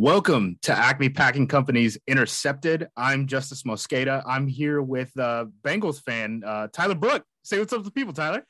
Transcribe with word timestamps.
Welcome 0.00 0.58
to 0.62 0.72
Acme 0.72 1.10
Packing 1.10 1.46
Company's 1.46 1.98
Intercepted. 2.06 2.88
I'm 2.96 3.26
Justis 3.26 3.66
Mosqueda. 3.66 4.22
I'm 4.26 4.46
here 4.46 4.80
with 4.80 5.10
uh, 5.18 5.44
Bengals 5.62 6.02
fan 6.02 6.42
uh, 6.42 6.68
Tyler 6.72 6.94
Brooke. 6.94 7.22
Say 7.42 7.58
what's 7.58 7.74
up 7.74 7.84
to 7.84 7.90
people, 7.90 8.14
Tyler. 8.14 8.42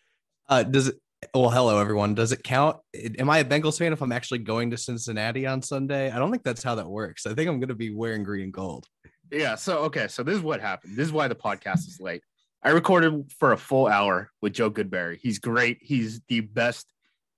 Uh, 0.48 0.62
does 0.62 0.86
it? 0.86 1.00
Well, 1.34 1.50
hello 1.50 1.80
everyone. 1.80 2.14
Does 2.14 2.30
it 2.30 2.44
count? 2.44 2.76
Am 3.18 3.28
I 3.28 3.38
a 3.38 3.44
Bengals 3.44 3.78
fan 3.78 3.92
if 3.92 4.00
I'm 4.00 4.12
actually 4.12 4.38
going 4.38 4.70
to 4.70 4.76
Cincinnati 4.76 5.44
on 5.44 5.60
Sunday? 5.60 6.12
I 6.12 6.20
don't 6.20 6.30
think 6.30 6.44
that's 6.44 6.62
how 6.62 6.76
that 6.76 6.88
works. 6.88 7.26
I 7.26 7.34
think 7.34 7.48
I'm 7.48 7.58
going 7.58 7.70
to 7.70 7.74
be 7.74 7.92
wearing 7.92 8.22
green 8.22 8.44
and 8.44 8.52
gold. 8.52 8.86
Yeah. 9.32 9.56
So 9.56 9.78
okay. 9.78 10.06
So 10.06 10.22
this 10.22 10.36
is 10.36 10.42
what 10.42 10.60
happened. 10.60 10.96
This 10.96 11.08
is 11.08 11.12
why 11.12 11.26
the 11.26 11.34
podcast 11.34 11.88
is 11.88 11.98
late. 12.00 12.22
I 12.62 12.70
recorded 12.70 13.32
for 13.40 13.50
a 13.50 13.58
full 13.58 13.88
hour 13.88 14.30
with 14.40 14.52
Joe 14.52 14.70
Goodberry. 14.70 15.18
He's 15.20 15.40
great. 15.40 15.78
He's 15.80 16.20
the 16.28 16.42
best 16.42 16.86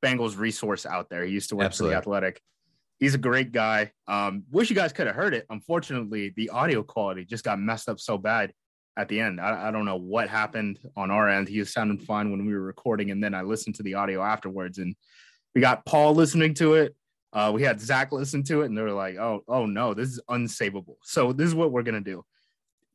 Bengals 0.04 0.36
resource 0.36 0.84
out 0.84 1.08
there. 1.08 1.24
He 1.24 1.32
used 1.32 1.48
to 1.48 1.56
work 1.56 1.64
Absolutely. 1.64 1.94
for 1.94 1.94
the 1.94 1.98
Athletic. 2.02 2.42
He's 3.02 3.16
a 3.16 3.18
great 3.18 3.50
guy. 3.50 3.90
Um, 4.06 4.44
wish 4.52 4.70
you 4.70 4.76
guys 4.76 4.92
could 4.92 5.08
have 5.08 5.16
heard 5.16 5.34
it. 5.34 5.44
Unfortunately, 5.50 6.32
the 6.36 6.50
audio 6.50 6.84
quality 6.84 7.24
just 7.24 7.42
got 7.42 7.58
messed 7.58 7.88
up 7.88 7.98
so 7.98 8.16
bad 8.16 8.52
at 8.96 9.08
the 9.08 9.18
end. 9.18 9.40
I, 9.40 9.66
I 9.66 9.70
don't 9.72 9.84
know 9.84 9.96
what 9.96 10.28
happened 10.28 10.78
on 10.96 11.10
our 11.10 11.28
end. 11.28 11.48
He 11.48 11.58
was 11.58 11.72
sounding 11.72 11.98
fine 11.98 12.30
when 12.30 12.46
we 12.46 12.54
were 12.54 12.62
recording, 12.62 13.10
and 13.10 13.20
then 13.20 13.34
I 13.34 13.42
listened 13.42 13.74
to 13.74 13.82
the 13.82 13.94
audio 13.94 14.22
afterwards, 14.22 14.78
and 14.78 14.94
we 15.52 15.60
got 15.60 15.84
Paul 15.84 16.14
listening 16.14 16.54
to 16.54 16.74
it. 16.74 16.94
Uh, 17.32 17.50
we 17.52 17.64
had 17.64 17.80
Zach 17.80 18.12
listen 18.12 18.44
to 18.44 18.62
it, 18.62 18.66
and 18.66 18.78
they 18.78 18.82
were 18.82 18.92
like, 18.92 19.16
"Oh, 19.16 19.42
oh 19.48 19.66
no, 19.66 19.94
this 19.94 20.10
is 20.10 20.20
unsavable." 20.30 20.94
So 21.02 21.32
this 21.32 21.48
is 21.48 21.56
what 21.56 21.72
we're 21.72 21.82
gonna 21.82 22.02
do. 22.02 22.24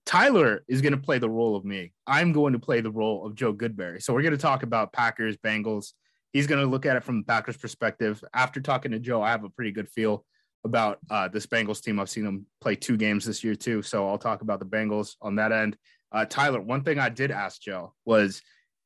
Tyler 0.05 0.63
is 0.69 0.81
going 0.81 0.93
to 0.93 0.97
play 0.97 1.19
the 1.19 1.29
role 1.29 1.57
of 1.57 1.65
me. 1.65 1.91
I'm 2.07 2.31
going 2.31 2.53
to 2.53 2.59
play 2.59 2.79
the 2.79 2.91
role 2.91 3.27
of 3.27 3.35
Joe 3.35 3.53
Goodberry. 3.53 4.01
So 4.01 4.13
we're 4.13 4.21
going 4.21 4.31
to 4.31 4.37
talk 4.37 4.63
about 4.63 4.93
Packers, 4.93 5.35
Bengals. 5.35 5.91
He's 6.33 6.47
going 6.47 6.61
to 6.61 6.67
look 6.67 6.85
at 6.85 6.95
it 6.95 7.03
from 7.03 7.19
the 7.19 7.25
Packers 7.25 7.57
perspective. 7.57 8.23
After 8.33 8.59
talking 8.61 8.91
to 8.91 8.99
Joe, 8.99 9.21
I 9.21 9.31
have 9.31 9.43
a 9.43 9.49
pretty 9.49 9.71
good 9.71 9.89
feel 9.89 10.25
about 10.63 10.99
uh, 11.09 11.27
this 11.27 11.45
Bengals 11.47 11.81
team. 11.81 11.99
I've 11.99 12.09
seen 12.09 12.25
them 12.25 12.45
play 12.61 12.75
two 12.75 12.97
games 12.97 13.25
this 13.25 13.43
year 13.43 13.55
too. 13.55 13.81
So 13.81 14.07
I'll 14.07 14.17
talk 14.17 14.41
about 14.41 14.59
the 14.59 14.65
Bengals 14.65 15.15
on 15.21 15.35
that 15.35 15.51
end. 15.51 15.77
Uh, 16.11 16.25
Tyler, 16.25 16.61
one 16.61 16.83
thing 16.83 16.99
I 16.99 17.09
did 17.09 17.31
ask 17.31 17.61
Joe 17.61 17.93
was, 18.05 18.41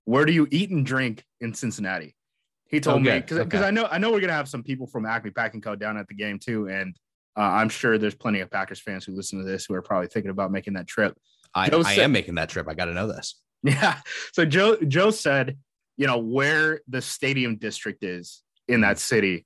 where 0.05 0.25
do 0.25 0.31
you 0.33 0.47
eat 0.51 0.69
and 0.71 0.85
drink 0.85 1.23
in 1.39 1.53
Cincinnati? 1.53 2.15
He 2.67 2.79
told 2.79 3.01
me 3.03 3.09
Okay, 3.09 3.19
because 3.19 3.39
okay. 3.39 3.57
I 3.63 3.71
know 3.71 3.85
I 3.91 3.97
know 3.97 4.11
we're 4.11 4.21
gonna 4.21 4.31
have 4.31 4.47
some 4.47 4.63
people 4.63 4.87
from 4.87 5.05
Acme 5.05 5.31
Packing 5.31 5.59
Co 5.59 5.75
down 5.75 5.97
at 5.97 6.07
the 6.07 6.13
game 6.15 6.39
too, 6.39 6.69
and 6.69 6.95
uh, 7.37 7.41
I'm 7.41 7.67
sure 7.67 7.97
there's 7.97 8.15
plenty 8.15 8.39
of 8.39 8.49
Packers 8.49 8.79
fans 8.79 9.03
who 9.03 9.13
listen 9.13 9.39
to 9.39 9.45
this 9.45 9.65
who 9.65 9.73
are 9.73 9.81
probably 9.81 10.07
thinking 10.07 10.31
about 10.31 10.51
making 10.53 10.73
that 10.73 10.87
trip. 10.87 11.17
I, 11.53 11.65
I 11.65 11.81
said- 11.83 11.99
am 11.99 12.13
making 12.13 12.35
that 12.35 12.47
trip. 12.47 12.67
I 12.69 12.73
got 12.73 12.85
to 12.85 12.93
know 12.93 13.07
this. 13.07 13.35
Yeah. 13.63 13.97
So 14.33 14.43
Joe 14.43 14.77
Joe 14.87 15.11
said, 15.11 15.59
you 16.01 16.07
know, 16.07 16.17
where 16.17 16.81
the 16.87 17.01
stadium 17.01 17.53
district 17.57 18.03
is 18.03 18.41
in 18.67 18.81
that 18.81 18.97
city 18.97 19.45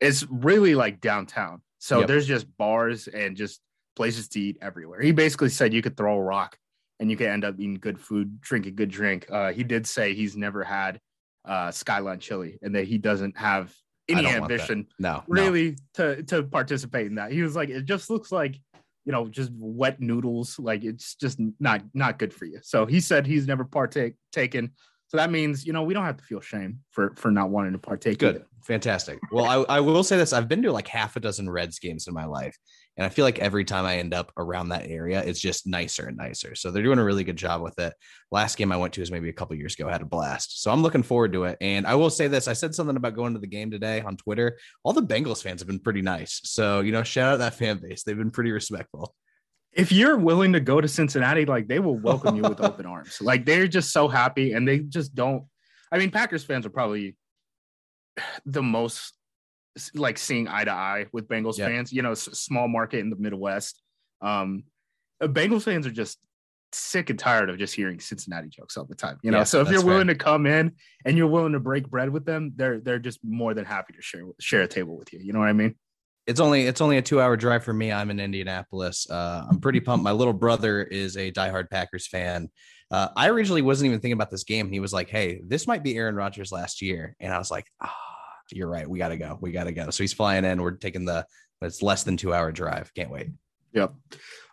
it's 0.00 0.26
really 0.28 0.74
like 0.74 1.00
downtown. 1.00 1.62
So 1.78 2.00
Yep. 2.00 2.08
there's 2.08 2.26
just 2.26 2.46
bars 2.58 3.08
and 3.08 3.36
just 3.36 3.60
places 3.96 4.28
to 4.30 4.40
eat 4.40 4.58
everywhere. 4.60 5.00
He 5.00 5.12
basically 5.12 5.48
said 5.48 5.72
you 5.72 5.82
could 5.82 5.96
throw 5.96 6.16
a 6.16 6.22
rock 6.22 6.58
and 7.00 7.10
you 7.10 7.16
could 7.16 7.28
end 7.28 7.44
up 7.44 7.54
eating 7.58 7.78
good 7.80 7.98
food, 7.98 8.40
drinking 8.40 8.74
good 8.74 8.90
drink. 8.90 9.26
Uh, 9.30 9.52
he 9.52 9.64
did 9.64 9.86
say 9.86 10.12
he's 10.12 10.36
never 10.36 10.62
had 10.62 11.00
uh, 11.46 11.70
Skyline 11.70 12.18
chili 12.18 12.58
and 12.60 12.74
that 12.74 12.86
he 12.86 12.98
doesn't 12.98 13.36
have 13.38 13.74
any 14.08 14.22
don't 14.22 14.40
want 14.40 14.48
that. 14.48 14.54
ambition 14.54 14.86
No, 14.98 15.22
no. 15.26 15.42
really 15.42 15.78
to 15.94 16.22
to 16.24 16.42
participate 16.42 17.06
in 17.06 17.14
that. 17.14 17.32
He 17.32 17.42
was 17.42 17.56
like, 17.56 17.70
it 17.70 17.86
just 17.86 18.10
looks 18.10 18.30
like 18.30 18.60
you 19.06 19.12
know 19.12 19.28
just 19.28 19.50
wet 19.54 20.00
noodles. 20.00 20.58
Like 20.58 20.84
it's 20.84 21.14
just 21.14 21.38
not 21.60 21.82
not 21.94 22.18
good 22.18 22.34
for 22.34 22.44
you. 22.44 22.58
So 22.62 22.84
he 22.84 23.00
said 23.00 23.26
he's 23.26 23.46
never 23.46 23.64
partake 23.64 24.16
taken. 24.32 24.72
So 25.08 25.16
that 25.18 25.30
means 25.30 25.66
you 25.66 25.72
know 25.72 25.82
we 25.82 25.94
don't 25.94 26.04
have 26.04 26.16
to 26.16 26.24
feel 26.24 26.40
shame 26.40 26.80
for 26.90 27.14
for 27.16 27.30
not 27.30 27.50
wanting 27.50 27.72
to 27.72 27.78
partake. 27.78 28.18
Good. 28.18 28.36
either. 28.36 28.46
Fantastic. 28.64 29.18
Well, 29.30 29.44
I, 29.44 29.76
I 29.76 29.80
will 29.80 30.02
say 30.02 30.16
this. 30.16 30.32
I've 30.32 30.48
been 30.48 30.62
to 30.62 30.72
like 30.72 30.88
half 30.88 31.16
a 31.16 31.20
dozen 31.20 31.50
Reds 31.50 31.78
games 31.78 32.08
in 32.08 32.14
my 32.14 32.24
life. 32.24 32.56
And 32.96 33.04
I 33.04 33.10
feel 33.10 33.24
like 33.24 33.38
every 33.38 33.64
time 33.64 33.84
I 33.84 33.98
end 33.98 34.14
up 34.14 34.32
around 34.38 34.68
that 34.68 34.88
area, 34.88 35.22
it's 35.22 35.40
just 35.40 35.66
nicer 35.66 36.06
and 36.06 36.16
nicer. 36.16 36.54
So 36.54 36.70
they're 36.70 36.82
doing 36.82 36.98
a 36.98 37.04
really 37.04 37.24
good 37.24 37.36
job 37.36 37.60
with 37.60 37.78
it. 37.78 37.92
Last 38.30 38.56
game 38.56 38.72
I 38.72 38.76
went 38.76 38.94
to 38.94 39.00
was 39.00 39.10
maybe 39.10 39.28
a 39.28 39.34
couple 39.34 39.56
years 39.56 39.74
ago. 39.74 39.88
I 39.88 39.92
had 39.92 40.00
a 40.00 40.06
blast. 40.06 40.62
So 40.62 40.70
I'm 40.70 40.82
looking 40.82 41.02
forward 41.02 41.32
to 41.32 41.44
it. 41.44 41.58
And 41.60 41.86
I 41.86 41.96
will 41.96 42.08
say 42.08 42.28
this. 42.28 42.48
I 42.48 42.52
said 42.52 42.74
something 42.74 42.96
about 42.96 43.16
going 43.16 43.34
to 43.34 43.40
the 43.40 43.46
game 43.46 43.70
today 43.70 44.00
on 44.00 44.16
Twitter. 44.16 44.58
All 44.82 44.92
the 44.92 45.02
Bengals 45.02 45.42
fans 45.42 45.60
have 45.60 45.68
been 45.68 45.80
pretty 45.80 46.02
nice. 46.02 46.40
So, 46.44 46.80
you 46.80 46.92
know, 46.92 47.02
shout 47.02 47.34
out 47.34 47.38
that 47.40 47.54
fan 47.54 47.78
base. 47.78 48.04
They've 48.04 48.16
been 48.16 48.30
pretty 48.30 48.52
respectful. 48.52 49.14
If 49.74 49.90
you're 49.92 50.16
willing 50.16 50.52
to 50.52 50.60
go 50.60 50.80
to 50.80 50.88
Cincinnati, 50.88 51.44
like 51.44 51.68
they 51.68 51.80
will 51.80 51.98
welcome 51.98 52.36
you 52.36 52.42
with 52.42 52.60
open 52.64 52.86
arms. 52.86 53.18
Like 53.20 53.44
they're 53.44 53.66
just 53.66 53.92
so 53.92 54.08
happy, 54.08 54.52
and 54.52 54.66
they 54.66 54.78
just 54.80 55.14
don't. 55.14 55.44
I 55.92 55.98
mean, 55.98 56.10
Packers 56.10 56.44
fans 56.44 56.66
are 56.66 56.70
probably 56.70 57.16
the 58.46 58.62
most 58.62 59.14
like 59.94 60.18
seeing 60.18 60.46
eye 60.46 60.64
to 60.64 60.70
eye 60.70 61.06
with 61.12 61.28
Bengals 61.28 61.58
Yeah. 61.58 61.66
fans. 61.66 61.92
You 61.92 62.02
know, 62.02 62.14
small 62.14 62.68
market 62.68 63.00
in 63.00 63.10
the 63.10 63.16
Midwest. 63.16 63.80
Um, 64.20 64.64
uh, 65.20 65.26
Bengals 65.26 65.62
fans 65.62 65.86
are 65.86 65.90
just 65.90 66.18
sick 66.72 67.10
and 67.10 67.18
tired 67.18 67.50
of 67.50 67.58
just 67.58 67.74
hearing 67.74 68.00
Cincinnati 68.00 68.48
jokes 68.48 68.76
all 68.76 68.84
the 68.84 68.94
time. 68.94 69.18
You 69.22 69.30
know, 69.30 69.38
Yeah, 69.38 69.44
so 69.44 69.60
if 69.60 69.70
you're 69.70 69.84
willing 69.84 70.08
to 70.08 70.14
come 70.14 70.46
in 70.46 70.72
and 71.04 71.16
you're 71.16 71.28
willing 71.28 71.52
to 71.52 71.60
break 71.60 71.88
bread 71.88 72.10
with 72.10 72.24
them, 72.24 72.52
they're 72.56 72.80
they're 72.80 72.98
just 72.98 73.20
more 73.24 73.54
than 73.54 73.64
happy 73.64 73.92
to 73.94 74.02
share 74.02 74.22
share 74.40 74.62
a 74.62 74.68
table 74.68 74.96
with 74.96 75.12
you. 75.12 75.20
You 75.20 75.32
know 75.32 75.40
what 75.40 75.48
I 75.48 75.52
mean? 75.52 75.74
It's 76.26 76.40
only 76.40 76.66
it's 76.66 76.80
only 76.80 76.96
a 76.96 77.02
two 77.02 77.20
hour 77.20 77.36
drive 77.36 77.64
for 77.64 77.72
me. 77.72 77.92
I'm 77.92 78.10
in 78.10 78.20
Indianapolis. 78.20 79.08
Uh, 79.08 79.46
I'm 79.48 79.60
pretty 79.60 79.80
pumped. 79.80 80.04
My 80.04 80.12
little 80.12 80.32
brother 80.32 80.82
is 80.82 81.16
a 81.16 81.30
diehard 81.30 81.70
Packers 81.70 82.06
fan. 82.06 82.50
Uh, 82.90 83.08
I 83.16 83.28
originally 83.28 83.62
wasn't 83.62 83.86
even 83.86 84.00
thinking 84.00 84.12
about 84.12 84.30
this 84.30 84.44
game, 84.44 84.70
he 84.70 84.80
was 84.80 84.92
like, 84.92 85.08
"Hey, 85.08 85.40
this 85.46 85.66
might 85.66 85.82
be 85.82 85.96
Aaron 85.96 86.14
Rodgers 86.14 86.52
last 86.52 86.82
year," 86.82 87.16
and 87.20 87.32
I 87.32 87.38
was 87.38 87.50
like, 87.50 87.66
"Ah, 87.82 87.94
you're 88.52 88.68
right. 88.68 88.88
We 88.88 88.98
got 88.98 89.08
to 89.08 89.16
go. 89.16 89.38
We 89.40 89.52
got 89.52 89.64
to 89.64 89.72
go." 89.72 89.90
So 89.90 90.02
he's 90.02 90.12
flying 90.12 90.44
in. 90.44 90.62
We're 90.62 90.72
taking 90.72 91.04
the 91.04 91.26
it's 91.60 91.82
less 91.82 92.04
than 92.04 92.16
two 92.16 92.32
hour 92.32 92.52
drive. 92.52 92.92
Can't 92.94 93.10
wait. 93.10 93.30
Yep. 93.72 93.94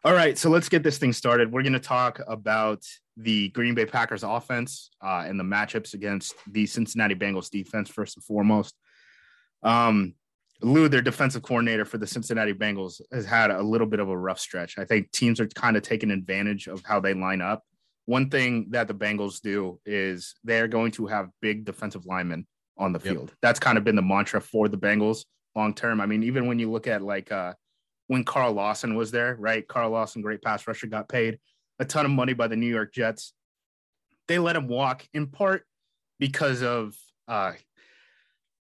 All 0.03 0.14
right, 0.14 0.36
so 0.36 0.50
let's 0.50 0.68
get 0.68 0.82
this 0.82 0.98
thing 0.98 1.14
started. 1.14 1.52
We're 1.52 1.62
going 1.62 1.74
to 1.74 1.80
talk 1.80 2.20
about 2.28 2.84
the 3.18 3.50
Green 3.50 3.76
Bay 3.76 3.86
Packers 3.86 4.24
offense 4.24 4.90
uh, 5.03 5.24
and 5.28 5.40
the 5.40 5.44
matchups 5.44 5.94
against 5.94 6.34
the 6.50 6.66
Cincinnati 6.66 7.14
Bengals 7.14 7.52
defense 7.52 7.88
first 7.88 8.18
and 8.18 8.24
foremost. 8.24 8.74
Um, 9.62 10.16
Lou, 10.61 10.88
their 10.88 11.01
defensive 11.01 11.41
coordinator 11.41 11.85
for 11.85 11.97
the 11.97 12.07
Cincinnati 12.07 12.53
Bengals, 12.53 13.01
has 13.11 13.25
had 13.25 13.51
a 13.51 13.61
little 13.61 13.88
bit 13.88 13.99
of 13.99 14.09
a 14.09 14.17
rough 14.17 14.39
stretch. 14.39 14.77
I 14.77 14.85
think 14.85 15.11
teams 15.11 15.39
are 15.39 15.47
kind 15.47 15.75
of 15.77 15.83
taking 15.83 16.11
advantage 16.11 16.67
of 16.67 16.81
how 16.85 16.99
they 16.99 17.13
line 17.13 17.41
up. 17.41 17.63
One 18.05 18.29
thing 18.29 18.67
that 18.72 18.88
the 18.88 18.94
Bengals 18.94 19.41
do 19.41 19.79
is 19.85 20.35
they're 20.43 20.67
going 20.67 20.91
to 20.93 21.08
have 21.08 21.29
big 21.41 21.66
defensive 21.66 22.05
linemen 22.05 22.47
on 22.78 22.93
the 22.93 22.99
Yep. 23.03 23.13
field. 23.13 23.34
That's 23.41 23.59
kind 23.59 23.78
of 23.78 23.84
been 23.84 23.96
the 23.96 24.02
mantra 24.02 24.41
for 24.41 24.67
the 24.67 24.78
Bengals 24.78 25.25
long 25.55 25.73
term. 25.73 26.02
I 26.02 26.05
mean, 26.05 26.23
even 26.23 26.47
when 26.47 26.59
you 26.59 26.72
look 26.72 26.87
at 26.87 27.02
like 27.02 27.31
uh, 27.31 27.53
when 28.07 28.23
Carl 28.23 28.53
Lawson 28.53 28.96
was 28.96 29.11
there, 29.11 29.35
right? 29.40 29.67
Carl 29.67 29.91
Lawson, 29.91 30.22
great 30.22 30.41
pass 30.41 30.67
rusher, 30.67 30.87
got 30.87 31.07
paid 31.09 31.40
a 31.79 31.85
ton 31.85 32.05
of 32.05 32.11
money 32.11 32.34
by 32.34 32.47
the 32.47 32.55
New 32.55 32.67
York 32.67 32.93
Jets. 32.93 33.34
They 34.28 34.40
let 34.40 34.55
him 34.55 34.67
walk 34.67 35.07
in 35.14 35.28
part 35.28 35.64
because 36.19 36.61
of 36.61 36.96
uh, 37.28 37.53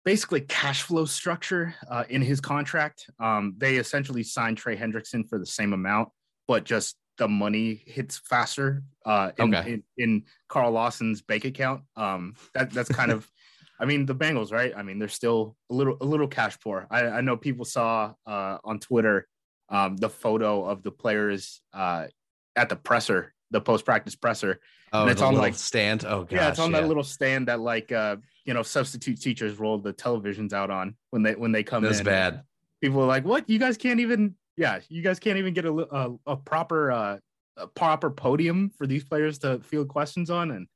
basically 0.05 0.41
cash 0.41 0.83
flow 0.83 1.03
structure 1.05 1.75
uh, 1.89 2.03
in 2.09 2.21
his 2.21 2.39
contract. 2.39 3.09
Um, 3.19 3.55
they 3.57 3.77
essentially 3.77 4.23
signed 4.23 4.57
Trey 4.57 4.77
Hendrickson 4.77 5.27
for 5.27 5.39
the 5.39 5.45
same 5.45 5.73
amount, 5.73 6.09
but 6.47 6.63
just 6.63 6.95
the 7.17 7.27
money 7.27 7.81
hits 7.85 8.21
faster 8.29 8.83
uh, 9.05 9.31
in, 9.37 9.53
Okay. 9.53 9.73
in, 9.73 9.83
in 9.97 10.23
Carl 10.47 10.71
Lawson's 10.71 11.21
bank 11.21 11.45
account. 11.45 11.81
Um, 11.95 12.35
that, 12.53 12.71
that's 12.71 12.89
kind 12.89 13.11
of, 13.11 13.29
I 13.79 13.85
mean, 13.85 14.05
the 14.05 14.15
Bengals, 14.15 14.51
right? 14.53 14.73
I 14.75 14.83
mean, 14.83 14.99
they're 14.99 15.09
still 15.09 15.57
a 15.69 15.73
little 15.73 15.97
a 15.99 16.05
little 16.05 16.29
cash 16.29 16.57
poor. 16.61 16.87
I, 16.89 17.07
I 17.07 17.21
know 17.21 17.35
people 17.35 17.65
saw 17.65 18.13
uh, 18.25 18.57
on 18.63 18.79
Twitter 18.79 19.27
um, 19.67 19.97
the 19.97 20.09
photo 20.09 20.63
of 20.65 20.81
the 20.81 20.91
players 20.91 21.61
uh, 21.73 22.07
at 22.55 22.69
the 22.69 22.77
presser, 22.77 23.33
the 23.55 23.61
post 23.61 23.85
practice 23.85 24.15
presser. 24.15 24.59
Oh, 24.91 25.03
And 25.03 25.11
it's 25.11 25.21
on, 25.21 25.33
like- 25.35 25.55
stand. 25.55 26.03
Oh 26.05 26.23
gosh, 26.23 26.31
yeah, 26.33 26.49
it's 26.49 26.59
on 26.59 26.73
that 26.73 26.87
little 26.87 27.03
stand 27.03 27.47
that 27.47 27.59
like 27.61 27.91
uh 27.91 28.17
you 28.45 28.53
know 28.53 28.61
substitute 28.63 29.19
teachers 29.21 29.57
roll 29.57 29.77
the 29.79 29.93
televisions 29.93 30.51
out 30.53 30.69
on 30.69 30.95
when 31.11 31.23
they 31.23 31.35
when 31.35 31.51
they 31.53 31.63
come 31.63 31.83
That's 31.83 31.99
in. 31.99 32.05
bad. 32.05 32.43
People 32.81 33.01
are 33.01 33.07
like, 33.07 33.23
"What? 33.25 33.49
You 33.49 33.57
guys 33.57 33.77
can't 33.77 33.99
even 34.01 34.35
yeah, 34.57 34.81
you 34.89 35.01
guys 35.01 35.19
can't 35.19 35.37
even 35.37 35.53
get 35.53 35.65
a 35.65 35.73
a, 35.73 36.15
a 36.27 36.35
proper 36.37 36.91
uh 36.91 37.17
a 37.57 37.67
proper 37.67 38.09
podium 38.11 38.69
for 38.77 38.85
these 38.85 39.03
players 39.05 39.39
to 39.39 39.59
field 39.59 39.87
questions 39.87 40.29
on 40.29 40.51
and 40.51 40.67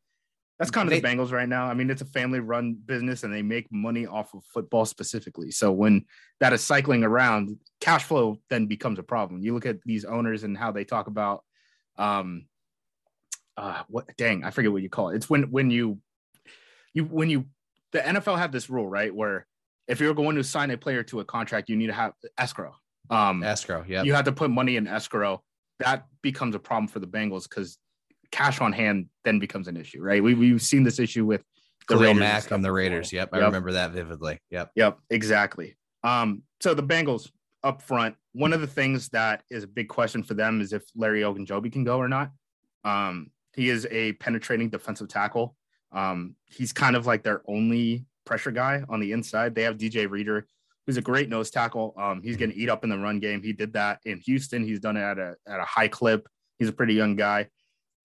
that's 0.58 0.72
kind 0.72 0.88
of 0.88 0.92
They- 0.92 1.00
the 1.02 1.08
Bengals 1.08 1.32
right 1.32 1.48
now. 1.48 1.66
I 1.66 1.74
mean, 1.74 1.90
it's 1.90 2.02
a 2.02 2.06
family 2.06 2.40
run 2.40 2.74
business 2.86 3.24
and 3.24 3.34
they 3.34 3.42
make 3.42 3.68
money 3.72 4.06
off 4.08 4.34
of 4.34 4.44
football 4.54 4.86
specifically. 4.86 5.52
So 5.52 5.72
when 5.72 6.06
that 6.42 6.52
is 6.54 6.62
cycling 6.64 7.04
around, 7.04 7.58
cash 7.80 8.04
flow 8.06 8.40
then 8.50 8.66
becomes 8.66 9.00
a 9.00 9.04
problem. 9.04 9.42
You 9.42 9.54
look 9.54 9.66
at 9.66 9.82
these 9.84 10.04
owners 10.06 10.44
and 10.44 10.58
how 10.58 10.72
they 10.72 10.84
talk 10.86 11.08
about 11.08 11.44
um 11.98 12.46
uh 13.60 13.84
what 13.90 14.06
dang, 14.18 14.44
I 14.44 14.52
forget 14.52 14.72
what 14.72 14.82
you 14.82 14.90
call 14.90 15.10
it. 15.10 15.16
It's 15.18 15.30
when 15.30 15.44
when 15.52 15.70
you 15.70 16.00
you 16.94 17.04
when 17.06 17.30
you 17.30 17.46
the 17.92 18.00
NFL 18.00 18.38
have 18.38 18.52
this 18.52 18.70
rule, 18.70 18.88
right? 18.88 19.14
Where 19.14 19.46
if 19.88 20.00
you're 20.00 20.14
going 20.14 20.36
to 20.36 20.44
sign 20.44 20.72
a 20.72 20.78
player 20.78 21.04
to 21.04 21.20
a 21.20 21.26
contract, 21.26 21.70
you 21.70 21.76
need 21.76 21.88
to 21.88 21.94
have 21.94 22.14
escrow. 22.38 22.74
Um 23.10 23.44
Escrow. 23.44 23.84
Yeah. 23.88 24.04
you 24.04 24.14
have 24.14 24.26
to 24.26 24.32
put 24.32 24.50
money 24.50 24.76
in 24.78 24.88
escrow. 24.88 25.42
That 25.80 26.06
becomes 26.22 26.56
a 26.56 26.60
problem 26.60 26.88
for 26.88 27.00
the 27.00 27.08
Bengals 27.08 27.44
because 27.50 27.78
cash 28.32 28.62
on 28.62 28.72
hand 28.74 29.08
then 29.26 29.40
becomes 29.40 29.68
an 29.68 29.76
issue, 29.78 30.02
right? 30.02 30.22
We, 30.22 30.34
we've 30.36 30.62
seen 30.62 30.84
this 30.84 31.00
issue 31.00 31.26
with 31.26 31.42
the 31.88 31.96
Khalil 31.96 32.02
Raiders 32.02 32.12
and 32.12 32.20
Mack 32.20 32.44
stuff 32.44 32.62
the. 32.62 32.72
Raiders. 32.72 33.12
Yep, 33.12 33.30
I 33.34 33.38
Yep. 33.38 33.46
remember 33.48 33.72
that 33.72 33.92
vividly. 33.92 34.40
Yep. 34.52 34.72
Yep, 34.76 35.00
exactly. 35.10 35.76
Um, 36.04 36.44
so 36.62 36.74
the 36.74 36.84
Bengals 36.84 37.32
up 37.64 37.82
front, 37.82 38.16
one 38.34 38.54
of 38.54 38.62
the 38.62 38.68
things 38.68 39.10
that 39.10 39.42
is 39.50 39.64
a 39.64 39.68
big 39.68 39.88
question 39.90 40.22
for 40.22 40.34
them 40.36 40.62
is 40.62 40.72
if 40.74 40.84
Larry 40.96 41.22
Ogunjobi 41.22 41.72
can 41.72 41.84
go 41.84 41.98
or 41.98 42.08
not. 42.08 42.30
Um, 42.84 43.32
he 43.56 43.70
is 43.70 43.88
a 43.92 44.14
penetrating 44.14 44.70
defensive 44.70 45.08
tackle. 45.08 45.56
Um, 45.92 46.36
he's 46.46 46.74
kind 46.74 46.96
of 46.96 47.06
like 47.06 47.24
their 47.24 47.42
only 47.48 48.06
pressure 48.26 48.52
guy 48.52 48.84
on 48.90 49.00
the 49.00 49.12
inside. 49.12 49.56
They 49.56 49.64
have 49.64 49.78
DJ 49.78 50.10
Reader, 50.10 50.48
who's 50.86 50.98
a 50.98 51.02
great 51.02 51.30
nose 51.30 51.50
tackle. 51.50 51.94
Um, 51.98 52.22
he's 52.22 52.38
going 52.38 52.52
to 52.52 52.58
eat 52.58 52.70
up 52.70 52.84
in 52.84 52.90
the 52.90 52.98
run 52.98 53.20
game. 53.20 53.42
He 53.42 53.54
did 53.54 53.74
that 53.74 54.00
in 54.06 54.20
Houston. 54.20 54.64
He's 54.64 54.80
done 54.80 54.98
it 54.98 55.02
at 55.02 55.18
a 55.18 55.36
at 55.48 55.60
a 55.60 55.66
high 55.66 55.88
clip. 55.88 56.28
He's 56.58 56.70
a 56.70 56.74
pretty 56.74 56.94
young 56.94 57.16
guy. 57.16 57.48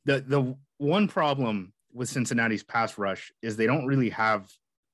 The 0.07 0.21
the 0.21 0.57
one 0.79 1.09
problem 1.09 1.73
with 1.93 2.09
Cincinnati's 2.09 2.65
pass 2.65 2.99
rush 2.99 3.33
is 3.43 3.57
they 3.57 3.67
don't 3.67 3.87
really 3.87 4.11
have 4.11 4.49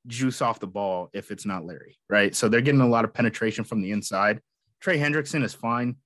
juice 0.06 0.42
off 0.42 0.60
the 0.60 0.66
ball 0.66 1.10
if 1.12 1.30
it's 1.30 1.46
not 1.46 1.64
Larry, 1.64 1.98
right? 2.08 2.34
So 2.34 2.48
they're 2.48 2.60
getting 2.60 2.80
a 2.80 2.88
lot 2.88 3.04
of 3.04 3.14
penetration 3.14 3.64
from 3.64 3.80
the 3.80 3.92
inside. 3.92 4.40
Trey 4.80 4.98
Hendrickson 4.98 5.44
is 5.44 5.54
fine. 5.54 5.96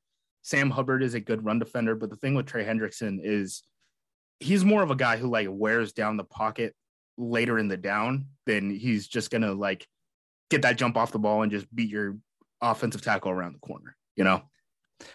Sam 0.42 0.70
Hubbard 0.70 1.02
is 1.02 1.14
a 1.14 1.20
good 1.20 1.44
run 1.44 1.58
defender, 1.58 1.94
but 1.94 2.10
the 2.10 2.16
thing 2.16 2.34
with 2.34 2.46
Trey 2.46 2.64
Hendrickson 2.64 3.18
is 3.22 3.62
he's 4.40 4.64
more 4.64 4.82
of 4.82 4.90
a 4.90 4.96
guy 4.96 5.16
who 5.16 5.28
like 5.28 5.48
wears 5.50 5.92
down 5.92 6.16
the 6.16 6.24
pocket 6.24 6.74
later 7.16 7.58
in 7.58 7.68
the 7.68 7.76
down 7.76 8.26
than 8.46 8.70
he's 8.70 9.06
just 9.06 9.30
gonna 9.30 9.52
like 9.52 9.86
get 10.50 10.62
that 10.62 10.76
jump 10.76 10.96
off 10.96 11.12
the 11.12 11.18
ball 11.18 11.42
and 11.42 11.52
just 11.52 11.72
beat 11.74 11.90
your 11.90 12.16
offensive 12.60 13.02
tackle 13.02 13.30
around 13.30 13.54
the 13.54 13.58
corner, 13.60 13.96
you 14.16 14.24
know? 14.24 14.42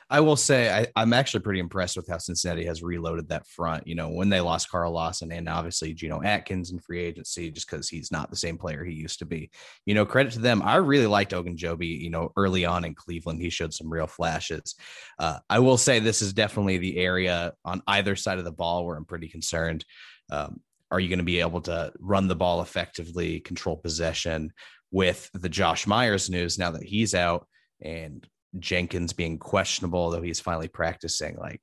I 0.09 0.19
will 0.19 0.35
say 0.35 0.71
I, 0.71 0.87
I'm 0.95 1.13
actually 1.13 1.39
pretty 1.41 1.59
impressed 1.59 1.95
with 1.95 2.07
how 2.07 2.17
Cincinnati 2.17 2.65
has 2.65 2.83
reloaded 2.83 3.29
that 3.29 3.47
front. 3.47 3.87
You 3.87 3.95
know, 3.95 4.09
when 4.09 4.29
they 4.29 4.41
lost 4.41 4.69
Carl 4.69 4.91
Lawson 4.91 5.31
and 5.31 5.47
obviously 5.47 5.93
Geno 5.93 6.21
Atkins 6.21 6.71
in 6.71 6.79
free 6.79 7.01
agency, 7.01 7.49
just 7.51 7.69
because 7.69 7.87
he's 7.87 8.11
not 8.11 8.29
the 8.29 8.35
same 8.35 8.57
player 8.57 8.83
he 8.83 8.93
used 8.93 9.19
to 9.19 9.25
be. 9.25 9.49
You 9.85 9.95
know, 9.95 10.05
credit 10.05 10.33
to 10.33 10.39
them. 10.39 10.61
I 10.63 10.75
really 10.75 11.07
liked 11.07 11.31
Ogunjobi. 11.31 11.99
You 11.99 12.09
know, 12.09 12.31
early 12.35 12.65
on 12.65 12.85
in 12.85 12.95
Cleveland, 12.95 13.41
he 13.41 13.49
showed 13.49 13.73
some 13.73 13.91
real 13.91 14.07
flashes. 14.07 14.75
Uh, 15.17 15.39
I 15.49 15.59
will 15.59 15.77
say 15.77 15.99
this 15.99 16.21
is 16.21 16.33
definitely 16.33 16.77
the 16.77 16.97
area 16.97 17.53
on 17.63 17.81
either 17.87 18.15
side 18.15 18.39
of 18.39 18.45
the 18.45 18.51
ball 18.51 18.85
where 18.85 18.97
I'm 18.97 19.05
pretty 19.05 19.27
concerned. 19.27 19.85
Um, 20.31 20.61
are 20.91 20.99
you 20.99 21.07
going 21.07 21.19
to 21.19 21.25
be 21.25 21.39
able 21.39 21.61
to 21.61 21.93
run 21.99 22.27
the 22.27 22.35
ball 22.35 22.61
effectively, 22.61 23.39
control 23.39 23.77
possession 23.77 24.51
with 24.91 25.29
the 25.33 25.49
Josh 25.49 25.85
Myers 25.85 26.29
news 26.29 26.57
now 26.57 26.71
that 26.71 26.83
he's 26.83 27.13
out 27.13 27.47
and 27.81 28.27
Jenkins 28.57 29.13
being 29.13 29.37
questionable, 29.37 30.09
though 30.09 30.21
he's 30.21 30.39
finally 30.39 30.67
practicing? 30.67 31.37
Like, 31.37 31.61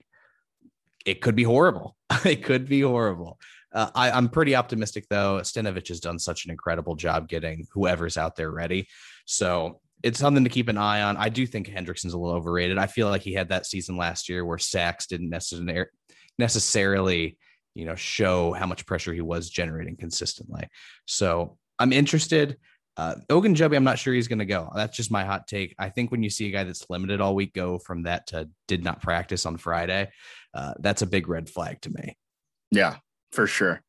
it 1.04 1.20
could 1.20 1.34
be 1.34 1.42
horrible. 1.42 1.96
it 2.24 2.44
could 2.44 2.68
be 2.68 2.80
horrible. 2.80 3.38
Uh, 3.72 3.90
I, 3.94 4.10
I'm 4.10 4.28
pretty 4.28 4.54
optimistic, 4.54 5.06
though. 5.10 5.40
Stenavich 5.42 5.88
has 5.88 6.00
done 6.00 6.18
such 6.18 6.44
an 6.44 6.50
incredible 6.50 6.94
job 6.94 7.28
getting 7.28 7.66
whoever's 7.72 8.16
out 8.16 8.36
there 8.36 8.50
ready. 8.50 8.88
So 9.26 9.80
it's 10.02 10.18
something 10.18 10.44
to 10.44 10.50
keep 10.50 10.68
an 10.68 10.78
eye 10.78 11.02
on. 11.02 11.16
I 11.16 11.28
do 11.28 11.46
think 11.46 11.68
Hendrickson's 11.68 12.14
a 12.14 12.18
little 12.18 12.36
overrated. 12.36 12.78
I 12.78 12.86
feel 12.86 13.08
like 13.08 13.22
he 13.22 13.32
had 13.32 13.48
that 13.48 13.66
season 13.66 13.96
last 13.96 14.28
year 14.28 14.44
where 14.44 14.58
sacks 14.58 15.06
didn't 15.06 15.30
necessarily 15.30 15.86
necessarily 16.38 17.38
you 17.74 17.84
know 17.84 17.94
show 17.94 18.52
how 18.52 18.66
much 18.66 18.86
pressure 18.86 19.12
he 19.12 19.20
was 19.20 19.50
generating 19.50 19.96
consistently. 19.96 20.68
So 21.06 21.58
I'm 21.78 21.92
interested. 21.92 22.56
Uh, 22.96 23.16
Ogunjobi, 23.30 23.76
I'm 23.76 23.84
not 23.84 23.98
sure 23.98 24.14
he's 24.14 24.28
going 24.28 24.38
to 24.38 24.46
go. 24.46 24.70
That's 24.74 24.96
just 24.96 25.10
my 25.10 25.24
hot 25.24 25.46
take. 25.46 25.74
I 25.78 25.90
think 25.90 26.10
when 26.10 26.22
you 26.22 26.30
see 26.30 26.48
a 26.48 26.50
guy 26.50 26.64
that's 26.64 26.88
limited 26.88 27.20
all 27.20 27.34
week 27.34 27.52
go 27.52 27.78
from 27.78 28.04
that 28.04 28.26
to 28.28 28.48
did 28.68 28.82
not 28.84 29.02
practice 29.02 29.44
on 29.44 29.58
Friday, 29.58 30.08
uh, 30.54 30.74
that's 30.78 31.02
a 31.02 31.06
big 31.06 31.28
red 31.28 31.50
flag 31.50 31.80
to 31.82 31.90
me. 31.90 32.16
Yeah, 32.70 32.96
for 33.32 33.46
sure. 33.46 33.82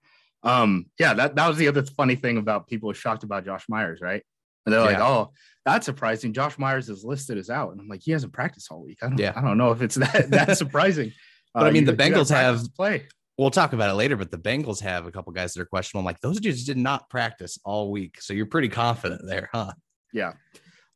Um, 0.43 0.87
yeah, 0.99 1.13
that, 1.13 1.35
that 1.35 1.47
was 1.47 1.57
the 1.57 1.67
other 1.69 1.83
funny 1.83 2.15
thing 2.15 2.37
about 2.37 2.67
people 2.67 2.91
shocked 2.93 3.23
about 3.23 3.45
Josh 3.45 3.63
Myers, 3.69 3.99
right? 4.01 4.21
And 4.65 4.73
they're 4.73 4.81
like, 4.81 4.97
Yeah. 4.97 5.07
oh, 5.07 5.31
that's 5.65 5.85
surprising. 5.85 6.33
Josh 6.33 6.57
Myers 6.59 6.89
is 6.89 7.03
listed 7.05 7.37
as 7.37 7.49
out. 7.49 7.71
And 7.71 7.79
I'm 7.79 7.87
like, 7.87 8.01
he 8.03 8.11
hasn't 8.11 8.33
practiced 8.33 8.69
all 8.71 8.83
week. 8.83 8.99
I 9.01 9.07
don't 9.07 9.17
Yeah. 9.17 9.31
I 9.35 9.41
don't 9.41 9.57
know 9.57 9.71
if 9.71 9.81
it's 9.81 9.95
that 9.95 10.29
that 10.31 10.57
surprising. 10.57 11.09
Uh, 11.55 11.61
But 11.61 11.67
I 11.67 11.71
mean, 11.71 11.85
you- 11.85 11.91
the 11.91 11.97
Bengals 11.97 12.29
have- 12.29 12.61
play. 12.75 13.07
We'll 13.37 13.51
talk 13.51 13.73
about 13.73 13.91
it 13.91 13.93
later, 13.93 14.15
but 14.15 14.31
the 14.31 14.37
Bengals 14.37 14.81
have 14.81 15.05
a 15.05 15.11
couple 15.11 15.31
guys 15.31 15.53
that 15.53 15.61
are 15.61 15.65
questionable. 15.65 16.01
I'm 16.01 16.05
like, 16.05 16.21
those 16.21 16.39
dudes 16.39 16.63
did 16.63 16.77
not 16.77 17.07
practice 17.09 17.59
all 17.63 17.91
week. 17.91 18.19
So 18.19 18.33
you're 18.33 18.47
pretty 18.47 18.69
confident 18.69 19.21
there, 19.25 19.49
huh? 19.53 19.73
Yeah. 20.11 20.33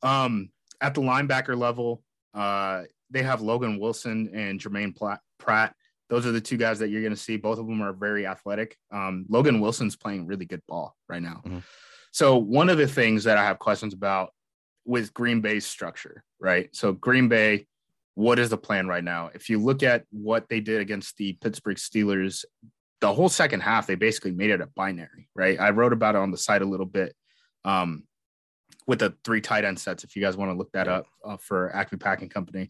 Um, 0.02 0.50
at 0.82 0.96
the 0.96 1.02
linebacker 1.02 1.56
level, 1.56 2.02
uh, 2.34 2.84
they 3.12 3.22
have 3.22 3.42
Logan 3.42 3.80
Wilson 3.80 4.32
and 4.34 4.60
Germaine 4.60 4.96
Pratt. 5.38 5.76
Those 6.10 6.26
are 6.26 6.32
the 6.32 6.42
two 6.42 6.58
guys 6.58 6.80
that 6.80 6.90
you're 6.90 7.02
going 7.02 7.14
to 7.14 7.20
see. 7.20 7.38
Both 7.38 7.60
of 7.60 7.68
them 7.68 7.82
are 7.82 7.94
very 7.94 8.26
athletic. 8.26 8.76
Um, 8.92 9.26
Logan 9.30 9.62
Wilson's 9.62 9.96
playing 9.96 10.26
really 10.26 10.46
good 10.46 10.62
ball 10.68 10.96
right 11.08 11.22
now. 11.22 11.42
Mhm. 11.46 11.64
So 12.12 12.38
one 12.38 12.70
of 12.70 12.78
the 12.78 12.88
things 12.88 13.24
that 13.26 13.38
I 13.38 13.46
have 13.46 13.60
questions 13.60 13.94
about 13.94 14.34
with 14.84 15.14
Green 15.14 15.42
Bay's 15.42 15.66
structure, 15.66 16.24
right? 16.40 16.76
So 16.76 16.92
Green 16.92 17.30
Bay, 17.30 17.68
what 18.16 18.40
is 18.40 18.50
the 18.50 18.58
plan 18.58 18.88
right 18.88 19.04
now? 19.04 19.30
If 19.34 19.50
you 19.50 19.60
look 19.60 19.84
at 19.84 20.06
what 20.12 20.50
they 20.50 20.60
did 20.60 20.81
against 20.81 21.18
the 21.18 21.34
Pittsburgh 21.34 21.78
Steelers, 21.78 22.44
the 23.00 23.13
whole 23.13 23.30
second 23.30 23.62
half, 23.62 23.88
they 23.88 23.96
basically 23.96 24.31
made 24.31 24.50
it 24.52 24.62
a 24.62 24.68
binary, 24.68 25.30
right? 25.36 25.60
I 25.60 25.72
wrote 25.72 25.94
about 25.94 26.16
it 26.16 26.19
on 26.19 26.31
the 26.31 26.38
site 26.38 26.62
a 26.62 26.66
little 26.66 26.85
bit. 26.85 27.16
Um, 27.66 28.04
with 28.88 29.00
the 29.00 29.14
three 29.24 29.42
tight 29.42 29.64
end 29.64 29.80
sets, 29.80 30.04
if 30.04 30.16
you 30.16 30.21
guys 30.21 30.35
want 30.35 30.52
to 30.52 30.57
look 30.57 30.71
that 30.74 30.88
up 30.88 31.06
uh, 31.24 31.38
for 31.38 31.74
Acme 31.76 31.97
Packing 31.97 32.30
Company. 32.30 32.69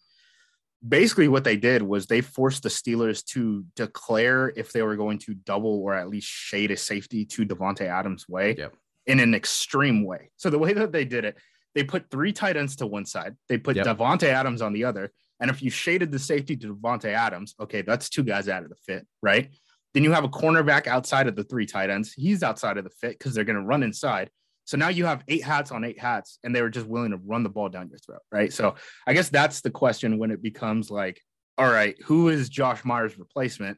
Basically, 0.88 1.28
what 1.28 1.44
they 1.44 1.58
did 1.58 1.82
was 1.82 2.06
they 2.08 2.22
forced 2.22 2.64
the 2.64 2.70
Steelers 2.70 3.24
to 3.28 3.64
declare 3.76 4.52
if 4.56 4.72
they 4.72 4.82
were 4.82 4.96
going 4.96 5.20
to 5.20 5.34
double 5.34 5.82
or 5.82 5.94
at 5.94 6.10
least 6.10 6.28
shade 6.28 6.72
a 6.72 6.78
safety 6.78 7.24
to 7.26 7.46
Davante 7.46 7.82
Adams' 7.82 8.28
way 8.28 8.56
Yep. 8.58 8.74
in 9.06 9.20
an 9.20 9.34
extreme 9.36 10.04
way. 10.04 10.32
So 10.38 10.50
the 10.50 10.60
way 10.60 10.74
that 10.74 10.92
they 10.92 11.06
did 11.06 11.24
it, 11.24 11.38
they 11.76 11.84
put 11.84 12.10
three 12.10 12.34
tight 12.34 12.58
ends 12.58 12.76
to 12.78 12.88
one 12.88 13.06
side, 13.06 13.36
they 13.48 13.58
put 13.58 13.76
Yep. 13.76 13.86
Davante 13.86 14.24
Adams 14.24 14.62
on 14.62 14.74
the 14.74 14.84
other, 14.86 15.12
and 15.42 15.50
if 15.50 15.62
you 15.62 15.70
shaded 15.70 16.12
the 16.12 16.20
safety 16.20 16.56
to 16.56 16.76
Davante 16.76 17.06
Adams, 17.06 17.56
okay, 17.60 17.82
that's 17.82 18.10
two 18.10 18.24
guys 18.24 18.48
out 18.48 18.64
of 18.64 18.70
the 18.70 18.76
fit, 18.76 19.06
right? 19.22 19.50
Then 19.94 20.04
you 20.04 20.12
have 20.12 20.24
a 20.24 20.30
cornerback 20.30 20.88
outside 20.88 21.28
of 21.28 21.36
the 21.36 21.44
three 21.44 21.66
tight 21.66 21.90
ends. 21.90 22.14
He's 22.14 22.44
outside 22.44 22.78
of 22.78 22.84
the 22.84 22.92
fit 22.92 23.18
because 23.18 23.34
they're 23.34 23.44
going 23.44 23.58
to 23.58 23.66
run 23.66 23.84
inside. 23.84 24.30
So 24.66 24.78
now 24.78 24.88
you 24.88 25.06
have 25.06 25.24
eight 25.28 25.44
hats 25.44 25.72
on 25.72 25.84
eight 25.84 26.00
hats, 26.00 26.40
and 26.44 26.56
they 26.56 26.62
were 26.62 26.70
just 26.70 26.86
willing 26.86 27.12
to 27.12 27.18
run 27.18 27.44
the 27.44 27.50
ball 27.50 27.68
down 27.68 27.90
your 27.90 27.98
throat, 27.98 28.22
right? 28.32 28.54
So 28.54 28.76
I 29.06 29.14
guess 29.14 29.30
that's 29.30 29.62
the 29.62 29.72
question 29.72 30.20
when 30.20 30.32
it 30.32 30.42
becomes 30.42 30.90
like, 30.90 31.20
all 31.58 31.70
right, 31.70 31.96
who 32.06 32.30
is 32.30 32.48
Josh 32.48 32.86
Myers' 32.86 33.18
replacement, 33.18 33.78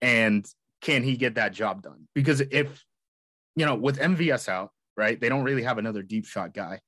and 0.00 0.44
can 0.80 1.04
he 1.04 1.16
get 1.16 1.36
that 1.36 1.52
job 1.52 1.82
done? 1.82 2.08
Because 2.14 2.40
if 2.40 2.82
you 3.56 3.66
know, 3.66 3.74
with 3.74 3.98
MVS 3.98 4.48
out, 4.48 4.70
right, 4.96 5.20
they 5.20 5.28
don't 5.28 5.44
really 5.44 5.62
have 5.62 5.78
another 5.78 6.02
deep 6.02 6.26
shot 6.26 6.54
guy. 6.54 6.80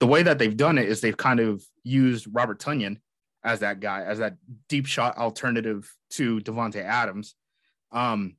The 0.00 0.06
way 0.06 0.22
that 0.22 0.38
they've 0.38 0.56
done 0.56 0.78
it 0.78 0.88
is 0.88 1.00
they've 1.00 1.16
kind 1.16 1.40
of 1.40 1.64
used 1.82 2.28
Robert 2.30 2.60
Tonyan 2.60 2.98
as 3.44 3.60
that 3.60 3.80
guy, 3.80 4.02
as 4.04 4.18
that 4.18 4.36
deep 4.68 4.86
shot 4.86 5.16
alternative 5.18 5.92
to 6.10 6.40
Davante 6.40 6.82
Adams. 6.82 7.34
Um, 7.90 8.36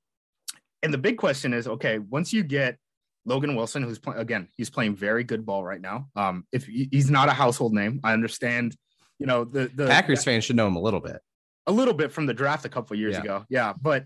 and 0.81 0.93
the 0.93 0.98
big 0.98 1.17
question 1.17 1.53
is, 1.53 1.67
okay, 1.67 2.00
once 2.00 2.33
you 2.33 2.43
get 2.43 2.77
Logan 3.25 3.55
Wilson, 3.55 3.83
who's 3.83 4.00
playing 4.00 4.19
again, 4.19 4.48
he's 4.55 4.69
playing 4.69 4.95
very 4.95 5.24
good 5.24 5.45
ball 5.45 5.63
right 5.63 5.79
now. 5.81 6.07
Um, 6.15 6.45
if 6.51 6.65
he's 6.65 7.10
not 7.10 7.29
a 7.29 7.33
household 7.33 7.74
name, 7.74 8.00
I 8.03 8.13
understand. 8.13 8.75
You 9.19 9.27
know 9.27 9.45
the 9.45 9.72
the 9.74 9.88
Packers 9.88 10.24
fans 10.24 10.43
should 10.43 10.55
know 10.57 10.67
him 10.67 10.75
a 10.75 10.81
little 10.81 11.00
bit. 11.00 11.22
a 11.67 11.72
little 11.72 11.93
bit 11.93 12.12
from 12.12 12.25
the 12.25 12.33
draft 12.33 12.65
a 12.65 12.69
couple 12.69 12.93
of 12.95 13.00
years 13.00 13.13
Yeah. 13.13 13.22
ago. 13.22 13.45
Yeah, 13.48 13.74
but 13.81 14.05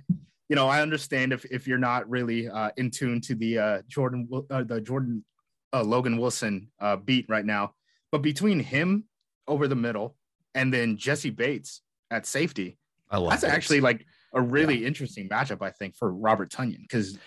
you 0.49 0.55
know, 0.55 0.67
I 0.67 0.81
understand 0.81 1.33
if 1.33 1.45
if 1.45 1.67
you're 1.67 1.79
not 1.79 2.07
really 2.09 2.47
uh, 2.47 2.69
in 2.77 2.91
tune 2.91 3.21
to 3.21 3.33
the 3.33 3.57
uh, 3.57 3.81
Jordan 3.87 4.27
uh, 4.51 4.63
the 4.63 4.79
Jordan 4.81 5.23
uh, 5.73 5.83
Logan 5.83 6.17
Wilson 6.17 6.69
uh, 6.79 6.97
beat 6.97 7.25
right 7.29 7.45
now. 7.45 7.73
But 8.11 8.21
between 8.21 8.59
him 8.59 9.05
over 9.47 9.67
the 9.67 9.75
middle 9.75 10.15
and 10.57 10.73
then 10.73 10.97
Jessie 10.97 11.29
Bates 11.29 11.81
at 12.11 12.25
safety, 12.25 12.77
I 13.09 13.17
love 13.17 13.29
that's 13.29 13.43
Bates. 13.43 13.53
actually 13.53 13.81
like 13.81 14.05
a 14.33 14.41
really 14.41 14.79
yeah. 14.79 14.87
interesting 14.87 15.29
matchup, 15.29 15.61
I 15.61 15.71
think, 15.71 15.95
for 15.95 16.11
Robert 16.11 16.49
Tonyan 16.51 16.81
because 16.81 17.17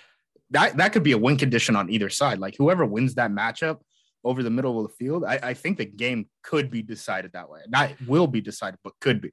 that 0.51 0.77
that 0.77 0.93
could 0.93 1.05
be 1.05 1.13
a 1.13 1.19
win 1.19 1.37
condition 1.37 1.77
on 1.77 1.91
either 1.91 2.11
side. 2.11 2.39
Like 2.39 2.57
whoever 2.57 2.85
wins 2.85 3.15
that 3.15 3.31
matchup 3.31 3.79
over 4.25 4.43
the 4.43 4.51
middle 4.51 4.79
of 4.79 4.91
the 4.91 4.95
field, 4.95 5.25
I, 5.25 5.39
I 5.43 5.55
think 5.55 5.79
the 5.79 5.87
game 5.87 6.29
could 6.43 6.71
be 6.71 6.83
decided 6.83 7.33
that 7.33 7.49
way. 7.49 7.61
Not 7.69 7.93
will 8.07 8.27
be 8.27 8.41
decided, 8.41 8.79
but 8.83 8.95
could 9.01 9.21
be. 9.21 9.31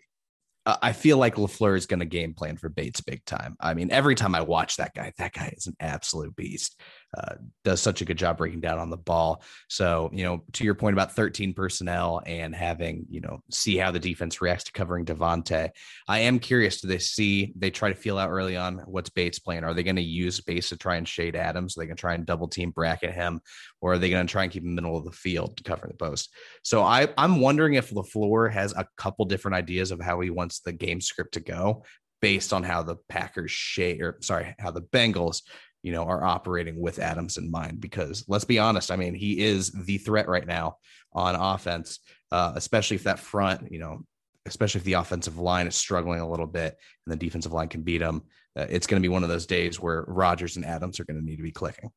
I 0.81 0.91
feel 0.91 1.17
like 1.17 1.35
LaFleur 1.35 1.77
is 1.77 1.85
going 1.85 2.01
to 2.01 2.05
game 2.05 2.33
plan 2.33 2.57
for 2.57 2.67
Bates 2.67 2.99
big 2.99 3.23
time. 3.23 3.55
I 3.61 3.73
mean, 3.73 3.89
every 3.89 4.15
time 4.15 4.35
I 4.35 4.41
watch 4.41 4.75
that 4.75 4.93
guy, 4.93 5.13
that 5.17 5.31
guy 5.31 5.53
is 5.55 5.65
an 5.65 5.77
absolute 5.79 6.35
beast 6.35 6.77
uh, 7.15 7.35
does 7.63 7.81
such 7.81 8.01
a 8.01 8.05
good 8.05 8.17
job 8.17 8.37
breaking 8.37 8.59
down 8.59 8.79
on 8.79 8.89
the 8.89 8.97
ball. 8.97 9.41
So, 9.69 10.09
you 10.13 10.23
know, 10.23 10.43
to 10.53 10.63
your 10.63 10.75
point 10.75 10.93
about 10.93 11.13
13 11.13 11.53
personnel 11.53 12.21
and 12.25 12.53
having, 12.53 13.05
you 13.09 13.21
know, 13.21 13.41
see 13.49 13.77
how 13.77 13.91
the 13.91 13.99
defense 13.99 14.41
reacts 14.41 14.65
to 14.65 14.71
covering 14.71 15.05
Davante, 15.05 15.69
I 16.07 16.19
am 16.19 16.39
curious. 16.39 16.81
Do 16.81 16.87
they 16.87 16.97
see, 16.97 17.53
they 17.55 17.71
try 17.71 17.89
to 17.89 17.95
feel 17.95 18.17
out 18.17 18.29
early 18.29 18.57
on 18.57 18.79
what's 18.85 19.09
Bates 19.09 19.39
playing? 19.39 19.63
Are 19.63 19.73
they 19.73 19.83
going 19.83 19.95
to 19.95 20.01
use 20.01 20.41
Bates 20.41 20.69
to 20.69 20.77
try 20.77 20.97
and 20.97 21.07
shade 21.07 21.35
Adams? 21.35 21.77
Are 21.77 21.81
they 21.81 21.85
going 21.85 21.97
to 21.97 22.01
try 22.01 22.13
and 22.13 22.25
double 22.25 22.47
team 22.47 22.71
bracket 22.71 23.13
him? 23.13 23.39
Or 23.79 23.93
are 23.93 23.97
they 23.97 24.09
going 24.09 24.27
to 24.27 24.31
try 24.31 24.43
and 24.43 24.51
keep 24.51 24.63
him 24.63 24.69
in 24.69 24.75
the 24.75 24.81
middle 24.81 24.97
of 24.97 25.05
the 25.05 25.11
field 25.11 25.57
to 25.57 25.63
cover 25.63 25.87
the 25.87 25.93
post? 25.93 26.29
So 26.63 26.83
I, 26.83 27.07
I'm 27.17 27.39
wondering 27.39 27.75
if 27.75 27.91
LaFleur 27.91 28.51
has 28.51 28.73
a 28.73 28.87
couple 28.97 29.25
different 29.25 29.55
ideas 29.55 29.91
of 29.91 30.01
how 30.01 30.19
he 30.19 30.29
wants 30.29 30.59
the 30.59 30.73
game 30.73 31.01
script 31.01 31.35
to 31.35 31.39
go 31.39 31.83
based 32.21 32.53
on 32.53 32.63
how 32.63 32.83
the 32.83 32.95
Packers 33.09 33.51
shade 33.51 34.01
or 34.01 34.17
sorry, 34.21 34.55
how 34.59 34.71
the 34.71 34.81
Bengals 34.81 35.43
you 35.87 35.93
know, 35.93 36.03
are 36.03 36.21
operating 36.21 36.77
with 36.81 36.99
Adams 36.99 37.37
in 37.37 37.49
mind. 37.49 37.79
Because 37.79 38.25
let's 38.27 38.43
be 38.43 38.59
honest, 38.59 38.91
I 38.91 38.97
mean, 38.97 39.13
he 39.13 39.39
is 39.39 39.71
the 39.71 39.97
threat 39.97 40.27
right 40.27 40.45
now 40.45 40.79
on 41.13 41.33
offense, 41.35 41.99
uh, 42.29 42.51
especially 42.55 42.95
if 42.95 43.03
that 43.03 43.19
front, 43.19 43.71
you 43.71 43.79
know, 43.79 44.03
especially 44.45 44.79
if 44.79 44.85
the 44.85 44.93
offensive 44.93 45.39
line 45.39 45.65
is 45.65 45.77
struggling 45.77 46.19
a 46.19 46.29
little 46.29 46.45
bit 46.45 46.75
and 47.05 47.13
the 47.13 47.25
defensive 47.25 47.53
line 47.53 47.69
can 47.69 47.83
beat 47.83 47.99
them. 47.99 48.23
Uh, 48.53 48.65
it's 48.69 48.85
going 48.85 49.01
to 49.01 49.07
be 49.07 49.11
one 49.11 49.23
of 49.23 49.29
those 49.29 49.45
days 49.45 49.79
where 49.79 50.03
Rodgers 50.09 50.57
and 50.57 50.65
Adams 50.65 50.99
are 50.99 51.05
going 51.05 51.19
to 51.19 51.25
need 51.25 51.37
to 51.37 51.43
be 51.43 51.51
clicking. 51.51 51.89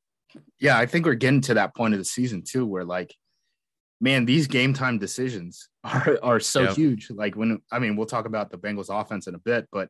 Yeah, 0.60 0.78
I 0.78 0.86
think 0.86 1.04
we're 1.04 1.14
getting 1.14 1.40
to 1.42 1.54
that 1.54 1.74
point 1.74 1.94
of 1.94 1.98
the 1.98 2.04
season 2.04 2.44
too, 2.46 2.64
where 2.64 2.84
like, 2.84 3.12
man, 4.00 4.24
these 4.24 4.46
game 4.46 4.72
time 4.72 4.98
decisions 4.98 5.68
are 5.84 6.16
are 6.22 6.38
so 6.38 6.62
yep. 6.62 6.76
huge. 6.76 7.10
Like 7.10 7.34
when 7.34 7.60
I 7.72 7.80
mean, 7.80 7.96
we'll 7.96 8.06
talk 8.06 8.26
about 8.26 8.52
the 8.52 8.58
Bengals 8.58 8.88
offense 8.88 9.26
in 9.26 9.34
a 9.34 9.38
bit, 9.38 9.66
but 9.72 9.88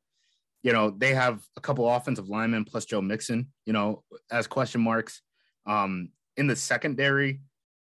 you 0.62 0.72
know, 0.72 0.90
they 0.90 1.14
have 1.14 1.42
a 1.56 1.60
couple 1.60 1.88
offensive 1.88 2.28
linemen 2.28 2.64
plus 2.64 2.84
Joe 2.84 3.00
Mixon, 3.00 3.48
you 3.66 3.72
know, 3.72 4.02
as 4.30 4.46
question 4.46 4.80
marks. 4.80 5.22
Um, 5.66 6.10
in 6.36 6.46
the 6.46 6.56
secondary, 6.56 7.40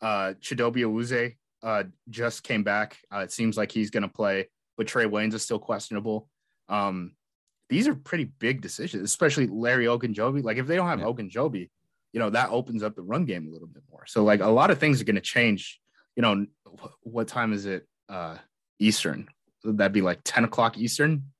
uh, 0.01 0.34
Chidobe 0.42 0.78
Awuzie 0.78 1.36
uh, 1.63 1.84
just 2.10 2.44
came 2.44 2.63
back. 2.63 2.98
Uh, 3.13 3.20
it 3.20 3.32
seems 3.32 3.58
like 3.58 3.72
he's 3.72 3.90
going 3.90 4.04
to 4.04 4.10
play, 4.10 4.50
but 4.78 4.88
Trae 4.88 5.10
Waynes 5.10 5.34
is 5.34 5.44
still 5.44 5.60
questionable. 5.60 6.30
Um, 6.70 7.13
these 7.70 7.88
are 7.88 7.96
pretty 7.96 8.25
big 8.25 8.62
decisions, 8.62 9.04
especially 9.04 9.48
Larry 9.48 9.86
Ogunjobi. 9.86 10.44
Like 10.44 10.58
if 10.58 10.68
they 10.68 10.75
don't 10.75 10.88
have 10.88 11.00
yeah. 11.00 11.06
Ogunjobi, 11.06 11.70
you 12.13 12.20
know, 12.20 12.30
that 12.30 12.50
opens 12.50 12.84
up 12.84 12.96
the 12.96 13.01
run 13.01 13.25
game 13.25 13.48
a 13.48 13.51
little 13.51 13.68
bit 13.68 13.84
more. 13.90 14.06
So 14.06 14.24
like 14.24 14.42
a 14.42 14.48
lot 14.48 14.72
of 14.72 14.80
things 14.80 15.01
are 15.01 15.06
going 15.06 15.16
to 15.16 15.22
change. 15.22 15.80
You 16.16 16.22
know, 16.22 16.46
what 17.04 17.28
time 17.28 17.54
is 17.54 17.66
it? 17.66 17.88
Uh, 18.10 18.38
Eastern. 18.80 19.28
That'd 19.63 19.94
be 19.94 20.01
like 20.01 20.20
10 20.24 20.44
o'clock 20.44 20.78
Eastern 20.78 21.32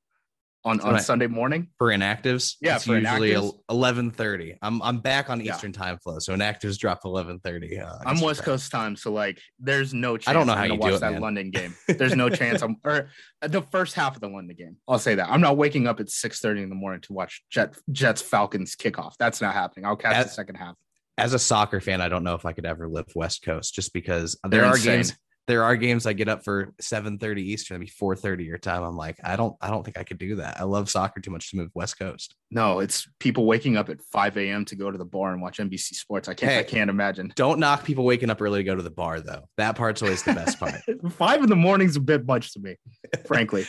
on, 0.64 0.80
on 0.82 1.00
Sunday 1.00 1.28
morning 1.28 1.68
for 1.78 1.88
inactives. 1.88 2.56
Yeah, 2.62 2.76
it's 2.76 2.88
usually 2.88 3.36
eleven 3.70 4.12
thirty. 4.12 4.58
I'm 4.62 4.82
I'm 4.82 5.00
back 5.00 5.30
on 5.30 5.42
Eastern 5.42 5.72
yeah. 5.72 5.80
time 5.80 5.98
flow, 5.98 6.20
so 6.20 6.36
inactives 6.36 6.78
drop 6.78 7.02
eleven 7.06 7.40
thirty. 7.40 7.80
Uh, 7.80 7.98
I'm 8.06 8.22
West 8.22 8.44
Coast 8.44 8.72
time, 8.72 8.96
so 8.96 9.12
like, 9.12 9.40
there's 9.60 9.94
no 9.94 10.18
chance. 10.18 10.28
I 10.28 10.34
don't 10.34 10.48
know 10.48 10.54
how 10.54 10.64
you 10.64 10.76
watch 10.76 10.94
it, 10.94 11.02
that 11.02 11.14
man. 11.14 11.22
London 11.22 11.52
game. 11.52 11.76
There's 11.88 12.16
no 12.16 12.30
chance. 12.30 12.62
I'm 12.62 12.78
or 12.84 13.10
uh, 13.42 13.48
the 13.48 13.62
first 13.62 13.96
half 13.96 14.16
of 14.16 14.22
the 14.22 14.28
London 14.30 14.56
game. 14.56 14.78
I'll 14.88 15.00
say 15.00 15.16
that 15.16 15.30
I'm 15.30 15.42
not 15.42 15.58
waking 15.58 15.88
up 15.88 16.00
at 16.00 16.10
six 16.10 16.40
thirty 16.40 16.62
in 16.62 16.70
the 16.70 16.76
morning 16.76 17.02
to 17.02 17.14
watch 17.14 17.44
Jet 17.50 17.76
Jets 17.92 18.22
Falcons 18.22 18.76
kickoff. 18.76 19.14
That's 19.18 19.42
not 19.42 19.54
happening. 19.54 19.86
I'll 19.86 19.96
catch 19.96 20.16
as, 20.16 20.26
the 20.26 20.32
second 20.32 20.56
half. 20.56 20.76
As 21.18 21.34
a 21.34 21.40
soccer 21.40 21.82
fan, 21.82 22.02
I 22.02 22.10
don't 22.10 22.24
know 22.24 22.36
if 22.36 22.46
I 22.46 22.54
could 22.54 22.66
ever 22.66 22.88
live 22.88 23.08
West 23.16 23.44
Coast, 23.44 23.74
just 23.74 23.94
because 23.94 24.38
They're 24.44 24.62
there 24.62 24.66
are 24.66 24.76
insane. 24.76 24.98
games 24.98 25.18
there 25.48 25.64
are 25.64 25.76
games 25.76 26.06
I 26.06 26.14
get 26.14 26.30
up 26.30 26.44
for 26.44 26.74
7:30 26.82 27.40
Eastern, 27.40 27.80
maybe 27.80 27.90
4:30 27.92 28.46
your 28.46 28.58
time. 28.58 28.84
I'm 28.84 28.96
like, 28.96 29.18
I 29.24 29.36
don't, 29.36 29.56
I 29.60 29.70
don't 29.70 29.84
think 29.84 29.98
I 29.98 30.04
could 30.04 30.20
do 30.20 30.36
that. 30.36 30.60
I 30.60 30.64
love 30.64 30.90
soccer 30.90 31.20
too 31.20 31.32
much 31.32 31.50
to 31.52 31.58
move 31.58 31.72
West 31.74 31.98
Coast. 31.98 32.36
No, 32.52 32.80
it's 32.80 33.08
people 33.20 33.46
waking 33.46 33.76
up 33.76 33.90
at 33.90 34.02
5 34.02 34.38
a.m. 34.38 34.66
to 34.66 34.76
go 34.76 34.92
to 34.92 34.98
the 34.98 35.06
bar 35.06 35.34
and 35.34 35.42
watch 35.42 35.58
NBC 35.58 35.94
Sports. 35.96 36.28
I 36.28 36.34
can't, 36.34 36.52
hey, 36.52 36.60
I 36.60 36.64
can't 36.64 36.90
imagine. 36.90 37.34
Don't 37.36 37.60
knock 37.60 37.84
people 37.84 38.04
waking 38.04 38.30
up 38.30 38.42
early 38.42 38.60
to 38.60 38.64
go 38.64 38.76
to 38.76 38.84
the 38.84 38.92
bar 38.92 39.20
though. 39.20 39.48
That 39.58 39.76
part's 39.76 40.02
always 40.02 40.24
the 40.24 40.34
best 40.34 40.60
part. 40.60 40.76
Five 41.14 41.44
in 41.44 41.50
the 41.50 41.56
morning's 41.56 41.96
a 41.96 42.02
bit 42.02 42.26
much 42.26 42.54
to 42.54 42.60
me, 42.60 42.76
frankly. 43.26 43.66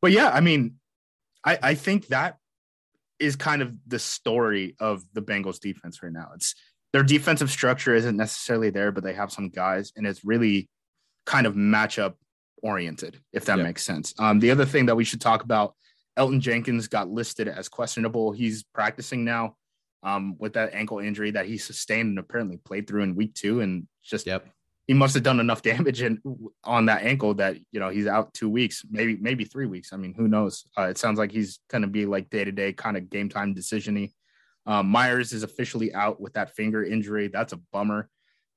But 0.00 0.12
yeah, 0.12 0.30
I 0.30 0.40
mean, 0.40 0.76
I, 1.44 1.58
I 1.62 1.74
think 1.74 2.08
that 2.08 2.36
is 3.18 3.36
kind 3.36 3.62
of 3.62 3.74
the 3.86 3.98
story 3.98 4.76
of 4.78 5.02
the 5.12 5.22
Bengals 5.22 5.58
defense 5.58 6.02
right 6.02 6.12
now. 6.12 6.30
It's 6.34 6.54
their 6.92 7.02
defensive 7.02 7.50
structure 7.50 7.94
isn't 7.94 8.16
necessarily 8.16 8.70
there, 8.70 8.92
but 8.92 9.04
they 9.04 9.12
have 9.12 9.32
some 9.32 9.48
guys, 9.48 9.92
and 9.96 10.06
it's 10.06 10.24
really 10.24 10.68
kind 11.28 11.46
of 11.46 11.54
matchup 11.54 12.14
oriented, 12.62 13.20
if 13.34 13.44
that 13.44 13.58
yep. 13.58 13.66
makes 13.66 13.84
sense. 13.84 14.14
Um, 14.18 14.40
the 14.40 14.50
other 14.50 14.64
thing 14.64 14.86
that 14.86 14.96
we 14.96 15.04
should 15.04 15.20
talk 15.20 15.44
about 15.44 15.74
Elgton 16.18 16.40
Jenkins 16.40 16.88
got 16.88 17.10
listed 17.10 17.48
as 17.48 17.68
questionable. 17.68 18.32
He's 18.32 18.62
practicing 18.62 19.24
now 19.24 19.54
um, 20.02 20.36
with 20.38 20.54
that 20.54 20.72
ankle 20.72 21.00
injury 21.00 21.30
that 21.32 21.44
he 21.44 21.58
sustained 21.58 22.08
and 22.08 22.18
apparently 22.18 22.56
played 22.56 22.88
through 22.88 23.02
in 23.02 23.14
week 23.14 23.34
two. 23.34 23.60
And 23.60 23.86
just 24.02 24.26
yep. 24.26 24.46
he 24.86 24.94
must 24.94 25.12
have 25.14 25.22
done 25.22 25.38
enough 25.38 25.60
damage 25.72 26.00
in, 26.00 26.18
on 26.64 26.86
that 26.86 27.02
ankle 27.02 27.34
that, 27.34 27.58
you 27.72 27.78
know, 27.78 27.90
he's 27.90 28.06
out 28.06 28.32
two 28.32 28.48
weeks, 28.48 28.82
maybe, 28.90 29.16
maybe 29.20 29.44
three 29.44 29.66
weeks. 29.66 29.92
I 29.92 29.98
mean, 29.98 30.14
who 30.14 30.28
knows? 30.28 30.66
Uh, 30.78 30.84
it 30.84 30.96
sounds 30.96 31.18
like 31.18 31.30
he's 31.30 31.60
going 31.70 31.82
to 31.82 31.88
be 31.88 32.06
like 32.06 32.30
day 32.30 32.42
to 32.42 32.52
day 32.52 32.72
kind 32.72 32.96
of 32.96 33.10
game 33.10 33.28
time 33.28 33.52
decision 33.52 34.08
um, 34.66 34.88
Myers 34.88 35.32
is 35.32 35.42
officially 35.42 35.94
out 35.94 36.20
with 36.20 36.34
that 36.34 36.54
finger 36.54 36.84
injury. 36.84 37.28
That's 37.28 37.54
a 37.54 37.60
bummer. 37.72 38.10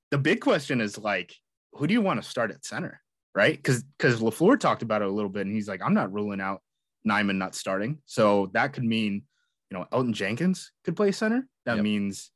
The 0.10 0.18
big 0.18 0.42
question 0.42 0.82
is 0.82 0.98
like, 0.98 1.34
who 1.74 1.88
do 1.88 1.94
you 1.94 2.02
want 2.02 2.22
to 2.22 2.30
start 2.30 2.52
at 2.52 2.66
center? 2.66 3.02
Right. 3.34 3.56
Because 3.56 3.84
because 3.98 4.20
LaFleur 4.20 4.60
talked 4.60 4.82
about 4.82 5.02
it 5.02 5.08
a 5.08 5.12
little 5.12 5.30
bit 5.30 5.46
and 5.46 5.56
he's 5.56 5.68
like, 5.68 5.82
I'm 5.82 5.94
not 5.94 6.12
ruling 6.12 6.42
out 6.42 6.62
Nijman 7.08 7.38
not 7.38 7.56
starting. 7.56 8.00
So 8.06 8.52
that 8.54 8.74
could 8.74 8.84
mean, 8.84 9.24
you 9.70 9.78
know, 9.78 9.86
Elgton 9.92 10.14
Jenkins 10.14 10.72
could 10.84 10.96
play 10.96 11.12
center. 11.12 11.48
That 11.66 11.76
yep. 11.76 11.84
means 11.84 12.32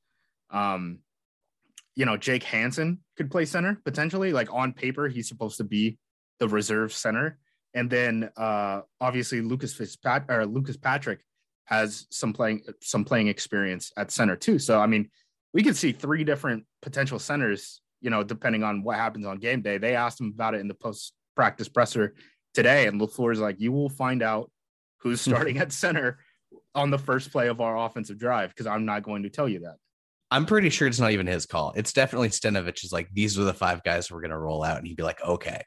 um, 0.52 1.00
you 1.96 2.06
know, 2.06 2.18
Jake 2.18 2.44
Hanson 2.44 3.00
could 3.18 3.30
play 3.30 3.46
center 3.46 3.82
potentially. 3.84 4.32
Like 4.32 4.54
on 4.54 4.74
paper, 4.74 5.08
he's 5.08 5.28
supposed 5.28 5.58
to 5.58 5.64
be 5.64 5.98
the 6.40 6.48
reserve 6.48 6.94
center. 6.94 7.40
And 7.74 7.90
then 7.90 8.30
uh 8.38 8.82
obviously 9.02 9.42
Lucas 9.42 9.74
Fitzpatrick 9.74 10.30
or 10.30 10.46
Lucas 10.46 10.78
Patrick 10.78 11.20
has 11.66 12.08
some 12.10 12.32
playing 12.32 12.62
some 12.82 13.04
playing 13.04 13.28
experience 13.28 13.92
at 13.98 14.12
center 14.12 14.38
too. 14.38 14.60
So 14.60 14.80
I 14.80 14.88
mean, 14.88 15.10
we 15.54 15.62
could 15.62 15.76
see 15.76 15.92
three 15.92 16.24
different 16.24 16.66
potential 16.82 17.20
centers 17.20 17.82
you 18.02 18.10
know, 18.10 18.24
depending 18.24 18.64
on 18.64 18.84
what 18.84 18.98
happens 18.98 19.26
on 19.26 19.38
game 19.38 19.62
day. 19.62 19.78
They 19.78 19.96
asked 19.96 20.20
him 20.20 20.32
about 20.34 20.56
it 20.56 20.62
in 20.62 20.68
the 20.68 20.74
post 20.74 21.14
practice 21.36 21.70
presser 21.70 22.16
today, 22.54 22.88
and 22.88 23.00
LaFleur 23.00 23.34
is 23.34 23.40
like, 23.40 23.60
you 23.60 23.72
will 23.72 23.90
find 23.90 24.22
out 24.22 24.52
who's 25.00 25.22
mm-hmm. 25.22 25.32
starting 25.32 25.58
at 25.58 25.72
center 25.72 26.20
on 26.74 26.90
the 26.90 26.98
first 26.98 27.32
play 27.32 27.48
of 27.48 27.62
our 27.62 27.78
offensive 27.78 28.18
drive 28.18 28.50
because 28.50 28.68
I'm 28.68 28.86
not 28.86 29.04
going 29.04 29.24
to 29.24 29.30
tell 29.30 29.48
you 29.48 29.60
that. 29.60 29.76
I'm 30.32 30.46
pretty 30.46 30.70
sure 30.70 30.88
it's 30.88 31.00
not 31.00 31.12
even 31.12 31.28
his 31.28 31.46
call. 31.46 31.72
It's 31.76 31.94
definitely 31.94 32.30
Stenavich's 32.30 32.92
like, 32.92 33.08
these 33.14 33.38
are 33.40 33.44
the 33.44 33.54
five 33.54 33.84
guys 33.84 34.12
we're 34.12 34.22
going 34.22 34.32
to 34.32 34.38
roll 34.38 34.64
out. 34.64 34.78
And 34.78 34.88
he'd 34.88 34.98
be 34.98 35.04
like, 35.04 35.24
okay. 35.24 35.62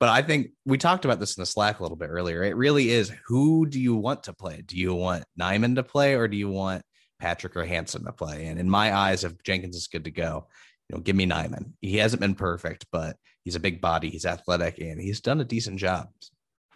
But 0.00 0.08
I 0.08 0.22
think 0.22 0.48
we 0.64 0.78
talked 0.78 1.04
about 1.04 1.20
this 1.20 1.36
in 1.36 1.42
the 1.42 1.46
Slack 1.46 1.78
a 1.78 1.82
little 1.82 1.96
bit 1.96 2.08
earlier. 2.08 2.42
It 2.42 2.56
really 2.56 2.90
is 2.90 3.12
who 3.26 3.66
do 3.66 3.78
you 3.80 3.94
want 3.94 4.24
to 4.24 4.32
play? 4.32 4.62
Do 4.66 4.76
you 4.76 4.94
want 4.94 5.24
Nijman 5.40 5.76
to 5.76 5.82
play 5.82 6.14
or 6.14 6.26
do 6.26 6.36
you 6.36 6.48
want 6.48 6.82
Patrick 7.20 7.56
or 7.56 7.64
Hanson 7.64 8.04
to 8.04 8.12
play? 8.12 8.46
And 8.46 8.58
in 8.58 8.68
my 8.68 8.94
eyes, 8.94 9.24
if 9.24 9.42
Jenkins 9.42 9.76
is 9.76 9.88
good 9.88 10.04
to 10.04 10.10
go, 10.10 10.48
you 10.90 10.96
know, 10.96 11.02
give 11.02 11.14
me 11.14 11.24
Nijman. 11.24 11.74
He 11.80 11.98
hasn't 11.98 12.20
been 12.20 12.34
perfect, 12.34 12.84
but 12.90 13.16
he's 13.44 13.54
a 13.54 13.60
big 13.60 13.80
body, 13.80 14.10
he's 14.10 14.26
athletic, 14.26 14.78
and 14.78 15.00
he's 15.00 15.20
done 15.20 15.40
a 15.40 15.44
decent 15.44 15.78
job. 15.78 16.08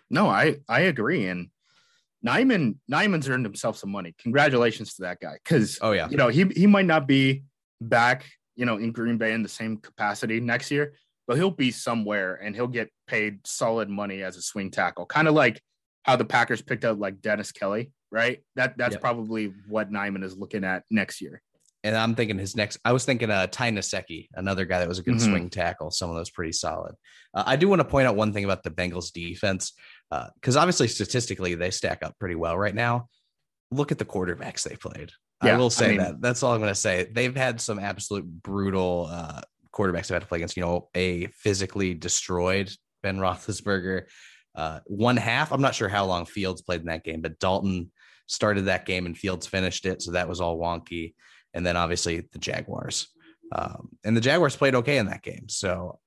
No, 0.08 0.28
I 0.28 0.58
I 0.68 0.82
agree. 0.82 1.26
And 1.26 1.48
Nijman 2.24 2.76
Nijman's 2.90 3.28
earned 3.28 3.44
himself 3.44 3.76
some 3.76 3.90
money. 3.90 4.14
Congratulations 4.22 4.94
to 4.94 5.02
that 5.02 5.18
guy. 5.18 5.38
Cause 5.44 5.80
oh 5.82 5.90
yeah, 5.90 6.08
you 6.08 6.16
know, 6.16 6.28
he 6.28 6.44
he 6.54 6.68
might 6.68 6.86
not 6.86 7.08
be 7.08 7.42
back, 7.80 8.24
you 8.54 8.66
know, 8.66 8.76
in 8.76 8.92
Green 8.92 9.18
Bay 9.18 9.32
in 9.32 9.42
the 9.42 9.48
same 9.48 9.78
capacity 9.78 10.38
next 10.38 10.70
year, 10.70 10.94
but 11.26 11.36
he'll 11.36 11.50
be 11.50 11.72
somewhere 11.72 12.36
and 12.36 12.54
he'll 12.54 12.68
get 12.68 12.92
paid 13.08 13.44
solid 13.44 13.88
money 13.88 14.22
as 14.22 14.36
a 14.36 14.42
swing 14.42 14.70
tackle. 14.70 15.06
Kind 15.06 15.26
of 15.26 15.34
like 15.34 15.60
how 16.04 16.14
the 16.14 16.24
Packers 16.24 16.62
picked 16.62 16.84
up 16.84 17.00
like 17.00 17.20
Dennis 17.20 17.50
Kelly, 17.50 17.90
right? 18.12 18.44
That 18.54 18.78
that's 18.78 18.94
yep. 18.94 19.00
probably 19.00 19.52
what 19.66 19.90
Nijman 19.90 20.22
is 20.22 20.36
looking 20.36 20.62
at 20.62 20.84
next 20.88 21.20
year 21.20 21.42
and 21.84 21.94
I'm 21.94 22.14
thinking 22.14 22.38
his 22.38 22.56
next. 22.56 22.78
I 22.84 22.92
was 22.92 23.04
thinking 23.04 23.30
uh, 23.30 23.46
Ty 23.46 23.70
Nsekhe, 23.72 24.28
another 24.34 24.64
guy 24.64 24.78
that 24.78 24.88
was 24.88 24.98
a 24.98 25.02
good 25.02 25.16
mm-hmm. 25.16 25.30
swing 25.30 25.50
tackle. 25.50 25.90
Some 25.90 26.08
of 26.08 26.16
those 26.16 26.30
pretty 26.30 26.52
solid. 26.52 26.94
Uh, 27.34 27.44
I 27.46 27.56
do 27.56 27.68
want 27.68 27.80
to 27.80 27.84
point 27.84 28.08
out 28.08 28.16
one 28.16 28.32
thing 28.32 28.44
about 28.44 28.62
the 28.62 28.70
Bengals 28.70 29.12
defense, 29.12 29.74
because 30.10 30.56
uh, 30.56 30.60
obviously 30.60 30.88
statistically 30.88 31.54
they 31.54 31.70
stack 31.70 32.02
up 32.02 32.18
pretty 32.18 32.36
well 32.36 32.56
right 32.56 32.74
now. 32.74 33.08
Look 33.70 33.92
at 33.92 33.98
the 33.98 34.06
quarterbacks 34.06 34.62
they 34.62 34.76
played. 34.76 35.12
Yeah, 35.44 35.54
I 35.54 35.58
will 35.58 35.68
say 35.68 35.86
I 35.86 35.88
mean, 35.88 35.98
that. 35.98 36.20
That's 36.22 36.42
all 36.42 36.54
I'm 36.54 36.60
going 36.60 36.70
to 36.70 36.74
say. 36.74 37.06
They've 37.12 37.36
had 37.36 37.60
some 37.60 37.78
absolute 37.78 38.24
brutal 38.24 39.08
uh, 39.10 39.42
quarterbacks 39.72 40.06
they've 40.06 40.16
had 40.16 40.22
to 40.22 40.28
play 40.28 40.38
against. 40.38 40.56
You 40.56 40.62
know, 40.62 40.88
a 40.94 41.26
physically 41.26 41.92
destroyed 41.92 42.72
Ben 43.02 43.18
Roethlisberger. 43.18 44.04
Uh, 44.54 44.80
one 44.86 45.18
half. 45.18 45.52
I'm 45.52 45.60
not 45.60 45.74
sure 45.74 45.88
how 45.88 46.06
long 46.06 46.24
Fields 46.24 46.62
played 46.62 46.80
in 46.80 46.86
that 46.86 47.04
game, 47.04 47.20
but 47.20 47.38
Dalton 47.38 47.90
started 48.26 48.66
that 48.66 48.86
game 48.86 49.04
and 49.04 49.18
Fields 49.18 49.46
finished 49.46 49.84
it. 49.84 50.00
So 50.00 50.12
that 50.12 50.28
was 50.28 50.40
all 50.40 50.58
wonky. 50.58 51.12
And 51.54 51.64
then 51.64 51.76
obviously 51.76 52.28
the 52.32 52.38
Jaguars. 52.38 53.08
Um, 53.54 53.90
and 54.04 54.16
the 54.16 54.20
Jaguars 54.20 54.56
played 54.56 54.74
okay 54.74 54.98
in 54.98 55.06
that 55.06 55.22
game. 55.22 55.48
So 55.48 56.00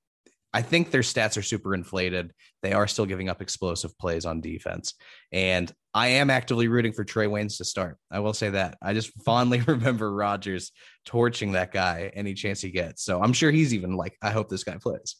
I 0.52 0.62
think 0.62 0.90
their 0.90 1.02
stats 1.02 1.36
are 1.36 1.42
super 1.42 1.74
inflated. 1.74 2.32
They 2.62 2.72
are 2.72 2.86
still 2.86 3.06
giving 3.06 3.28
up 3.28 3.42
explosive 3.42 3.96
plays 3.98 4.24
on 4.24 4.40
defense. 4.40 4.94
And 5.32 5.72
I 5.94 6.08
am 6.08 6.30
actively 6.30 6.68
rooting 6.68 6.92
for 6.92 7.04
Trae 7.04 7.28
Waynes 7.28 7.58
to 7.58 7.64
start. 7.64 7.98
I 8.10 8.20
will 8.20 8.32
say 8.32 8.50
that. 8.50 8.78
I 8.82 8.94
just 8.94 9.10
fondly 9.24 9.60
remember 9.66 10.12
Rodgers 10.12 10.72
torching 11.04 11.52
that 11.52 11.72
guy 11.72 12.10
any 12.14 12.34
chance 12.34 12.60
he 12.60 12.70
gets. 12.70 13.02
So 13.02 13.22
I'm 13.22 13.32
sure 13.32 13.50
he's 13.50 13.74
even 13.74 13.96
like, 13.96 14.16
I 14.22 14.30
hope 14.30 14.48
this 14.48 14.64
guy 14.64 14.76
plays. 14.76 15.16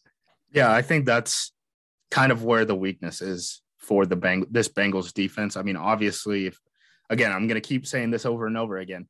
Yeah, 0.52 0.72
I 0.72 0.82
think 0.82 1.04
that's 1.04 1.52
kind 2.10 2.32
of 2.32 2.44
where 2.44 2.64
the 2.64 2.74
weakness 2.74 3.20
is 3.20 3.60
for 3.78 4.06
the 4.06 4.16
Bang 4.16 4.46
this 4.50 4.68
Bengals 4.68 5.12
defense. 5.12 5.56
I 5.56 5.62
mean, 5.62 5.76
obviously, 5.76 6.46
if 6.46 6.58
again, 7.10 7.32
I'm 7.32 7.46
gonna 7.48 7.60
keep 7.60 7.86
saying 7.86 8.10
this 8.10 8.26
over 8.26 8.46
and 8.46 8.56
over 8.56 8.78
again. 8.78 9.08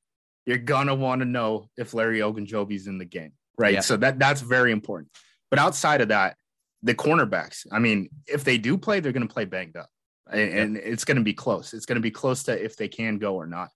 You're 0.49 0.57
gonna 0.57 0.95
want 0.95 1.21
to 1.21 1.27
know 1.27 1.69
if 1.77 1.93
Larry 1.93 2.21
Ogunjobi's 2.21 2.87
in 2.87 2.97
the 2.97 3.05
game, 3.05 3.33
right? 3.59 3.75
Yeah. 3.75 3.81
So 3.81 3.99
that 3.99 4.19
that's 4.19 4.41
very 4.41 4.73
important. 4.73 5.11
But 5.51 5.59
outside 5.59 6.01
of 6.01 6.09
that, 6.09 6.37
the 6.83 6.95
cornerbacks, 6.95 7.67
I 7.71 7.81
mean, 7.81 8.09
if 8.27 8.45
they 8.45 8.57
do 8.57 8.79
play, 8.79 9.01
they're 9.01 9.13
going 9.13 9.29
to 9.29 9.33
play 9.33 9.45
banged 9.45 9.77
up. 9.77 9.91
And, 10.31 10.53
and 10.53 10.77
it's 10.79 11.05
going 11.05 11.19
to 11.19 11.23
be 11.23 11.35
close. 11.35 11.75
It's 11.75 11.85
going 11.85 11.97
to 11.97 12.03
be 12.03 12.11
close 12.11 12.45
to 12.45 12.65
if 12.65 12.77
they 12.77 12.89
can 12.89 13.19
go 13.19 13.35
or 13.35 13.47
not. 13.47 13.69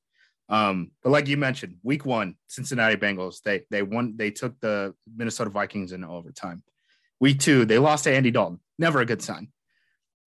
Um, 0.49 0.93
but 1.02 1.11
like 1.11 1.29
you 1.29 1.37
mentioned, 1.37 1.76
week 1.83 2.07
one, 2.07 2.37
Cincinnati 2.47 2.97
Bengals, 2.97 3.43
they 3.43 3.64
they 3.71 3.83
won, 3.83 4.14
they 4.17 4.31
took 4.31 4.59
the 4.61 4.95
Minnesota 5.14 5.50
Vikings 5.50 5.93
in 5.93 6.05
overtime. 6.05 6.62
Week 7.21 7.38
two, 7.38 7.67
they 7.67 7.79
lost 7.79 8.05
to 8.05 8.14
Andy 8.14 8.31
Dalton. 8.31 8.61
Never 8.79 9.00
a 9.00 9.07
good 9.07 9.21
sign. 9.21 9.49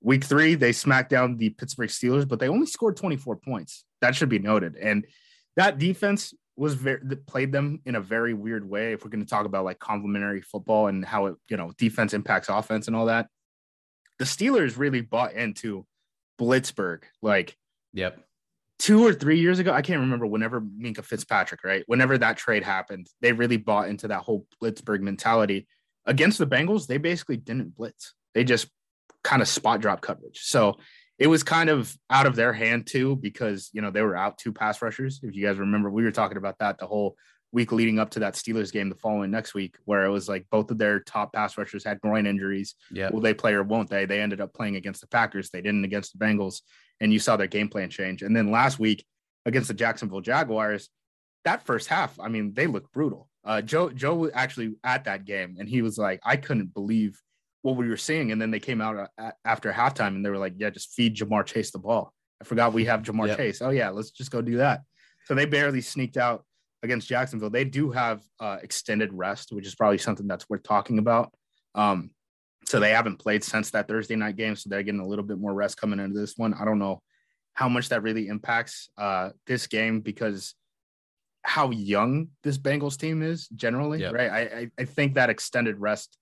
Week 0.02 0.24
three, 0.24 0.54
they 0.54 0.74
smacked 0.74 1.10
down 1.10 1.38
the 1.38 1.50
Pittsburgh 1.50 1.90
Steelers, 1.90 2.28
but 2.28 2.40
they 2.40 2.50
only 2.50 2.68
scored 2.68 2.98
24 2.98 3.38
points. 3.38 3.84
That 4.02 4.16
should 4.16 4.30
be 4.30 4.38
noted. 4.38 4.76
And 4.76 5.06
that 5.56 5.78
defense 5.78 6.34
was 6.58 6.74
very 6.74 7.00
played 7.28 7.52
them 7.52 7.82
in 7.86 7.96
a 7.96 8.02
very 8.02 8.34
weird 8.34 8.68
way. 8.68 8.94
If 8.94 9.04
we're 9.04 9.10
going 9.10 9.24
to 9.24 9.30
talk 9.30 9.46
about 9.46 9.66
like 9.66 9.80
complementary 9.80 10.42
football 10.42 10.88
and 10.88 11.04
how 11.04 11.28
it, 11.28 11.36
you 11.50 11.58
know, 11.58 11.72
defense 11.78 12.14
impacts 12.14 12.50
offense 12.50 12.88
and 12.88 12.96
all 12.96 13.08
that, 13.08 13.28
the 14.20 14.26
Steelers 14.26 14.78
really 14.78 15.02
bought 15.02 15.34
into 15.34 15.86
Blitzburgh. 16.40 17.04
Like, 17.22 17.58
yep, 17.94 18.20
two 18.80 19.06
or 19.06 19.14
three 19.14 19.40
years 19.40 19.60
ago, 19.60 19.74
I 19.74 19.82
can't 19.82 20.00
remember. 20.00 20.26
Whenever 20.26 20.62
Minkah 20.62 21.04
Fitzpatrick, 21.04 21.64
right? 21.64 21.84
Whenever 21.88 22.18
that 22.18 22.38
trade 22.38 22.64
happened, 22.64 23.08
they 23.22 23.34
really 23.34 23.58
bought 23.58 23.90
into 23.90 24.08
that 24.08 24.22
whole 24.22 24.46
Blitzburgh 24.62 25.02
mentality. 25.02 25.68
Against 26.06 26.38
the 26.38 26.48
Bengals, 26.48 26.88
they 26.88 26.98
basically 26.98 27.38
didn't 27.38 27.76
blitz. 27.76 28.14
They 28.34 28.44
just 28.44 28.68
kind 29.24 29.42
of 29.42 29.48
spot 29.48 29.82
drop 29.82 30.02
coverage. 30.02 30.42
So 30.44 30.78
it 31.18 31.28
was 31.28 31.44
kind 31.44 31.70
of 31.70 31.96
out 32.10 32.26
of 32.26 32.36
their 32.36 32.54
hand 32.54 32.88
too 32.88 33.16
because 33.16 33.70
you 33.74 33.82
know 33.82 33.92
they 33.92 34.02
were 34.02 34.16
out 34.16 34.38
two 34.38 34.52
pass 34.52 34.82
rushers. 34.82 35.20
If 35.24 35.36
you 35.36 35.46
guys 35.46 35.58
remember, 35.58 35.90
we 35.90 36.04
were 36.04 36.12
talking 36.12 36.38
about 36.38 36.60
that 36.60 36.78
the 36.78 36.88
whole 36.88 37.16
week 37.52 37.72
leading 37.72 38.00
up 38.00 38.10
to 38.12 38.20
that 38.20 38.34
Steelers 38.34 38.72
game 38.72 38.90
the 38.90 38.96
following 38.96 39.32
next 39.32 39.54
week, 39.54 39.78
where 39.86 40.04
it 40.04 40.10
was 40.10 40.28
like 40.28 40.46
both 40.52 40.70
of 40.72 40.78
their 40.78 41.00
top 41.00 41.34
pass 41.34 41.58
rushers 41.58 41.86
had 41.86 42.02
groin 42.02 42.28
injuries. 42.28 42.76
Yeah, 42.92 43.10
will 43.12 43.22
they 43.22 43.34
play 43.34 43.54
or 43.54 43.64
won't 43.64 43.90
they? 43.90 44.06
They 44.06 44.22
ended 44.22 44.42
up 44.42 44.54
playing 44.54 44.76
against 44.76 45.02
the 45.02 45.08
Packers. 45.08 45.50
They 45.50 45.62
didn't 45.62 45.86
against 45.86 46.18
the 46.18 46.24
Bengals, 46.24 46.62
and 47.00 47.14
you 47.14 47.20
saw 47.20 47.38
their 47.38 47.48
game 47.48 47.70
plan 47.70 47.90
change. 47.90 48.22
And 48.22 48.36
then 48.36 48.52
last 48.52 48.78
week 48.78 49.06
against 49.46 49.70
the 49.70 49.74
Jacksonville 49.74 50.22
Jaguars, 50.22 50.90
that 51.46 51.66
first 51.66 51.88
half, 51.88 52.20
I 52.20 52.28
mean, 52.28 52.54
they 52.54 52.68
looked 52.68 52.92
brutal. 52.92 53.30
Uh, 53.46 53.62
Joe 53.62 53.90
Joe 53.90 54.16
was 54.16 54.32
actually 54.34 54.76
at 54.84 55.06
that 55.06 55.24
game, 55.24 55.56
and 55.60 55.70
he 55.70 55.82
was 55.82 55.98
like, 55.98 56.20
I 56.26 56.36
couldn't 56.36 56.74
believe 56.74 57.22
what 57.66 57.78
we 57.78 57.90
were 57.90 57.98
seeing. 57.98 58.32
And 58.32 58.40
then 58.40 58.52
they 58.52 58.60
came 58.60 58.80
out 58.80 59.10
uh, 59.18 59.32
after 59.44 59.74
halftime 59.74 60.10
and 60.10 60.24
they 60.24 60.30
were 60.30 60.38
like, 60.38 60.54
yeah, 60.58 60.70
just 60.70 60.94
feed 60.94 61.16
Ja'Marr 61.16 61.44
Chase 61.48 61.72
the 61.72 61.80
ball. 61.80 62.14
I 62.40 62.44
forgot 62.44 62.74
we 62.74 62.86
have 62.86 63.02
Ja'Marr 63.02 63.30
yep. 63.30 63.38
Chase. 63.38 63.60
Oh, 63.60 63.72
yeah, 63.72 63.90
let's 63.90 64.12
just 64.12 64.30
go 64.30 64.40
do 64.40 64.58
that. 64.58 64.82
So 65.26 65.34
they 65.34 65.48
barely 65.48 65.82
sneaked 65.82 66.16
out 66.16 66.46
against 66.84 67.08
Jacksonville. 67.08 67.50
They 67.50 67.66
do 67.66 67.90
have 67.90 68.22
uh, 68.40 68.58
extended 68.62 69.12
rest, 69.14 69.52
which 69.52 69.66
is 69.66 69.74
probably 69.74 69.98
something 69.98 70.28
that's 70.28 70.48
worth 70.48 70.62
talking 70.62 71.00
about. 71.00 71.34
Um, 71.74 72.12
so 72.68 72.80
they 72.80 72.92
haven't 72.92 73.18
played 73.18 73.44
since 73.44 73.72
that 73.72 73.88
Thursday 73.88 74.16
night 74.16 74.36
game. 74.36 74.56
So 74.56 74.70
they're 74.70 74.84
getting 74.84 75.02
a 75.02 75.08
little 75.08 75.26
bit 75.26 75.40
more 75.40 75.54
rest 75.54 75.78
coming 75.78 76.00
into 76.00 76.20
this 76.20 76.38
one. 76.38 76.54
I 76.54 76.66
don't 76.66 76.78
know 76.78 77.02
how 77.56 77.68
much 77.68 77.90
that 77.90 78.04
really 78.04 78.28
impacts 78.28 78.90
uh, 78.96 79.32
this 79.48 79.66
game 79.66 80.02
because 80.02 80.54
how 81.42 81.72
young 81.72 82.28
this 82.44 82.60
Bengals 82.60 82.96
team 82.96 83.24
is 83.24 83.48
generally, 83.48 84.02
yep. 84.02 84.14
right? 84.14 84.32
I, 84.32 84.70
I 84.78 84.86
think 84.86 85.16
that 85.16 85.32
extended 85.32 85.80
rest 85.80 86.16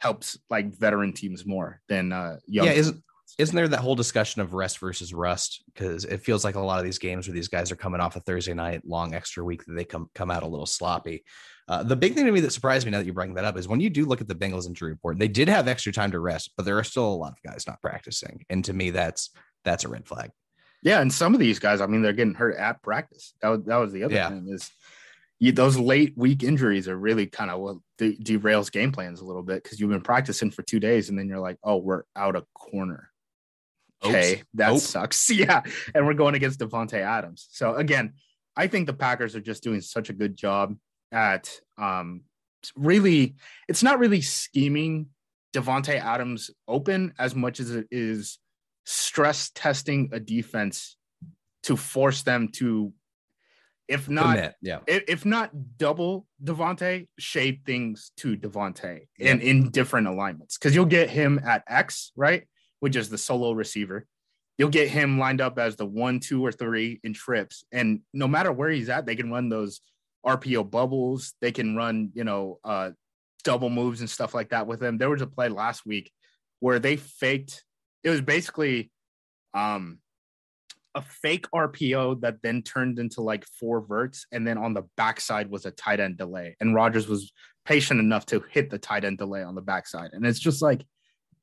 helps 0.00 0.38
like 0.48 0.74
veteran 0.74 1.12
teams 1.12 1.46
more 1.46 1.80
than 1.88 2.12
uh 2.12 2.36
young. 2.46 2.66
Yeah, 2.66 2.72
isn't 2.72 3.02
isn't 3.38 3.54
there 3.54 3.68
that 3.68 3.80
whole 3.80 3.94
discussion 3.94 4.42
of 4.42 4.54
rest 4.54 4.78
versus 4.78 5.14
rust? 5.14 5.62
Because 5.72 6.04
it 6.04 6.22
feels 6.22 6.44
like 6.44 6.56
a 6.56 6.60
lot 6.60 6.78
of 6.78 6.84
these 6.84 6.98
games 6.98 7.26
where 7.26 7.34
these 7.34 7.48
guys 7.48 7.70
are 7.70 7.76
coming 7.76 8.00
off 8.00 8.16
a 8.16 8.20
Thursday 8.20 8.54
night 8.54 8.82
long 8.84 9.14
extra 9.14 9.44
week 9.44 9.64
that 9.64 9.74
they 9.74 9.84
come 9.84 10.10
come 10.14 10.30
out 10.30 10.42
a 10.42 10.48
little 10.48 10.66
sloppy. 10.66 11.24
Uh, 11.68 11.84
the 11.84 11.96
big 11.96 12.14
thing 12.14 12.26
to 12.26 12.32
me 12.32 12.40
that 12.40 12.52
surprised 12.52 12.84
me 12.84 12.90
now 12.90 12.98
that 12.98 13.06
you 13.06 13.12
bring 13.12 13.34
that 13.34 13.44
up 13.44 13.56
is 13.56 13.68
when 13.68 13.80
you 13.80 13.88
do 13.88 14.04
look 14.04 14.20
at 14.20 14.26
the 14.26 14.34
Bengals 14.34 14.66
injury 14.66 14.90
report, 14.90 15.18
they 15.18 15.28
did 15.28 15.48
have 15.48 15.68
extra 15.68 15.92
time 15.92 16.10
to 16.10 16.18
rest, 16.18 16.50
but 16.56 16.66
there 16.66 16.76
are 16.76 16.84
still 16.84 17.06
a 17.06 17.14
lot 17.14 17.32
of 17.32 17.42
guys 17.48 17.64
not 17.66 17.80
practicing, 17.80 18.44
and 18.50 18.64
to 18.64 18.72
me, 18.72 18.90
that's 18.90 19.30
that's 19.64 19.84
a 19.84 19.88
red 19.88 20.06
flag. 20.06 20.30
Yeah, 20.82 21.00
and 21.00 21.12
some 21.12 21.34
of 21.34 21.40
these 21.40 21.58
guys, 21.58 21.80
I 21.80 21.86
mean, 21.86 22.02
they're 22.02 22.12
getting 22.12 22.34
hurt 22.34 22.56
at 22.56 22.82
practice. 22.82 23.34
That 23.42 23.48
was 23.48 23.64
that 23.64 23.76
was 23.76 23.92
the 23.92 24.04
other 24.04 24.14
yeah. 24.14 24.30
thing 24.30 24.48
is 24.50 24.70
you, 25.40 25.52
those 25.52 25.78
late 25.78 26.12
week 26.16 26.42
injuries 26.42 26.86
are 26.86 26.96
really 26.96 27.26
kind 27.26 27.50
of 27.50 27.60
what 27.60 27.76
de- 27.96 28.16
derails 28.18 28.70
game 28.70 28.92
plans 28.92 29.20
a 29.20 29.24
little 29.24 29.42
bit 29.42 29.62
because 29.62 29.80
you've 29.80 29.90
been 29.90 30.02
practicing 30.02 30.50
for 30.50 30.62
two 30.62 30.78
days 30.78 31.08
and 31.08 31.18
then 31.18 31.28
you're 31.28 31.40
like, 31.40 31.56
oh, 31.64 31.78
we're 31.78 32.02
out 32.14 32.36
a 32.36 32.44
corner. 32.54 33.10
Okay, 34.04 34.34
Oops. 34.34 34.44
that 34.54 34.72
Oops. 34.72 34.82
sucks. 34.82 35.30
Yeah, 35.30 35.62
and 35.94 36.06
we're 36.06 36.14
going 36.14 36.34
against 36.34 36.60
Davante 36.60 36.94
Adams. 36.94 37.48
So 37.50 37.74
again, 37.74 38.14
I 38.56 38.66
think 38.66 38.86
the 38.86 38.92
Packers 38.92 39.34
are 39.34 39.40
just 39.40 39.62
doing 39.62 39.80
such 39.80 40.10
a 40.10 40.14
good 40.14 40.36
job 40.36 40.76
at 41.10 41.50
um, 41.78 42.22
really. 42.76 43.36
It's 43.68 43.82
not 43.82 43.98
really 43.98 44.20
scheming 44.20 45.08
Davante 45.54 45.98
Adams 45.98 46.50
open 46.68 47.14
as 47.18 47.34
much 47.34 47.60
as 47.60 47.70
it 47.70 47.86
is 47.90 48.38
stress 48.84 49.50
testing 49.54 50.10
a 50.12 50.20
defense 50.20 50.96
to 51.62 51.76
force 51.76 52.22
them 52.22 52.48
to 52.48 52.92
if 53.90 54.08
not, 54.08 54.36
Commit, 54.36 54.54
yeah, 54.62 54.78
if, 54.86 55.02
if, 55.08 55.26
not 55.26 55.50
double 55.76 56.26
Davante, 56.42 57.08
shade 57.18 57.62
things 57.66 58.12
to 58.18 58.36
Davante 58.36 59.08
yeah. 59.18 59.32
in 59.32 59.40
in 59.40 59.70
different 59.70 60.06
alignments 60.06 60.56
because 60.56 60.74
you'll 60.74 60.86
get 60.86 61.10
him 61.10 61.40
at 61.44 61.64
X, 61.68 62.12
right, 62.16 62.44
which 62.78 62.94
is 62.94 63.10
the 63.10 63.18
solo 63.18 63.52
receiver. 63.52 64.06
You'll 64.58 64.68
get 64.68 64.88
him 64.88 65.18
lined 65.18 65.40
up 65.40 65.58
as 65.58 65.74
the 65.74 65.86
one, 65.86 66.20
two, 66.20 66.44
or 66.44 66.52
three 66.52 67.00
in 67.02 67.12
trips, 67.12 67.64
and 67.72 68.00
no 68.14 68.28
matter 68.28 68.52
where 68.52 68.70
he's 68.70 68.88
at, 68.88 69.06
they 69.06 69.16
can 69.16 69.30
run 69.30 69.48
those 69.48 69.80
RPO 70.24 70.70
bubbles. 70.70 71.34
They 71.40 71.50
can 71.50 71.74
run, 71.74 72.12
you 72.14 72.24
know, 72.24 72.60
uh, 72.62 72.90
double 73.42 73.70
moves 73.70 74.00
and 74.00 74.08
stuff 74.08 74.34
like 74.34 74.50
that 74.50 74.68
with 74.68 74.80
him. 74.80 74.98
There 74.98 75.10
was 75.10 75.22
a 75.22 75.26
play 75.26 75.48
last 75.48 75.84
week 75.84 76.12
where 76.60 76.78
they 76.78 76.96
faked. 76.96 77.64
It 78.04 78.10
was 78.10 78.20
basically 78.20 78.92
um 79.52 79.98
a 80.94 81.02
fake 81.02 81.46
RPO 81.54 82.20
that 82.22 82.42
then 82.42 82.62
turned 82.62 82.98
into 82.98 83.20
like 83.20 83.44
four 83.58 83.80
verts, 83.80 84.26
and 84.32 84.46
then 84.46 84.58
on 84.58 84.74
the 84.74 84.82
backside 84.96 85.50
was 85.50 85.66
a 85.66 85.70
tight 85.70 86.00
end 86.00 86.16
delay. 86.16 86.56
And 86.60 86.74
Rodgers 86.74 87.08
was 87.08 87.32
patient 87.64 88.00
enough 88.00 88.26
to 88.26 88.42
hit 88.50 88.70
the 88.70 88.78
tight 88.78 89.04
end 89.04 89.18
delay 89.18 89.42
on 89.42 89.54
the 89.54 89.62
backside. 89.62 90.10
And 90.12 90.26
it's 90.26 90.40
just 90.40 90.62
like 90.62 90.84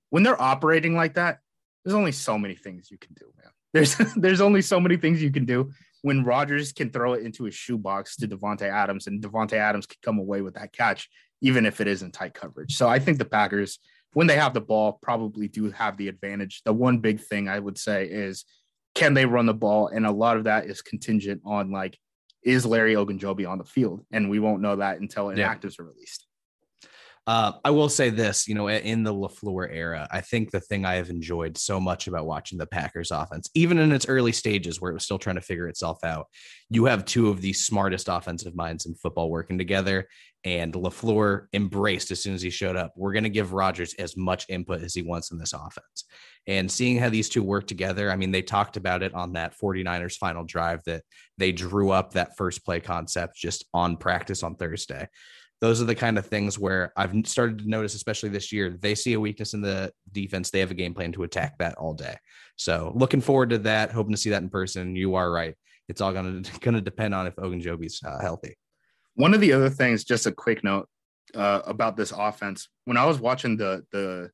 when 0.09 0.23
they're 0.23 0.41
operating 0.41 0.95
like 0.95 1.15
that, 1.15 1.39
there's 1.83 1.95
only 1.95 2.11
so 2.11 2.37
many 2.37 2.55
things 2.55 2.91
you 2.91 2.97
can 2.97 3.13
do, 3.13 3.25
man. 3.41 3.51
There's 3.73 3.95
there's 4.15 4.41
only 4.41 4.61
so 4.61 4.79
many 4.79 4.97
things 4.97 5.21
you 5.21 5.31
can 5.31 5.45
do 5.45 5.71
when 6.01 6.23
Rodgers 6.23 6.71
can 6.71 6.89
throw 6.89 7.13
it 7.13 7.23
into 7.23 7.45
his 7.45 7.55
shoebox 7.55 8.17
to 8.17 8.27
Davante 8.27 8.69
Adams, 8.69 9.07
and 9.07 9.21
Davante 9.21 9.53
Adams 9.53 9.85
can 9.85 9.97
come 10.03 10.19
away 10.19 10.41
with 10.41 10.55
that 10.55 10.73
catch, 10.73 11.09
even 11.41 11.65
if 11.65 11.81
it 11.81 11.87
isn't 11.87 12.13
tight 12.13 12.33
coverage. 12.33 12.75
So 12.75 12.87
I 12.87 12.99
think 12.99 13.17
the 13.17 13.25
Packers, 13.25 13.79
when 14.13 14.27
they 14.27 14.35
have 14.35 14.53
the 14.53 14.61
ball, 14.61 14.99
probably 15.01 15.47
do 15.47 15.71
have 15.71 15.97
the 15.97 16.07
advantage. 16.07 16.61
The 16.63 16.73
one 16.73 16.99
big 16.99 17.19
thing 17.19 17.49
I 17.49 17.59
would 17.59 17.77
say 17.77 18.05
is 18.05 18.45
can 18.97 19.13
they 19.13 19.25
run 19.25 19.45
the 19.45 19.53
ball? 19.53 19.87
And 19.87 20.05
a 20.05 20.11
lot 20.11 20.37
of 20.37 20.45
that 20.45 20.65
is 20.65 20.81
contingent 20.81 21.41
on 21.45 21.71
like, 21.71 21.97
is 22.43 22.65
Larry 22.65 22.95
Ogunjobi 22.95 23.47
on 23.47 23.57
the 23.57 23.63
field? 23.63 24.05
And 24.11 24.29
we 24.29 24.39
won't 24.39 24.61
know 24.61 24.75
that 24.77 24.99
until 24.99 25.27
inactives 25.27 25.77
yeah. 25.77 25.83
are 25.83 25.87
released. 25.87 26.26
Uh, 27.27 27.51
I 27.65 27.71
will 27.71 27.89
say 27.89 28.09
this, 28.09 28.47
you 28.47 28.55
know, 28.55 28.69
in 28.69 29.03
the 29.03 29.13
LaFleur 29.13 29.67
era, 29.69 30.07
I 30.09 30.21
think 30.21 30.49
the 30.49 30.61
thing 30.61 30.85
I 30.85 30.95
have 30.95 31.09
enjoyed 31.09 31.57
so 31.57 31.77
much 31.77 32.07
about 32.07 32.25
watching 32.25 32.57
the 32.57 32.65
Packers 32.65 33.11
offense, 33.11 33.49
even 33.53 33.79
in 33.79 33.91
its 33.91 34.07
early 34.07 34.31
stages 34.31 34.79
where 34.79 34.91
it 34.91 34.93
was 34.93 35.03
still 35.03 35.19
trying 35.19 35.35
to 35.35 35.41
figure 35.41 35.67
itself 35.67 36.05
out, 36.05 36.27
you 36.69 36.85
have 36.85 37.03
two 37.03 37.27
of 37.27 37.41
the 37.41 37.51
smartest 37.51 38.07
offensive 38.07 38.55
minds 38.55 38.85
in 38.85 38.95
football 38.95 39.29
working 39.29 39.57
together. 39.57 40.07
And 40.45 40.71
LaFleur 40.73 41.47
embraced 41.51 42.11
as 42.11 42.23
soon 42.23 42.33
as 42.33 42.41
he 42.41 42.49
showed 42.49 42.77
up, 42.77 42.93
we're 42.95 43.11
going 43.11 43.25
to 43.25 43.29
give 43.29 43.51
Rodgers 43.51 43.93
as 43.95 44.15
much 44.15 44.45
input 44.47 44.81
as 44.81 44.93
he 44.93 45.01
wants 45.01 45.29
in 45.29 45.37
this 45.37 45.51
offense. 45.51 46.05
And 46.47 46.71
seeing 46.71 46.97
how 46.97 47.09
these 47.09 47.27
two 47.27 47.43
work 47.43 47.67
together, 47.67 48.09
I 48.09 48.15
mean, 48.15 48.31
they 48.31 48.41
talked 48.41 48.77
about 48.77 49.03
it 49.03 49.13
on 49.13 49.33
that 49.33 49.53
49ers 49.61 50.15
final 50.15 50.45
drive 50.45 50.81
that 50.85 51.03
they 51.37 51.51
drew 51.51 51.91
up 51.91 52.13
that 52.13 52.37
first 52.37 52.63
play 52.63 52.79
concept 52.79 53.35
just 53.35 53.65
on 53.73 53.97
practice 53.97 54.43
on 54.43 54.55
Thursday 54.55 55.09
those 55.59 55.81
are 55.81 55.85
the 55.85 55.95
kind 55.95 56.17
of 56.17 56.25
things 56.25 56.59
where 56.59 56.93
I've 56.95 57.13
started 57.25 57.59
to 57.59 57.69
notice, 57.69 57.95
especially 57.95 58.29
this 58.29 58.51
year, 58.51 58.77
they 58.79 58.93
see 58.93 59.13
a 59.13 59.19
weakness 59.19 59.53
in 59.53 59.61
the 59.61 59.91
defense. 60.11 60.51
They 60.51 60.59
have 60.59 60.71
a 60.71 60.75
game 60.75 60.93
plan 60.93 61.11
to 61.13 61.23
attack 61.23 61.57
that 61.57 61.75
all 61.75 61.93
day. 61.93 62.15
So 62.57 62.93
looking 62.95 63.21
forward 63.21 63.49
to 63.51 63.57
that, 63.59 63.91
hoping 63.91 64.11
to 64.11 64.17
see 64.17 64.29
that 64.29 64.43
in 64.43 64.49
person. 64.49 64.95
You 64.95 65.15
are 65.15 65.31
right. 65.31 65.55
it's 65.87 66.01
all 66.01 66.13
gonna 66.13 66.43
gonna 66.61 66.81
depend 66.81 67.15
on 67.15 67.27
if 67.27 67.35
Ogunjobi's 67.35 68.01
uh, 68.03 68.19
healthy. 68.19 68.55
One 69.15 69.33
of 69.33 69.41
the 69.41 69.53
other 69.53 69.69
things, 69.69 70.03
just 70.03 70.27
a 70.27 70.31
quick 70.31 70.63
note 70.63 70.87
uh, 71.33 71.61
about 71.65 71.97
this 71.97 72.11
offense. 72.11 72.69
When 72.85 72.97
I 72.97 73.05
was 73.05 73.19
watching 73.19 73.57
the 73.57 73.83
the 73.91 74.29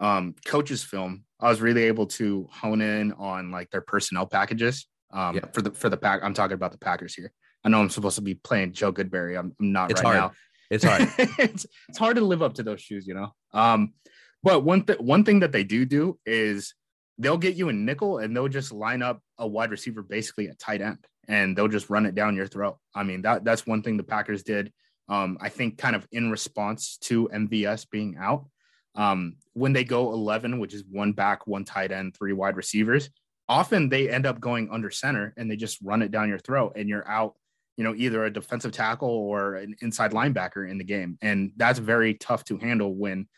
um, 0.00 0.34
coaches 0.46 0.82
film, 0.82 1.24
I 1.40 1.48
was 1.50 1.60
really 1.60 1.84
able 1.84 2.06
to 2.06 2.48
hone 2.50 2.80
in 2.80 3.12
on 3.12 3.50
like 3.50 3.70
their 3.70 3.82
personnel 3.82 4.26
packages 4.26 4.86
um, 5.12 5.36
yeah. 5.36 5.46
for 5.52 5.60
the 5.60 5.72
for 5.72 5.88
the 5.88 5.96
pack. 5.96 6.20
I'm 6.22 6.34
talking 6.34 6.54
about 6.54 6.72
the 6.72 6.78
Packers 6.78 7.14
here. 7.14 7.32
I 7.64 7.68
know 7.68 7.80
I'm 7.80 7.90
supposed 7.90 8.16
to 8.16 8.22
be 8.22 8.34
playing 8.34 8.72
Joe 8.72 8.92
Goodberry. 8.92 9.38
I'm, 9.38 9.54
I'm 9.60 9.72
not 9.72 9.90
it's 9.90 10.02
right 10.02 10.16
hard. 10.16 10.32
now. 10.32 10.32
It's 10.70 10.84
hard. 10.84 11.02
it's, 11.38 11.66
it's 11.88 11.98
hard 11.98 12.16
to 12.16 12.22
live 12.22 12.42
up 12.42 12.54
to 12.54 12.62
those 12.62 12.80
shoes, 12.80 13.06
you 13.06 13.14
know. 13.14 13.34
Um, 13.52 13.94
but 14.42 14.64
one 14.64 14.82
th- 14.82 15.00
one 15.00 15.24
thing 15.24 15.40
that 15.40 15.52
they 15.52 15.64
do 15.64 15.84
do 15.84 16.18
is 16.24 16.74
they'll 17.18 17.38
get 17.38 17.56
you 17.56 17.68
a 17.68 17.72
nickel 17.72 18.18
and 18.18 18.34
they'll 18.34 18.48
just 18.48 18.72
line 18.72 19.02
up 19.02 19.20
a 19.38 19.46
wide 19.46 19.70
receiver 19.70 20.02
basically 20.02 20.48
at 20.48 20.58
tight 20.58 20.80
end 20.80 20.98
and 21.26 21.56
they'll 21.56 21.68
just 21.68 21.90
run 21.90 22.06
it 22.06 22.14
down 22.14 22.36
your 22.36 22.46
throat. 22.46 22.78
I 22.94 23.02
mean 23.02 23.22
that 23.22 23.44
that's 23.44 23.66
one 23.66 23.82
thing 23.82 23.96
the 23.96 24.04
Packers 24.04 24.42
did. 24.42 24.72
Um, 25.08 25.38
I 25.40 25.48
think 25.48 25.78
kind 25.78 25.96
of 25.96 26.06
in 26.12 26.30
response 26.30 26.98
to 27.02 27.28
MVS 27.32 27.88
being 27.90 28.16
out. 28.20 28.46
Um, 28.94 29.36
when 29.54 29.72
they 29.72 29.84
go 29.84 30.12
11, 30.12 30.58
which 30.58 30.74
is 30.74 30.84
one 30.90 31.12
back, 31.12 31.46
one 31.46 31.64
tight 31.64 31.92
end, 31.92 32.16
three 32.16 32.32
wide 32.32 32.56
receivers, 32.56 33.10
often 33.48 33.88
they 33.88 34.10
end 34.10 34.26
up 34.26 34.40
going 34.40 34.68
under 34.70 34.90
center 34.90 35.32
and 35.36 35.50
they 35.50 35.56
just 35.56 35.78
run 35.82 36.02
it 36.02 36.10
down 36.10 36.28
your 36.28 36.38
throat 36.38 36.72
and 36.76 36.88
you're 36.88 37.08
out 37.08 37.34
you 37.78 37.84
know, 37.84 37.94
either 37.96 38.24
a 38.24 38.30
defensive 38.30 38.72
tackle 38.72 39.08
or 39.08 39.54
an 39.54 39.76
inside 39.80 40.10
linebacker 40.10 40.68
in 40.68 40.78
the 40.78 40.84
game. 40.84 41.16
And 41.22 41.52
that's 41.56 41.78
very 41.78 42.14
tough 42.14 42.42
to 42.46 42.58
handle 42.58 42.92
when 42.92 43.28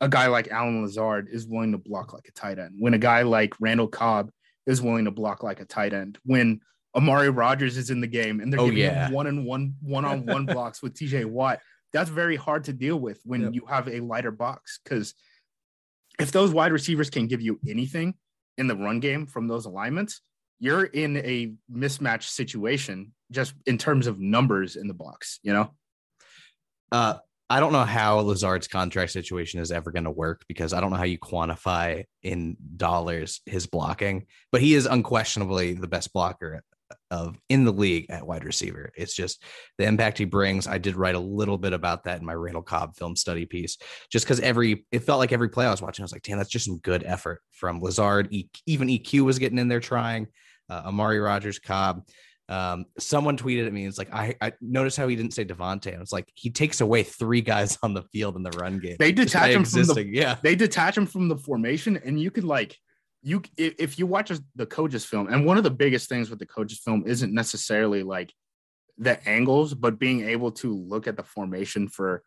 a 0.00 0.08
guy 0.08 0.28
like 0.28 0.48
Allen 0.52 0.82
Lazard 0.82 1.28
is 1.28 1.48
willing 1.48 1.72
to 1.72 1.78
block 1.78 2.12
like 2.12 2.28
a 2.28 2.32
tight 2.32 2.60
end, 2.60 2.76
when 2.78 2.94
a 2.94 2.98
guy 2.98 3.22
like 3.22 3.54
Randall 3.58 3.88
Cobb 3.88 4.30
is 4.66 4.80
willing 4.80 5.06
to 5.06 5.10
block 5.10 5.42
like 5.42 5.58
a 5.58 5.64
tight 5.64 5.92
end, 5.92 6.16
when 6.24 6.60
Amari 6.94 7.28
Rogers 7.28 7.76
is 7.76 7.90
in 7.90 8.00
the 8.00 8.06
game 8.06 8.38
and 8.38 8.52
they're 8.52 8.60
oh, 8.60 8.66
giving 8.66 8.78
yeah. 8.84 9.10
one 9.10 9.26
and 9.26 9.44
one 9.44 9.74
one 9.82 10.04
on 10.04 10.24
one 10.24 10.46
blocks 10.46 10.80
with 10.80 10.94
TJ 10.94 11.24
Watt. 11.26 11.58
That's 11.92 12.08
very 12.08 12.36
hard 12.36 12.64
to 12.64 12.72
deal 12.72 13.00
with 13.00 13.20
when 13.24 13.40
yep. 13.40 13.54
you 13.54 13.66
have 13.66 13.88
a 13.88 13.98
lighter 13.98 14.30
box 14.30 14.78
because 14.84 15.14
if 16.20 16.30
those 16.30 16.52
wide 16.52 16.70
receivers 16.70 17.10
can 17.10 17.26
give 17.26 17.40
you 17.40 17.58
anything 17.68 18.14
in 18.58 18.68
the 18.68 18.76
run 18.76 19.00
game 19.00 19.26
from 19.26 19.48
those 19.48 19.64
alignments, 19.64 20.20
you're 20.58 20.84
in 20.84 21.16
a 21.18 21.52
mismatch 21.72 22.24
situation 22.24 23.12
just 23.30 23.54
in 23.66 23.78
terms 23.78 24.06
of 24.06 24.18
numbers 24.18 24.76
in 24.76 24.88
the 24.88 24.94
box, 24.94 25.38
you 25.42 25.52
know? 25.52 25.70
Uh, 26.90 27.14
I 27.50 27.60
don't 27.60 27.72
know 27.72 27.84
how 27.84 28.20
Lazard's 28.20 28.68
contract 28.68 29.10
situation 29.10 29.60
is 29.60 29.72
ever 29.72 29.90
going 29.90 30.04
to 30.04 30.10
work 30.10 30.44
because 30.48 30.72
I 30.72 30.80
don't 30.80 30.90
know 30.90 30.96
how 30.96 31.04
you 31.04 31.18
quantify 31.18 32.04
in 32.22 32.56
dollars 32.76 33.40
his 33.46 33.66
blocking, 33.66 34.26
but 34.52 34.60
he 34.60 34.74
is 34.74 34.86
unquestionably 34.86 35.72
the 35.72 35.88
best 35.88 36.12
blocker 36.12 36.62
of 37.10 37.38
in 37.48 37.64
the 37.64 37.72
league 37.72 38.06
at 38.10 38.26
wide 38.26 38.44
receiver. 38.44 38.92
It's 38.96 39.14
just 39.14 39.42
the 39.78 39.86
impact 39.86 40.18
he 40.18 40.24
brings. 40.24 40.66
I 40.66 40.78
did 40.78 40.96
write 40.96 41.14
a 41.14 41.20
little 41.20 41.58
bit 41.58 41.72
about 41.72 42.04
that 42.04 42.20
in 42.20 42.26
my 42.26 42.34
Randall 42.34 42.62
Cobb 42.62 42.96
film 42.96 43.16
study 43.16 43.46
piece, 43.46 43.78
just 44.10 44.26
because 44.26 44.40
every 44.40 44.86
it 44.92 45.00
felt 45.00 45.18
like 45.18 45.32
every 45.32 45.48
play 45.48 45.66
I 45.66 45.70
was 45.70 45.82
watching, 45.82 46.02
I 46.02 46.04
was 46.04 46.12
like, 46.12 46.22
damn, 46.22 46.38
that's 46.38 46.50
just 46.50 46.66
some 46.66 46.78
good 46.78 47.04
effort 47.04 47.40
from 47.52 47.80
Lazard. 47.80 48.28
E- 48.30 48.48
even 48.66 48.88
EQ 48.88 49.24
was 49.24 49.38
getting 49.38 49.58
in 49.58 49.68
there 49.68 49.80
trying. 49.80 50.28
Uh, 50.68 50.82
Amari 50.86 51.18
Rogers 51.18 51.58
Cobb. 51.58 52.06
Um, 52.48 52.86
someone 52.98 53.36
tweeted 53.36 53.66
at 53.66 53.72
me. 53.72 53.84
It's 53.84 53.98
like 53.98 54.12
I, 54.12 54.34
I 54.40 54.52
noticed 54.60 54.96
how 54.96 55.06
he 55.06 55.16
didn't 55.16 55.34
say 55.34 55.44
Davante. 55.44 55.92
And 55.92 56.00
it's 56.00 56.12
like 56.12 56.30
he 56.34 56.50
takes 56.50 56.80
away 56.80 57.02
three 57.02 57.42
guys 57.42 57.78
on 57.82 57.94
the 57.94 58.02
field 58.02 58.36
in 58.36 58.42
the 58.42 58.50
run 58.52 58.78
game. 58.78 58.96
They 58.98 59.12
detach 59.12 59.50
him 59.50 59.60
existing. 59.60 59.94
from 59.94 60.12
the 60.12 60.16
yeah. 60.16 60.36
They 60.42 60.54
detach 60.54 60.96
him 60.96 61.06
from 61.06 61.28
the 61.28 61.36
formation, 61.36 61.98
and 62.02 62.20
you 62.20 62.30
could 62.30 62.44
like 62.44 62.78
you 63.22 63.42
if 63.56 63.98
you 63.98 64.06
watch 64.06 64.32
the 64.56 64.66
coaches 64.66 65.04
film. 65.04 65.28
And 65.28 65.44
one 65.44 65.58
of 65.58 65.64
the 65.64 65.70
biggest 65.70 66.08
things 66.08 66.30
with 66.30 66.38
the 66.38 66.46
coaches 66.46 66.78
film 66.78 67.04
isn't 67.06 67.34
necessarily 67.34 68.02
like 68.02 68.32
the 68.96 69.26
angles, 69.28 69.74
but 69.74 69.98
being 69.98 70.28
able 70.28 70.52
to 70.52 70.74
look 70.74 71.06
at 71.06 71.16
the 71.16 71.22
formation 71.22 71.88
for 71.88 72.22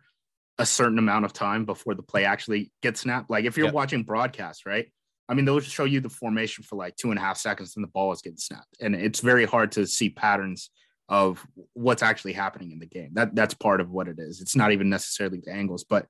a 0.58 0.66
certain 0.66 1.00
amount 1.00 1.26
of 1.26 1.34
time 1.34 1.66
before 1.66 1.96
the 1.96 2.04
play 2.04 2.26
actually 2.26 2.72
gets 2.82 3.02
snapped. 3.02 3.30
Like 3.30 3.46
if 3.46 3.58
you're 3.58 3.68
yep. 3.68 3.74
watching 3.74 4.04
broadcast, 4.04 4.66
right? 4.66 4.92
I 5.32 5.34
mean, 5.34 5.46
they'll 5.46 5.62
just 5.62 5.74
show 5.74 5.86
you 5.86 6.02
the 6.02 6.10
formation 6.10 6.66
for 6.66 6.76
like 6.76 6.98
two 6.98 7.10
and 7.10 7.18
a 7.18 7.22
half 7.22 7.38
seconds 7.38 7.78
and 7.78 7.84
the 7.84 7.88
ball 7.88 8.12
is 8.12 8.22
getting 8.22 8.38
snapped. 8.38 8.76
And 8.82 8.94
it's 8.94 9.22
very 9.22 9.46
hard 9.46 9.72
to 9.72 9.88
see 9.88 10.10
patterns 10.10 10.70
of 11.08 11.48
what's 11.72 12.04
actually 12.04 12.34
happening 12.34 12.72
in 12.72 12.80
the 12.80 12.86
game. 12.86 13.12
That 13.14 13.34
that's 13.34 13.54
part 13.54 13.80
of 13.80 13.90
what 13.90 14.10
it 14.10 14.18
is. 14.20 14.42
It's 14.42 14.58
not 14.58 14.74
even 14.74 14.90
necessarily 14.90 15.42
the 15.44 15.54
angles, 15.54 15.86
but 15.86 16.06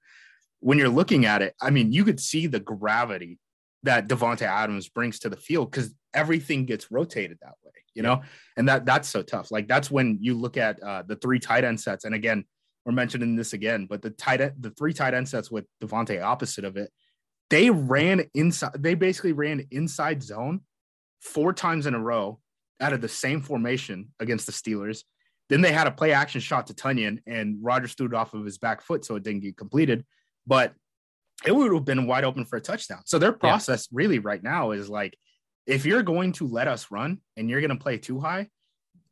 when 0.59 0.79
you're 0.79 0.89
looking 0.89 1.25
at 1.25 1.43
it, 1.43 1.53
I 1.61 1.69
mean, 1.69 1.91
you 1.91 2.03
could 2.03 2.19
see 2.19 2.47
the 2.47 2.59
gravity 2.59 3.37
that 3.83 4.07
Davante 4.07 4.41
Adams 4.41 4.89
brings 4.89 5.19
to 5.19 5.29
the 5.29 5.37
field 5.37 5.69
because 5.69 5.93
everything 6.15 6.65
gets 6.65 6.91
rotated 6.91 7.37
that 7.43 7.53
way, 7.63 7.73
you 7.93 8.01
know, 8.01 8.23
and 8.57 8.67
that 8.69 8.85
that's 8.85 9.07
so 9.07 9.21
tough. 9.21 9.51
Like 9.51 9.67
that's 9.67 9.91
when 9.91 10.17
you 10.19 10.33
look 10.33 10.57
at 10.57 10.81
uh, 10.81 11.03
the 11.05 11.15
three 11.15 11.39
tight 11.39 11.63
end 11.63 11.79
sets, 11.79 12.05
and 12.05 12.15
again, 12.15 12.43
we're 12.85 12.91
mentioning 12.91 13.35
this 13.35 13.53
again, 13.53 13.85
but 13.85 14.01
the 14.01 14.09
tight 14.09 14.41
end, 14.41 14.53
the 14.59 14.71
three 14.71 14.93
tight 14.93 15.13
end 15.13 15.29
sets 15.29 15.51
with 15.51 15.65
Davante 15.79 16.21
opposite 16.23 16.65
of 16.65 16.75
it, 16.75 16.91
they 17.51 17.69
ran 17.69 18.23
inside, 18.33 18.71
they 18.79 18.95
basically 18.95 19.33
ran 19.33 19.67
inside 19.69 20.23
zone 20.23 20.61
four 21.19 21.53
times 21.53 21.85
in 21.85 21.93
a 21.93 21.99
row 21.99 22.39
out 22.79 22.93
of 22.93 23.01
the 23.01 23.09
same 23.09 23.41
formation 23.41 24.07
against 24.19 24.47
the 24.47 24.53
Steelers. 24.53 25.03
Then 25.49 25.61
they 25.61 25.73
had 25.73 25.85
a 25.85 25.91
play 25.91 26.13
action 26.13 26.39
shot 26.39 26.67
to 26.67 26.73
Tonyan, 26.73 27.19
and 27.27 27.57
Rodgers 27.61 27.93
threw 27.93 28.07
it 28.07 28.13
off 28.13 28.33
of 28.33 28.45
his 28.45 28.57
back 28.57 28.81
foot, 28.81 29.03
so 29.03 29.17
it 29.17 29.23
didn't 29.23 29.41
get 29.41 29.57
completed. 29.57 30.05
But 30.47 30.73
it 31.45 31.53
would 31.53 31.73
have 31.73 31.83
been 31.83 32.07
wide 32.07 32.23
open 32.23 32.45
for 32.45 32.55
a 32.55 32.61
touchdown. 32.61 33.01
So 33.05 33.19
their 33.19 33.33
process 33.33 33.89
yeah. 33.91 33.97
really 33.97 34.19
right 34.19 34.41
now 34.41 34.71
is 34.71 34.89
like, 34.89 35.17
if 35.67 35.85
you're 35.85 36.03
going 36.03 36.31
to 36.33 36.47
let 36.47 36.69
us 36.69 36.89
run 36.89 37.19
and 37.35 37.49
you're 37.49 37.59
going 37.59 37.77
to 37.77 37.83
play 37.83 37.97
too 37.97 38.19
high, 38.19 38.47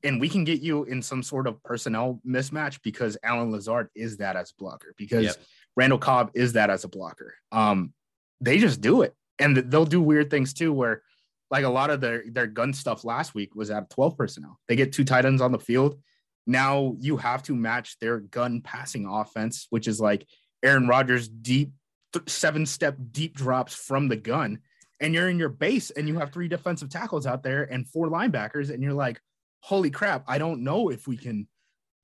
and 0.01 0.21
we 0.21 0.29
can 0.29 0.45
get 0.45 0.61
you 0.61 0.85
in 0.85 1.01
some 1.01 1.21
sort 1.21 1.45
of 1.45 1.61
personnel 1.61 2.21
mismatch 2.25 2.79
because 2.83 3.17
Allen 3.21 3.51
Lazard 3.51 3.89
is 3.95 4.17
that 4.17 4.37
as 4.37 4.51
a 4.51 4.53
blocker, 4.57 4.93
because 4.97 5.25
yep. 5.25 5.35
Randall 5.75 5.99
Cobb 5.99 6.31
is 6.35 6.53
that 6.53 6.69
as 6.69 6.85
a 6.85 6.87
blocker. 6.87 7.35
Um, 7.51 7.93
they 8.41 8.57
just 8.57 8.81
do 8.81 9.01
it. 9.01 9.15
And 9.37 9.55
they'll 9.55 9.85
do 9.85 10.01
weird 10.01 10.29
things 10.29 10.53
too, 10.53 10.73
where 10.73 11.01
like 11.49 11.63
a 11.63 11.69
lot 11.69 11.89
of 11.89 12.01
their 12.01 12.23
their 12.27 12.47
gun 12.47 12.73
stuff 12.73 13.03
last 13.03 13.33
week 13.33 13.55
was 13.55 13.71
at 13.71 13.89
12 13.89 14.17
personnel. 14.17 14.59
They 14.67 14.75
get 14.75 14.91
two 14.91 15.05
tight 15.05 15.25
ends 15.25 15.41
on 15.41 15.51
the 15.51 15.59
field. 15.59 15.99
Now 16.45 16.95
you 16.99 17.17
have 17.17 17.43
to 17.43 17.55
match 17.55 17.97
their 17.99 18.19
gun 18.19 18.61
passing 18.61 19.05
offense, 19.05 19.67
which 19.69 19.87
is 19.87 19.99
like 19.99 20.27
Aaron 20.63 20.87
Rodgers 20.87 21.27
deep 21.27 21.71
th- 22.13 22.29
seven 22.29 22.65
step 22.65 22.97
deep 23.11 23.35
drops 23.35 23.73
from 23.73 24.07
the 24.07 24.15
gun. 24.15 24.59
And 24.99 25.13
you're 25.13 25.29
in 25.29 25.39
your 25.39 25.49
base 25.49 25.91
and 25.91 26.07
you 26.07 26.19
have 26.19 26.33
three 26.33 26.49
defensive 26.49 26.89
tackles 26.89 27.25
out 27.25 27.43
there 27.43 27.63
and 27.63 27.87
four 27.87 28.07
linebackers, 28.07 28.69
and 28.69 28.83
you're 28.83 28.93
like, 28.93 29.21
holy 29.61 29.91
crap, 29.91 30.23
I 30.27 30.37
don't 30.37 30.63
know 30.63 30.89
if 30.89 31.07
we 31.07 31.15
can, 31.15 31.47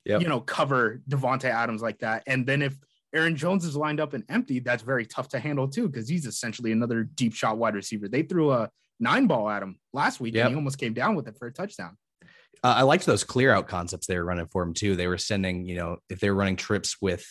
yep. 0.05 0.21
you 0.21 0.27
know, 0.27 0.39
cover 0.39 1.01
Davante 1.09 1.45
Adams 1.45 1.81
like 1.81 1.99
that. 1.99 2.23
And 2.25 2.45
then 2.45 2.61
if 2.61 2.77
Aaron 3.15 3.36
Jones 3.36 3.63
is 3.63 3.75
lined 3.75 3.99
up 3.99 4.13
and 4.13 4.23
empty, 4.30 4.60
that's 4.60 4.84
very 4.84 5.06
tough 5.06 5.30
to 5.30 5.39
handle 5.39 5.67
too, 5.67 5.88
because 5.88 6.08
he's 6.08 6.25
essentially 6.25 6.71
another 6.71 7.04
deep 7.04 7.34
shot 7.34 7.58
wide 7.58 7.73
receiver. 7.73 8.08
They 8.08 8.23
threw 8.23 8.51
a 8.51 8.69
nine 8.99 9.25
ball 9.25 9.49
at 9.49 9.63
him 9.63 9.80
last 9.93 10.19
week 10.19 10.36
yep. 10.36 10.45
and 10.45 10.54
he 10.54 10.56
almost 10.56 10.78
came 10.78 10.93
down 10.93 11.15
with 11.15 11.28
it 11.28 11.38
for 11.38 11.47
a 11.47 11.51
touchdown. 11.51 11.97
Uh, 12.63 12.75
I 12.78 12.82
liked 12.84 13.06
those 13.06 13.23
clear 13.23 13.51
out 13.51 13.67
concepts 13.67 14.08
they 14.08 14.17
were 14.17 14.25
running 14.25 14.47
for 14.47 14.63
him 14.63 14.73
too. 14.73 14.95
They 14.95 15.08
were 15.08 15.17
sending, 15.17 15.65
you 15.65 15.75
know, 15.75 15.97
if 16.10 16.19
they 16.19 16.30
were 16.30 16.36
running 16.36 16.56
trips 16.56 16.97
with 17.01 17.25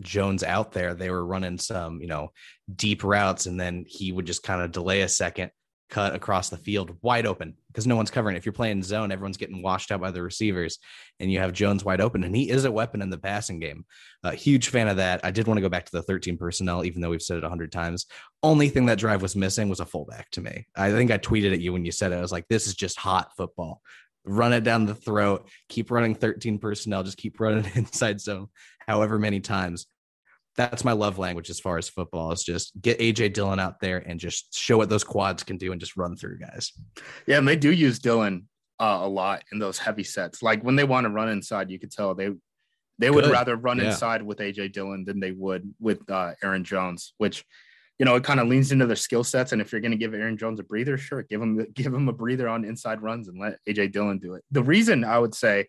Jones 0.00 0.42
out 0.42 0.72
there, 0.72 0.94
they 0.94 1.10
were 1.10 1.24
running 1.24 1.58
some, 1.58 2.00
you 2.00 2.06
know, 2.06 2.30
deep 2.74 3.04
routes 3.04 3.46
and 3.46 3.60
then 3.60 3.84
he 3.86 4.12
would 4.12 4.26
just 4.26 4.42
kind 4.42 4.62
of 4.62 4.72
delay 4.72 5.02
a 5.02 5.08
second 5.08 5.50
cut 5.88 6.14
across 6.14 6.48
the 6.48 6.56
field 6.56 6.96
wide 7.02 7.26
open 7.26 7.54
because 7.68 7.86
no 7.86 7.96
one's 7.96 8.10
covering. 8.10 8.36
If 8.36 8.44
you're 8.44 8.52
playing 8.52 8.82
zone, 8.82 9.12
everyone's 9.12 9.36
getting 9.36 9.62
washed 9.62 9.92
out 9.92 10.00
by 10.00 10.10
the 10.10 10.22
receivers, 10.22 10.78
and 11.20 11.30
you 11.30 11.38
have 11.38 11.52
Jones 11.52 11.84
wide 11.84 12.00
open, 12.00 12.24
and 12.24 12.34
he 12.34 12.50
is 12.50 12.64
a 12.64 12.72
weapon 12.72 13.02
in 13.02 13.10
the 13.10 13.18
passing 13.18 13.60
game. 13.60 13.84
A 14.24 14.34
huge 14.34 14.68
fan 14.68 14.88
of 14.88 14.96
that. 14.96 15.20
I 15.24 15.30
did 15.30 15.46
want 15.46 15.58
to 15.58 15.62
go 15.62 15.68
back 15.68 15.84
to 15.86 15.92
the 15.92 16.02
13 16.02 16.36
personnel, 16.36 16.84
even 16.84 17.00
though 17.00 17.10
we've 17.10 17.22
said 17.22 17.38
it 17.38 17.44
a 17.44 17.48
hundred 17.48 17.72
times. 17.72 18.06
Only 18.42 18.68
thing 18.68 18.86
that 18.86 18.98
drive 18.98 19.22
was 19.22 19.36
missing 19.36 19.68
was 19.68 19.80
a 19.80 19.86
fullback 19.86 20.30
to 20.32 20.40
me. 20.40 20.66
I 20.76 20.90
think 20.90 21.10
I 21.10 21.18
tweeted 21.18 21.52
at 21.52 21.60
you 21.60 21.72
when 21.72 21.84
you 21.84 21.92
said 21.92 22.12
it. 22.12 22.16
I 22.16 22.22
was 22.22 22.32
like, 22.32 22.48
"This 22.48 22.66
is 22.66 22.74
just 22.74 22.98
hot 22.98 23.36
football." 23.36 23.82
Run 24.24 24.52
it 24.52 24.64
down 24.64 24.86
the 24.86 24.94
throat. 24.94 25.48
Keep 25.68 25.92
running 25.92 26.16
13 26.16 26.58
personnel. 26.58 27.04
Just 27.04 27.16
keep 27.18 27.38
running 27.38 27.70
inside 27.74 28.20
zone, 28.20 28.48
however 28.86 29.18
many 29.18 29.40
times 29.40 29.86
that's 30.56 30.84
my 30.84 30.92
love 30.92 31.18
language 31.18 31.50
as 31.50 31.60
far 31.60 31.76
as 31.78 31.88
football 31.88 32.32
is 32.32 32.42
just 32.42 32.80
get 32.80 32.98
AJ 32.98 33.34
Dillon 33.34 33.60
out 33.60 33.80
there 33.80 33.98
and 33.98 34.18
just 34.18 34.56
show 34.56 34.78
what 34.78 34.88
those 34.88 35.04
quads 35.04 35.42
can 35.42 35.58
do 35.58 35.72
and 35.72 35.80
just 35.80 35.96
run 35.96 36.16
through 36.16 36.38
guys. 36.38 36.72
Yeah, 37.26 37.38
and 37.38 37.46
they 37.46 37.56
do 37.56 37.70
use 37.70 37.98
Dillon 37.98 38.48
uh, 38.80 39.00
a 39.02 39.08
lot 39.08 39.44
in 39.52 39.58
those 39.58 39.78
heavy 39.78 40.04
sets. 40.04 40.42
Like 40.42 40.62
when 40.62 40.76
they 40.76 40.84
want 40.84 41.04
to 41.04 41.10
run 41.10 41.28
inside, 41.28 41.70
you 41.70 41.78
could 41.78 41.90
tell 41.90 42.14
they 42.14 42.30
they 42.98 43.10
would 43.10 43.24
Good. 43.24 43.32
rather 43.32 43.56
run 43.56 43.78
yeah. 43.78 43.86
inside 43.86 44.22
with 44.22 44.38
AJ 44.38 44.72
Dillon 44.72 45.04
than 45.04 45.20
they 45.20 45.32
would 45.32 45.74
with 45.78 46.08
uh, 46.10 46.32
Aaron 46.42 46.64
Jones, 46.64 47.12
which 47.18 47.44
you 47.98 48.06
know 48.06 48.16
it 48.16 48.24
kind 48.24 48.40
of 48.40 48.48
leans 48.48 48.72
into 48.72 48.86
their 48.86 48.96
skill 48.96 49.24
sets. 49.24 49.52
And 49.52 49.60
if 49.60 49.72
you're 49.72 49.82
going 49.82 49.92
to 49.92 49.98
give 49.98 50.14
Aaron 50.14 50.38
Jones 50.38 50.60
a 50.60 50.62
breather, 50.62 50.96
sure, 50.96 51.22
give 51.22 51.42
him 51.42 51.66
give 51.74 51.92
him 51.92 52.08
a 52.08 52.12
breather 52.12 52.48
on 52.48 52.64
inside 52.64 53.02
runs 53.02 53.28
and 53.28 53.38
let 53.38 53.58
AJ 53.68 53.92
Dillon 53.92 54.18
do 54.18 54.34
it. 54.34 54.44
The 54.50 54.62
reason 54.62 55.04
I 55.04 55.18
would 55.18 55.34
say 55.34 55.68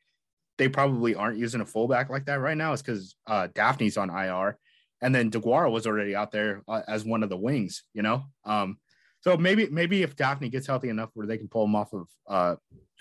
they 0.58 0.70
probably 0.70 1.14
aren't 1.14 1.38
using 1.38 1.62
a 1.62 1.66
fullback 1.66 2.10
like 2.10 2.26
that 2.26 2.40
right 2.40 2.58
now 2.58 2.74
is 2.74 2.82
because 2.82 3.16
uh, 3.28 3.48
Dafney's 3.54 3.98
on 3.98 4.10
IR 4.10 4.58
and 5.02 5.14
then 5.14 5.32
Deguara 5.32 5.72
was 5.72 5.88
already 5.88 6.16
out 6.16 6.32
there 6.32 6.64
uh, 6.68 6.82
as 6.88 7.06
one 7.06 7.24
of 7.24 7.30
the 7.30 7.38
wings, 7.38 7.84
you 7.94 8.02
know. 8.02 8.24
Um, 8.46 8.78
so 9.22 9.38
maybe 9.38 9.68
maybe 9.70 10.04
if 10.04 10.16
Dafney 10.16 10.52
gets 10.52 10.68
healthy 10.68 10.90
enough 10.90 11.10
where 11.14 11.28
they 11.28 11.38
can 11.38 11.48
pull 11.48 11.66
him 11.66 11.76
off 11.76 11.94
of 11.94 12.08
uh, 12.28 12.56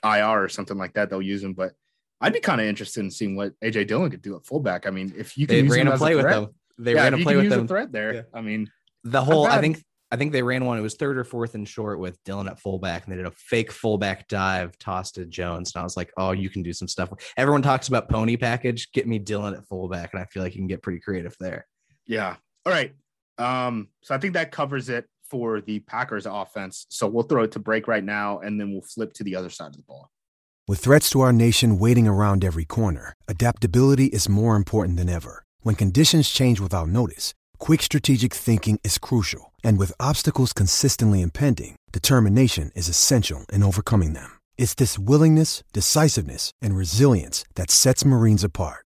IR 0.04 0.44
or 0.44 0.48
something 0.48 0.76
like 0.78 0.94
that, 0.94 1.10
they'll 1.10 1.22
use 1.22 1.42
him. 1.42 1.54
But 1.54 1.72
I'd 2.20 2.32
be 2.32 2.40
kind 2.40 2.60
of 2.60 2.66
interested 2.66 3.00
in 3.00 3.10
seeing 3.10 3.36
what 3.36 3.52
AJ 3.62 3.88
Dillon 3.88 4.10
could 4.10 4.22
do 4.22 4.36
at 4.36 4.46
fullback. 4.46 4.86
I 4.86 4.90
mean, 4.90 5.12
if 5.16 5.36
you 5.36 5.46
can 5.46 5.56
They 5.56 5.62
use 5.62 5.76
ran 5.76 5.86
him 5.86 5.92
a 5.92 5.98
play 5.98 6.12
a 6.12 6.16
with 6.16 6.26
them. 6.26 6.48
They 6.78 6.94
yeah, 6.94 7.04
ran 7.04 7.14
a 7.14 7.18
play 7.18 7.36
with 7.36 7.50
them. 7.50 7.64
a 7.64 7.68
threat 7.68 7.92
there. 7.92 8.14
Yeah. 8.14 8.22
I 8.34 8.40
mean, 8.40 8.70
The 9.04 9.22
whole, 9.22 9.46
I 9.46 9.60
think, 9.60 9.82
I 10.10 10.16
think 10.16 10.32
they 10.32 10.42
ran 10.42 10.64
one. 10.64 10.78
It 10.78 10.82
was 10.82 10.94
third 10.94 11.18
or 11.18 11.24
fourth 11.24 11.54
and 11.54 11.68
short 11.68 11.98
with 11.98 12.22
Dillon 12.24 12.48
at 12.48 12.60
fullback, 12.60 13.04
and 13.04 13.12
they 13.12 13.16
did 13.16 13.26
a 13.26 13.32
fake 13.32 13.72
fullback 13.72 14.28
dive, 14.28 14.78
tossed 14.78 15.16
to 15.16 15.26
Jones, 15.26 15.72
and 15.74 15.80
I 15.80 15.84
was 15.84 15.96
like, 15.96 16.12
"Oh, 16.16 16.32
you 16.32 16.48
can 16.48 16.62
do 16.62 16.72
some 16.72 16.86
stuff." 16.88 17.10
Everyone 17.36 17.62
talks 17.62 17.88
about 17.88 18.08
pony 18.08 18.36
package. 18.36 18.92
Get 18.92 19.06
me 19.06 19.18
Dillon 19.18 19.54
at 19.54 19.66
fullback, 19.66 20.12
and 20.12 20.22
I 20.22 20.26
feel 20.26 20.42
like 20.42 20.54
you 20.54 20.60
can 20.60 20.68
get 20.68 20.82
pretty 20.82 21.00
creative 21.00 21.34
there. 21.40 21.66
Yeah. 22.06 22.36
All 22.64 22.72
right. 22.72 22.94
Um, 23.38 23.88
so 24.02 24.14
I 24.14 24.18
think 24.18 24.34
that 24.34 24.52
covers 24.52 24.88
it 24.88 25.06
for 25.28 25.60
the 25.60 25.80
Packers 25.80 26.26
offense. 26.26 26.86
So 26.88 27.06
we'll 27.06 27.24
throw 27.24 27.42
it 27.42 27.52
to 27.52 27.58
break 27.58 27.88
right 27.88 28.04
now 28.04 28.38
and 28.38 28.60
then 28.60 28.72
we'll 28.72 28.82
flip 28.82 29.12
to 29.14 29.24
the 29.24 29.36
other 29.36 29.50
side 29.50 29.68
of 29.68 29.76
the 29.76 29.82
ball. 29.82 30.10
With 30.68 30.80
threats 30.80 31.10
to 31.10 31.20
our 31.20 31.32
nation 31.32 31.78
waiting 31.78 32.08
around 32.08 32.44
every 32.44 32.64
corner, 32.64 33.12
adaptability 33.28 34.06
is 34.06 34.28
more 34.28 34.56
important 34.56 34.96
than 34.96 35.08
ever. 35.08 35.44
When 35.60 35.74
conditions 35.74 36.28
change 36.28 36.58
without 36.58 36.88
notice, 36.88 37.34
quick 37.58 37.82
strategic 37.82 38.34
thinking 38.34 38.80
is 38.82 38.98
crucial. 38.98 39.52
And 39.62 39.78
with 39.78 39.92
obstacles 40.00 40.52
consistently 40.52 41.22
impending, 41.22 41.76
determination 41.92 42.72
is 42.74 42.88
essential 42.88 43.44
in 43.52 43.62
overcoming 43.62 44.12
them. 44.14 44.38
It's 44.58 44.74
this 44.74 44.98
willingness, 44.98 45.62
decisiveness, 45.72 46.50
and 46.62 46.76
resilience 46.76 47.44
that 47.54 47.70
sets 47.70 48.04
Marines 48.04 48.42
apart. 48.42 48.85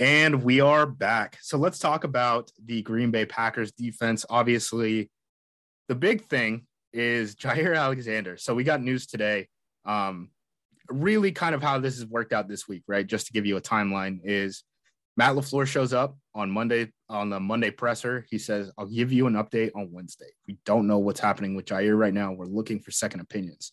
And 0.00 0.44
we 0.44 0.60
are 0.60 0.86
back. 0.86 1.38
So 1.42 1.58
let's 1.58 1.80
talk 1.80 2.04
about 2.04 2.52
the 2.64 2.82
Green 2.82 3.10
Bay 3.10 3.26
Packers 3.26 3.72
defense. 3.72 4.24
Obviously, 4.30 5.10
the 5.88 5.96
big 5.96 6.24
thing 6.26 6.66
is 6.92 7.34
Jaire 7.36 7.76
Alexander. 7.76 8.36
So 8.36 8.54
we 8.54 8.62
got 8.62 8.80
news 8.80 9.06
today. 9.06 9.48
Um, 9.84 10.30
really 10.88 11.32
kind 11.32 11.52
of 11.52 11.62
how 11.62 11.80
this 11.80 11.96
has 11.96 12.06
worked 12.06 12.32
out 12.32 12.48
this 12.48 12.68
week, 12.68 12.84
right? 12.86 13.06
Just 13.06 13.26
to 13.26 13.32
give 13.32 13.44
you 13.44 13.56
a 13.56 13.60
timeline 13.60 14.20
is 14.22 14.62
Matt 15.16 15.34
LaFleur 15.34 15.66
shows 15.66 15.92
up 15.92 16.16
on 16.32 16.48
Monday 16.48 16.92
on 17.08 17.28
the 17.28 17.40
Monday 17.40 17.72
presser. 17.72 18.24
He 18.30 18.38
says, 18.38 18.70
I'll 18.78 18.86
give 18.86 19.12
you 19.12 19.26
an 19.26 19.34
update 19.34 19.72
on 19.74 19.90
Wednesday. 19.90 20.30
We 20.46 20.58
don't 20.64 20.86
know 20.86 20.98
what's 20.98 21.18
happening 21.18 21.56
with 21.56 21.64
Jaire 21.64 21.98
right 21.98 22.14
now. 22.14 22.32
We're 22.32 22.46
looking 22.46 22.78
for 22.78 22.92
second 22.92 23.18
opinions. 23.20 23.72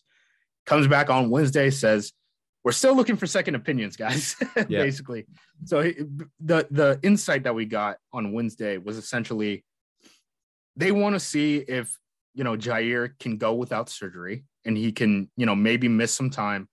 Comes 0.66 0.88
back 0.88 1.08
on 1.08 1.30
Wednesday, 1.30 1.70
says, 1.70 2.12
we're 2.66 2.72
still 2.72 2.96
looking 2.96 3.14
for 3.16 3.28
second 3.28 3.54
opinions, 3.54 3.96
guys. 3.96 4.34
Yeah. 4.68 4.82
Basically. 4.82 5.24
So 5.66 5.82
the 6.40 6.66
the 6.68 6.98
insight 7.04 7.44
that 7.44 7.54
we 7.54 7.64
got 7.64 7.98
on 8.12 8.32
Wednesday 8.32 8.76
was 8.76 8.96
essentially 8.96 9.64
they 10.74 10.90
want 10.90 11.14
to 11.14 11.20
see 11.20 11.58
if 11.58 11.96
you 12.34 12.42
know 12.42 12.56
Jaire 12.56 13.16
can 13.20 13.36
go 13.36 13.54
without 13.54 13.88
surgery 13.88 14.42
and 14.64 14.76
he 14.76 14.90
can 14.90 15.30
you 15.36 15.46
know 15.46 15.54
maybe 15.54 15.86
miss 15.86 16.12
some 16.12 16.28
time, 16.28 16.68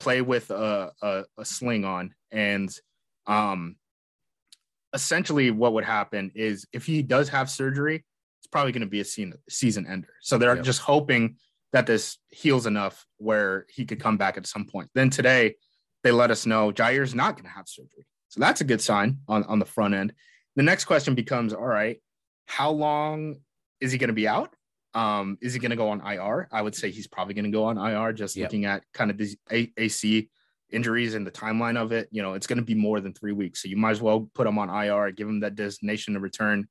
play 0.00 0.20
with 0.20 0.50
a 0.50 0.90
a, 1.00 1.24
a 1.38 1.44
sling 1.44 1.84
on, 1.84 2.12
and 2.32 2.68
um 3.28 3.76
essentially 4.94 5.52
what 5.52 5.74
would 5.74 5.84
happen 5.84 6.32
is 6.34 6.66
if 6.72 6.84
he 6.86 7.02
does 7.02 7.28
have 7.28 7.48
surgery, 7.48 8.04
it's 8.40 8.48
probably 8.48 8.72
going 8.72 8.80
to 8.80 8.88
be 8.88 9.00
a 9.00 9.04
season 9.04 9.34
season 9.48 9.86
ender. 9.86 10.14
So 10.22 10.38
they're 10.38 10.56
Yep. 10.56 10.64
just 10.64 10.80
hoping 10.80 11.36
that 11.76 11.84
this 11.86 12.16
heals 12.30 12.64
enough 12.64 13.04
where 13.18 13.66
he 13.68 13.84
could 13.84 14.00
come 14.00 14.16
back 14.16 14.38
at 14.38 14.46
some 14.46 14.64
point. 14.64 14.88
Then 14.94 15.10
today 15.10 15.56
they 16.02 16.10
let 16.10 16.30
us 16.30 16.46
know 16.46 16.72
Jaire's 16.72 17.14
not 17.14 17.34
going 17.34 17.44
to 17.44 17.50
have 17.50 17.68
surgery. 17.68 18.06
So 18.28 18.40
that's 18.40 18.62
a 18.62 18.64
good 18.64 18.80
sign 18.80 19.18
on, 19.28 19.44
on 19.44 19.58
the 19.58 19.66
front 19.66 19.92
end. 19.92 20.14
The 20.56 20.62
next 20.62 20.86
question 20.86 21.14
becomes 21.14 21.52
all 21.52 21.66
right, 21.66 22.00
how 22.46 22.70
long 22.70 23.36
is 23.78 23.92
he 23.92 23.98
going 23.98 24.08
to 24.08 24.14
be 24.14 24.26
out? 24.26 24.54
Um, 24.94 25.36
is 25.42 25.52
he 25.52 25.60
going 25.60 25.70
to 25.70 25.76
go 25.76 25.90
on 25.90 26.00
IR? 26.00 26.48
I 26.50 26.62
would 26.62 26.74
say 26.74 26.90
he's 26.90 27.06
probably 27.06 27.34
going 27.34 27.44
to 27.44 27.50
go 27.50 27.64
on 27.64 27.76
IR, 27.76 28.14
just 28.14 28.36
Yep. 28.36 28.44
looking 28.46 28.64
at 28.64 28.82
kind 28.94 29.10
of 29.10 29.18
these 29.18 29.36
A- 29.52 29.70
AC 29.76 30.30
injuries 30.70 31.12
and 31.14 31.26
the 31.26 31.30
timeline 31.30 31.76
of 31.76 31.92
it. 31.92 32.08
You 32.10 32.22
know, 32.22 32.32
it's 32.32 32.46
going 32.46 32.58
to 32.58 32.64
be 32.64 32.74
more 32.74 33.00
than 33.00 33.12
three 33.12 33.32
weeks. 33.32 33.62
So 33.62 33.68
you 33.68 33.76
might 33.76 33.90
as 33.90 34.00
well 34.00 34.30
put 34.34 34.46
him 34.46 34.58
on 34.58 34.70
IR, 34.70 35.10
give 35.10 35.28
him 35.28 35.40
that 35.40 35.56
designation 35.56 36.14
to 36.14 36.20
return, 36.20 36.68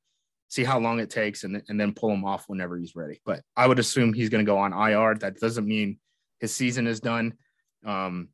see 0.47 0.63
how 0.63 0.79
long 0.79 0.99
it 0.99 1.09
takes, 1.09 1.43
and, 1.43 1.61
and 1.67 1.79
then 1.79 1.93
pull 1.93 2.11
him 2.11 2.25
off 2.25 2.45
whenever 2.47 2.77
he's 2.77 2.95
ready. 2.95 3.21
But 3.25 3.41
I 3.55 3.67
would 3.67 3.79
assume 3.79 4.13
he's 4.13 4.29
going 4.29 4.45
to 4.45 4.49
go 4.49 4.57
on 4.57 4.73
IR. 4.73 5.15
That 5.15 5.39
doesn't 5.39 5.67
mean 5.67 5.99
his 6.39 6.53
season 6.55 6.87
is 6.87 6.99
done. 6.99 7.33
Um, 7.85 8.29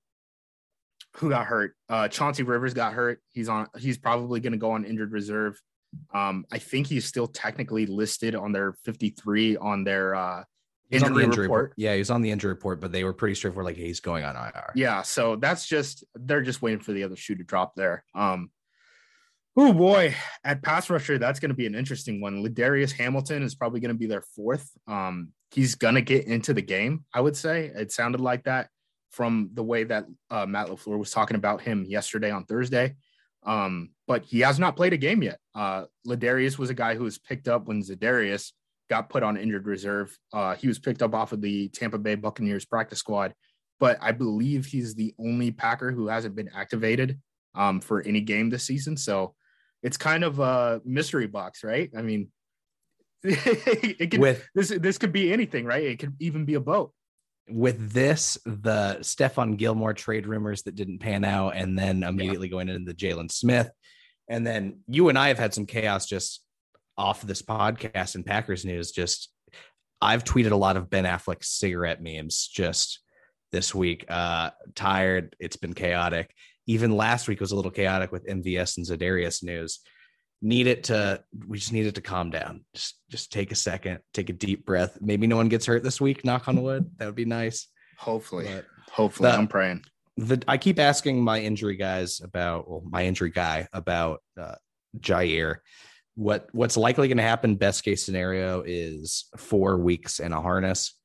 who 1.17 1.29
got 1.29 1.45
hurt? 1.45 1.75
Uh, 1.89 2.07
Chauncey 2.07 2.43
Rivers 2.43 2.73
got 2.73 2.93
hurt. 2.93 3.21
He's 3.31 3.49
on. 3.49 3.67
He's 3.77 3.97
probably 3.97 4.39
going 4.39 4.53
to 4.53 4.57
go 4.59 4.71
on 4.71 4.85
injured 4.85 5.11
reserve. 5.11 5.61
Um, 6.13 6.45
I 6.51 6.57
think 6.57 6.87
he's 6.87 7.05
still 7.05 7.27
technically 7.27 7.85
listed 7.85 8.33
on 8.33 8.53
their 8.53 8.73
53 8.85 9.57
on 9.57 9.83
their 9.83 10.15
uh, 10.15 10.43
He's 10.89 11.03
on 11.03 11.13
the 11.13 11.19
injury 11.19 11.23
injury 11.23 11.43
report. 11.43 11.61
report. 11.61 11.73
Yeah, 11.77 11.93
he 11.93 11.99
was 11.99 12.09
on 12.11 12.21
the 12.21 12.31
injury 12.31 12.51
report, 12.51 12.81
but 12.81 12.91
they 12.91 13.05
were 13.05 13.13
pretty 13.13 13.35
straightforward. 13.35 13.65
Like 13.65 13.77
he's 13.77 14.01
going 14.01 14.25
on 14.25 14.35
IR. 14.35 14.71
Yeah, 14.75 15.01
so 15.03 15.37
that's 15.37 15.65
just 15.65 16.03
they're 16.15 16.41
just 16.41 16.61
waiting 16.61 16.79
for 16.81 16.91
the 16.91 17.03
other 17.03 17.15
shoe 17.15 17.35
to 17.35 17.43
drop 17.43 17.75
there. 17.75 18.03
Um, 18.13 18.51
oh 19.57 19.73
boy, 19.73 20.15
at 20.43 20.63
pass 20.63 20.89
rusher, 20.89 21.17
that's 21.17 21.39
going 21.39 21.49
to 21.49 21.55
be 21.55 21.65
an 21.65 21.75
interesting 21.75 22.21
one. 22.21 22.43
Ladarius 22.43 22.91
Hamilton 22.91 23.43
is 23.43 23.55
probably 23.55 23.79
going 23.79 23.93
to 23.93 23.97
be 23.97 24.07
their 24.07 24.23
fourth. 24.35 24.69
Um, 24.87 25.29
he's 25.51 25.75
going 25.75 25.95
to 25.95 26.01
get 26.01 26.25
into 26.25 26.53
the 26.53 26.61
game. 26.61 27.05
I 27.13 27.21
would 27.21 27.35
say 27.35 27.71
it 27.75 27.91
sounded 27.91 28.21
like 28.21 28.45
that 28.45 28.69
from 29.11 29.49
the 29.53 29.63
way 29.63 29.83
that 29.83 30.05
uh, 30.29 30.45
Matt 30.45 30.67
Lafleur 30.67 30.97
was 30.97 31.11
talking 31.11 31.35
about 31.35 31.61
him 31.61 31.85
yesterday 31.85 32.31
on 32.31 32.45
Thursday. 32.45 32.95
Um, 33.43 33.89
but 34.07 34.23
he 34.23 34.41
has 34.41 34.59
not 34.59 34.75
played 34.75 34.93
a 34.93 34.97
game 34.97 35.23
yet. 35.23 35.39
Uh, 35.55 35.85
Ladarius 36.07 36.57
was 36.57 36.69
a 36.69 36.75
guy 36.75 36.95
who 36.95 37.03
was 37.03 37.17
picked 37.17 37.47
up 37.47 37.67
when 37.67 37.81
Zadarius 37.81 38.51
got 38.89 39.09
put 39.09 39.23
on 39.23 39.37
injured 39.37 39.65
reserve. 39.65 40.17
Uh, 40.31 40.55
he 40.55 40.67
was 40.67 40.79
picked 40.79 41.01
up 41.01 41.13
off 41.13 41.31
of 41.31 41.41
the 41.41 41.69
Tampa 41.69 41.97
Bay 41.97 42.15
Buccaneers 42.15 42.65
practice 42.65 42.99
squad, 42.99 43.33
but 43.79 43.97
I 44.01 44.11
believe 44.11 44.65
he's 44.65 44.95
the 44.95 45.13
only 45.19 45.51
Packer 45.51 45.91
who 45.91 46.07
hasn't 46.07 46.35
been 46.35 46.49
activated 46.55 47.19
um, 47.55 47.81
for 47.81 48.01
any 48.01 48.21
game 48.21 48.49
this 48.49 48.63
season. 48.63 48.95
So 48.95 49.33
it's 49.83 49.97
kind 49.97 50.23
of 50.23 50.39
a 50.39 50.81
mystery 50.85 51.27
box, 51.27 51.63
right? 51.63 51.89
I 51.97 52.01
mean, 52.01 52.29
it 53.23 54.11
could, 54.11 54.19
With 54.19 54.47
this 54.55 54.69
this 54.69 54.97
could 54.97 55.11
be 55.13 55.31
anything, 55.31 55.65
right? 55.65 55.83
It 55.83 55.99
could 55.99 56.15
even 56.19 56.45
be 56.45 56.55
a 56.55 56.59
boat. 56.59 56.91
with 57.49 57.91
this, 57.91 58.37
the 58.45 58.97
Stephon 59.01 59.57
Gilmore 59.57 59.93
trade 59.93 60.25
rumors 60.27 60.63
that 60.63 60.75
didn't 60.75 60.99
pan 60.99 61.23
out, 61.23 61.55
and 61.55 61.77
then 61.77 62.03
immediately 62.03 62.49
going 62.49 62.69
into 62.69 62.85
the 62.85 62.97
Jaylon 62.97 63.31
Smith. 63.31 63.69
And 64.29 64.45
then 64.47 64.79
you 64.87 65.09
and 65.09 65.17
I 65.19 65.27
have 65.27 65.39
had 65.39 65.53
some 65.53 65.65
chaos 65.65 66.05
just 66.07 66.41
off 66.97 67.21
this 67.21 67.41
podcast 67.41 68.15
and 68.15 68.25
Packers 68.25 68.63
news. 68.65 68.91
Just 68.91 69.29
I've 70.01 70.23
tweeted 70.23 70.51
a 70.51 70.55
lot 70.55 70.77
of 70.77 70.89
Ben 70.89 71.03
Affleck 71.05 71.43
cigarette 71.43 72.01
memes 72.01 72.47
just 72.47 72.99
this 73.51 73.75
week. 73.75 74.05
Uh 74.09 74.51
tired. 74.73 75.35
It's 75.39 75.57
been 75.57 75.73
chaotic. 75.73 76.33
Even 76.67 76.95
last 76.95 77.27
week 77.27 77.39
was 77.39 77.51
a 77.51 77.55
little 77.55 77.71
chaotic 77.71 78.11
with 78.11 78.25
MVS 78.27 78.77
and 78.77 78.85
Zadarius 78.85 79.43
news. 79.43 79.79
Need 80.41 80.67
it 80.67 80.85
to 80.85 81.23
we 81.47 81.57
just 81.59 81.71
need 81.73 81.85
it 81.85 81.95
to 81.95 82.01
calm 82.01 82.29
down. 82.31 82.63
Just 82.73 82.97
just 83.09 83.31
take 83.31 83.51
a 83.51 83.55
second, 83.55 83.99
take 84.13 84.29
a 84.29 84.33
deep 84.33 84.65
breath. 84.65 84.97
Maybe 85.01 85.27
no 85.27 85.35
one 85.37 85.49
gets 85.49 85.65
hurt 85.65 85.83
this 85.83 86.01
week, 86.01 86.25
knock 86.25 86.47
on 86.47 86.61
wood. 86.61 86.89
That 86.97 87.05
would 87.05 87.15
be 87.15 87.25
nice. 87.25 87.67
Hopefully, 87.97 88.45
But 88.51 88.65
hopefully, 88.91 89.29
the- 89.29 89.37
I'm 89.37 89.47
praying. 89.47 89.83
the 90.17 90.41
I 90.47 90.57
keep 90.57 90.79
asking 90.79 91.23
my 91.23 91.39
injury 91.39 91.75
guys 91.77 92.21
about 92.21 92.67
well, 92.69 92.81
my 92.89 93.05
injury 93.05 93.29
guy 93.29 93.67
about 93.73 94.21
uh, 94.39 94.55
Jaire. 94.99 95.57
What 96.15 96.47
what's 96.51 96.75
likely 96.77 97.07
going 97.07 97.17
to 97.17 97.23
happen? 97.23 97.55
Best 97.55 97.83
case 97.83 98.03
scenario 98.03 98.63
is 98.65 99.25
four 99.37 99.77
weeks 99.77 100.19
in 100.19 100.33
a 100.33 100.41
harness. 100.41 100.95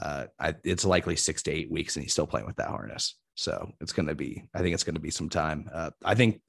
Uh, 0.00 0.26
I, 0.38 0.54
it's 0.64 0.84
likely 0.84 1.16
six 1.16 1.42
to 1.44 1.50
eight 1.50 1.70
weeks, 1.70 1.96
and 1.96 2.02
he's 2.02 2.12
still 2.12 2.26
playing 2.26 2.46
with 2.46 2.56
that 2.56 2.68
harness. 2.68 3.16
So 3.34 3.72
it's 3.80 3.92
going 3.92 4.08
to 4.08 4.14
be. 4.14 4.44
I 4.54 4.60
think 4.60 4.74
it's 4.74 4.84
going 4.84 4.94
to 4.94 5.00
be 5.00 5.10
some 5.10 5.28
time. 5.28 5.68
Uh, 5.72 5.90
I 6.04 6.14
think 6.14 6.40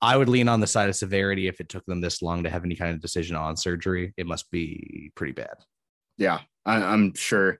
I 0.00 0.16
would 0.16 0.28
lean 0.28 0.48
on 0.48 0.60
the 0.60 0.66
side 0.66 0.88
of 0.88 0.96
severity 0.96 1.48
if 1.48 1.60
it 1.60 1.68
took 1.68 1.84
them 1.86 2.00
this 2.00 2.22
long 2.22 2.42
to 2.44 2.50
have 2.50 2.64
any 2.64 2.76
kind 2.76 2.92
of 2.92 3.00
decision 3.00 3.36
on 3.36 3.56
surgery. 3.56 4.12
It 4.16 4.26
must 4.26 4.50
be 4.50 5.10
pretty 5.14 5.32
bad. 5.32 5.54
Yeah, 6.18 6.40
I, 6.64 6.76
I'm 6.76 7.14
sure. 7.14 7.58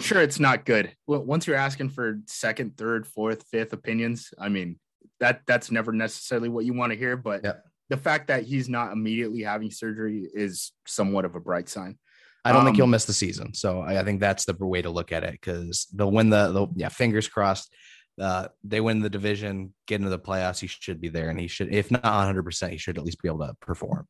Sure, 0.00 0.20
it's 0.20 0.40
not 0.40 0.64
good. 0.64 0.92
Well, 1.06 1.22
once 1.22 1.46
you're 1.46 1.56
asking 1.56 1.90
for 1.90 2.18
second, 2.26 2.76
third, 2.76 3.06
fourth, 3.06 3.44
fifth 3.52 3.72
opinions, 3.72 4.34
I 4.38 4.48
mean, 4.48 4.80
that 5.20 5.42
that's 5.46 5.70
never 5.70 5.92
necessarily 5.92 6.48
what 6.48 6.64
you 6.64 6.74
want 6.74 6.92
to 6.92 6.98
hear, 6.98 7.16
but 7.16 7.44
the 7.90 7.96
fact 7.96 8.28
that 8.28 8.42
he's 8.44 8.68
not 8.68 8.92
immediately 8.92 9.42
having 9.42 9.70
surgery 9.70 10.28
is 10.34 10.72
somewhat 10.86 11.24
of 11.24 11.36
a 11.36 11.40
bright 11.40 11.68
sign. 11.68 11.98
I 12.44 12.52
don't 12.52 12.64
think 12.64 12.74
Um, 12.74 12.76
he'll 12.76 12.86
miss 12.86 13.06
the 13.06 13.12
season. 13.12 13.54
So 13.54 13.80
I, 13.80 14.00
I 14.00 14.04
think 14.04 14.20
that's 14.20 14.44
the 14.44 14.54
way 14.54 14.82
to 14.82 14.90
look 14.90 15.12
at 15.12 15.24
it 15.24 15.32
because 15.32 15.86
they'll 15.94 16.12
win 16.12 16.30
the, 16.30 16.52
the 16.52 16.66
yeah, 16.76 16.88
fingers 16.90 17.28
crossed. 17.28 17.72
Uh, 18.20 18.48
they 18.62 18.80
win 18.80 19.00
the 19.00 19.10
division, 19.10 19.72
get 19.86 19.96
into 19.96 20.10
the 20.10 20.18
playoffs. 20.18 20.60
He 20.60 20.66
should 20.66 21.00
be 21.00 21.08
there, 21.08 21.30
and 21.30 21.40
he 21.40 21.48
should, 21.48 21.72
if 21.74 21.90
not 21.90 22.04
100%, 22.04 22.70
he 22.70 22.76
should 22.76 22.98
at 22.98 23.04
least 23.04 23.20
be 23.20 23.28
able 23.28 23.40
to 23.46 23.54
perform. 23.60 24.06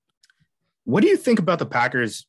What 0.84 1.02
do 1.02 1.08
you 1.08 1.16
think 1.16 1.38
about 1.38 1.58
the 1.58 1.66
Packers 1.66 2.26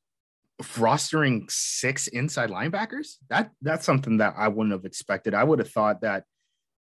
rostering 0.62 1.52
six 1.52 2.08
inside 2.08 2.50
linebackers? 2.50 3.16
That 3.30 3.52
that's 3.62 3.86
something 3.86 4.18
that 4.18 4.36
I 4.38 4.48
wouldn't 4.48 4.72
have 4.72 4.86
expected. 4.86 5.34
I 5.34 5.44
would 5.44 5.60
have 5.60 5.70
thought 5.70 6.02
that, 6.02 6.24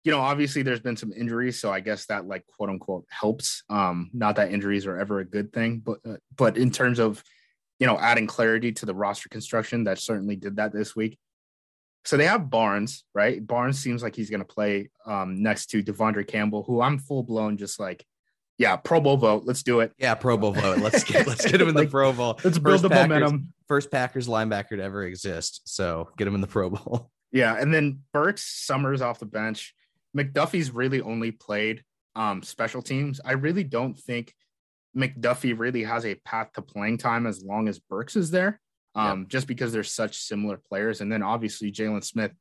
you 0.05 0.13
know, 0.13 0.21
obviously 0.21 0.61
there's 0.61 0.81
been 0.81 0.99
some 0.99 1.13
injuries, 1.13 1.59
so 1.59 1.73
I 1.73 1.81
guess 1.81 2.05
that 2.07 2.27
like 2.27 2.45
quote 2.47 2.69
unquote 2.69 3.07
helps. 3.09 3.63
Um, 3.71 4.11
not 4.13 4.37
that 4.37 4.53
injuries 4.53 4.85
are 4.85 4.99
ever 4.99 5.21
a 5.21 5.25
good 5.25 5.55
thing, 5.55 5.81
but 5.83 6.01
uh, 6.07 6.17
but 6.37 6.59
in 6.59 6.71
terms 6.71 6.99
of, 6.99 7.25
you 7.79 7.87
know, 7.87 7.99
adding 7.99 8.27
clarity 8.27 8.73
to 8.73 8.87
the 8.87 8.95
roster 8.95 9.29
construction, 9.29 9.85
that 9.85 9.99
certainly 9.99 10.37
did 10.37 10.57
that 10.57 10.73
this 10.73 10.97
week. 10.97 11.19
So 12.05 12.17
they 12.17 12.27
have 12.27 12.51
Barnes, 12.51 13.05
right? 13.15 13.45
Barnes 13.45 13.79
seems 13.79 14.03
like 14.03 14.15
he's 14.15 14.31
going 14.31 14.41
to 14.41 14.47
play 14.47 14.91
um, 15.07 15.43
next 15.43 15.67
to 15.71 15.83
De'Vondre 15.83 16.27
Campbell, 16.27 16.63
who 16.63 16.81
I'm 16.81 16.99
full 16.99 17.23
blown 17.25 17.57
just 17.57 17.81
like, 17.81 18.07
yeah, 18.59 18.77
Pro 18.77 19.01
Bowl 19.01 19.17
vote. 19.17 19.43
Let's 19.45 19.63
do 19.63 19.81
it. 19.81 19.93
Yeah, 19.99 20.15
Pro 20.15 20.39
Bowl 20.39 20.53
vote. 20.53 20.79
Let's 20.79 21.05
get 21.05 21.27
let's 21.27 21.45
get 21.45 21.61
him 21.61 21.69
in 21.69 21.75
the 21.75 21.81
Like, 21.83 21.91
Pro 21.91 22.13
Bowl. 22.13 22.39
Let's 22.43 22.59
build 22.59 22.75
First 22.75 22.83
the 22.85 22.89
Packers- 22.89 23.09
momentum. 23.09 23.53
First 23.69 23.91
Packers 23.91 24.29
linebacker 24.29 24.71
to 24.77 24.83
ever 24.83 25.03
exist. 25.05 25.63
So 25.65 26.09
get 26.17 26.27
him 26.27 26.35
in 26.35 26.41
the 26.41 26.47
Pro 26.47 26.71
Bowl. 26.71 27.11
Yeah, 27.33 27.57
and 27.59 27.75
then 27.75 27.99
Burks 28.15 28.45
Summers 28.65 29.03
off 29.03 29.19
the 29.19 29.27
bench. 29.27 29.75
McDuffie's 30.17 30.71
really 30.71 31.03
only 31.03 31.33
played 31.33 31.83
um, 32.15 32.43
special 32.43 32.81
teams. 32.81 33.21
I 33.23 33.33
really 33.33 33.65
don't 33.65 33.99
think 33.99 34.33
McDuffie 34.97 35.59
really 35.59 35.85
has 35.85 36.05
a 36.07 36.15
path 36.15 36.53
to 36.55 36.63
playing 36.63 36.99
time 36.99 37.27
as 37.27 37.43
long 37.43 37.69
as 37.69 37.79
Burks 37.79 38.17
is 38.17 38.31
there, 38.31 38.61
um, 38.95 39.27
just 39.29 39.47
because 39.47 39.73
they're 39.73 39.85
such 39.85 40.17
similar 40.17 40.57
players. 40.57 41.01
And 41.01 41.13
then 41.13 41.23
obviously 41.23 41.71
Jaylon 41.71 42.03
Smith 42.03 42.33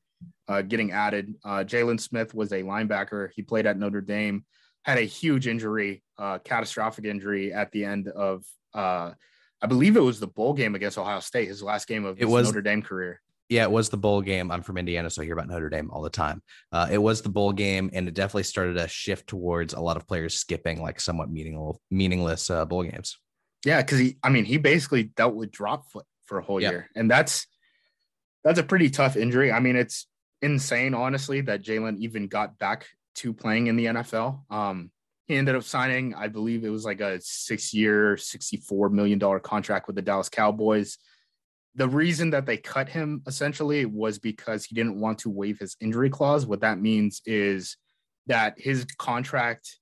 uh, 0.48 0.62
getting 0.62 0.92
added. 0.92 1.36
Uh, 1.44 1.64
Jaylon 1.66 2.00
Smith 2.00 2.34
was 2.34 2.52
a 2.54 2.64
linebacker. 2.64 3.30
He 3.36 3.42
played 3.42 3.66
at 3.66 3.78
Notre 3.78 4.02
Dame, 4.02 4.46
had 4.84 4.98
a 4.98 5.02
huge 5.02 5.48
injury, 5.48 6.02
uh, 6.18 6.40
catastrophic 6.40 7.04
injury 7.06 7.52
at 7.52 7.72
the 7.74 7.84
end 7.84 8.08
of, 8.08 8.46
uh, 8.74 9.12
I 9.62 9.68
believe 9.68 9.98
it 9.98 10.02
was 10.02 10.20
the 10.20 10.28
bowl 10.28 10.54
game 10.54 10.76
against 10.76 10.98
Ohio 10.98 11.20
State, 11.20 11.48
his 11.50 11.62
last 11.62 11.88
game 11.88 12.06
of 12.06 12.18
It 12.18 12.22
his 12.24 12.30
was- 12.30 12.48
Notre 12.48 12.62
Dame 12.62 12.82
career. 12.82 13.22
Yeah, 13.50 13.64
it 13.64 13.72
was 13.72 13.90
the 13.90 13.98
bowl 13.98 14.22
game. 14.22 14.52
I'm 14.52 14.64
from 14.64 14.78
Indiana, 14.78 15.10
so 15.10 15.22
I 15.22 15.26
hear 15.26 15.34
about 15.34 15.48
Notre 15.48 15.70
Dame 15.70 15.92
all 15.92 16.02
the 16.02 16.10
time. 16.10 16.42
Uh, 16.72 16.88
it 16.92 16.98
was 16.98 17.22
the 17.22 17.30
bowl 17.30 17.52
game, 17.54 17.92
and 17.94 18.08
it 18.08 18.16
definitely 18.16 18.44
started 18.44 18.78
a 18.78 18.88
shift 18.88 19.28
towards 19.28 19.74
a 19.74 19.80
lot 19.80 19.98
of 19.98 20.08
players 20.08 20.34
skipping 20.40 20.82
like 20.82 21.00
somewhat 21.00 21.30
meaningless, 21.30 21.78
meaningless 21.92 22.50
uh, 22.50 22.66
bowl 22.66 22.84
games. 22.84 23.18
Yeah, 23.64 23.82
because 23.82 24.00
he, 24.00 24.18
I 24.24 24.30
mean, 24.30 24.46
he 24.46 24.58
basically 24.58 25.04
dealt 25.04 25.36
with 25.36 25.52
drop 25.52 25.92
foot 25.92 26.06
for 26.26 26.40
a 26.40 26.44
whole 26.44 26.60
year, 26.60 26.90
and 26.96 27.10
that's 27.10 27.46
that's 28.44 28.60
a 28.60 28.64
pretty 28.64 28.90
tough 28.90 29.16
injury. 29.16 29.52
I 29.52 29.60
mean, 29.60 29.76
it's 29.76 30.08
insane, 30.42 30.94
honestly, 30.94 31.42
that 31.42 31.64
Jaylon 31.64 31.98
even 32.00 32.28
got 32.28 32.58
back 32.58 32.88
to 33.16 33.34
playing 33.34 33.68
in 33.68 33.76
the 33.76 33.86
NFL. 33.86 34.52
Um, 34.52 34.92
he 35.28 35.36
ended 35.36 35.56
up 35.56 35.64
signing, 35.64 36.14
I 36.14 36.28
believe 36.28 36.64
it 36.64 36.70
was 36.70 36.86
like 36.86 37.02
a 37.02 37.20
six-year, 37.22 38.18
sixty-four 38.18 38.90
million 38.90 39.20
dollar 39.20 39.40
contract 39.40 39.88
with 39.88 39.96
the 39.96 40.02
Dallas 40.02 40.30
Cowboys. 40.30 40.98
The 41.76 41.90
reason 41.90 42.30
that 42.30 42.46
they 42.46 42.58
cut 42.58 42.88
him 42.88 43.22
essentially 43.28 43.86
was 43.86 44.18
because 44.18 44.64
he 44.66 44.76
didn't 44.76 45.00
want 45.00 45.20
to 45.20 45.30
waive 45.30 45.60
his 45.60 45.76
injury 45.82 46.10
clause. 46.10 46.46
What 46.46 46.62
that 46.62 46.80
means 46.80 47.22
is 47.26 47.78
that 48.28 48.56
his 48.58 48.86
contract 48.98 49.80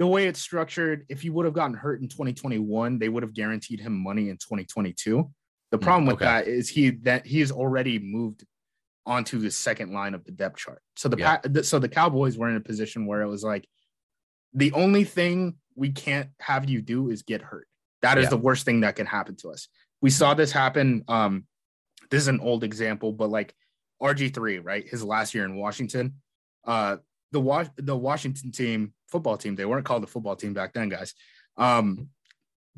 the 0.00 0.06
way 0.08 0.26
it's 0.26 0.40
structured, 0.40 1.06
if 1.08 1.20
he 1.22 1.30
would 1.30 1.44
have 1.44 1.54
gotten 1.54 1.76
hurt 1.76 2.00
in 2.02 2.08
2021, 2.08 2.98
they 2.98 3.08
would 3.08 3.22
have 3.22 3.32
guaranteed 3.32 3.78
him 3.78 3.92
money 3.92 4.28
in 4.28 4.36
2022. 4.38 5.30
The 5.70 5.76
Hmm, 5.76 5.84
problem 5.84 6.06
with 6.06 6.16
okay. 6.16 6.24
that 6.24 6.48
is 6.48 6.68
he 6.68 6.90
that 7.02 7.24
he 7.26 7.38
has 7.40 7.52
already 7.52 8.00
moved 8.00 8.44
onto 9.06 9.38
the 9.38 9.52
second 9.52 9.92
line 9.92 10.14
of 10.14 10.24
the 10.24 10.32
depth 10.32 10.56
chart. 10.56 10.82
So 10.96 11.08
the, 11.08 11.16
Yeah. 11.18 11.40
So 11.62 11.78
the 11.78 11.88
Cowboys 11.88 12.36
were 12.36 12.48
in 12.48 12.56
a 12.56 12.60
position 12.60 13.06
where 13.06 13.22
it 13.22 13.28
was 13.28 13.44
like 13.44 13.68
the 14.52 14.72
only 14.72 15.04
thing 15.04 15.56
we 15.76 15.92
can't 15.92 16.30
have 16.40 16.68
you 16.68 16.80
do 16.82 17.10
is 17.10 17.22
get 17.22 17.42
hurt. 17.42 17.68
That 18.02 18.18
is 18.18 18.24
Yeah. 18.24 18.30
the 18.30 18.36
worst 18.38 18.64
thing 18.64 18.80
that 18.80 18.96
can 18.96 19.06
happen 19.06 19.36
to 19.36 19.50
us. 19.50 19.68
We 20.04 20.10
saw 20.10 20.34
this 20.34 20.52
happen. 20.52 21.02
Um, 21.08 21.46
this 22.10 22.20
is 22.20 22.28
an 22.28 22.40
old 22.40 22.62
example, 22.62 23.10
but 23.10 23.30
like 23.30 23.54
RG3, 24.02 24.60
right? 24.62 24.86
His 24.86 25.02
last 25.02 25.34
year 25.34 25.46
in 25.46 25.56
Washington. 25.56 26.16
Uh, 26.62 26.98
the 27.32 27.40
Wa- 27.40 27.70
the 27.76 27.96
Washington 27.96 28.52
team, 28.52 28.92
football 29.08 29.38
team, 29.38 29.56
they 29.56 29.64
weren't 29.64 29.86
called 29.86 30.02
the 30.02 30.06
football 30.06 30.36
team 30.36 30.52
back 30.52 30.74
then, 30.74 30.90
guys. 30.90 31.14
Um, 31.56 32.10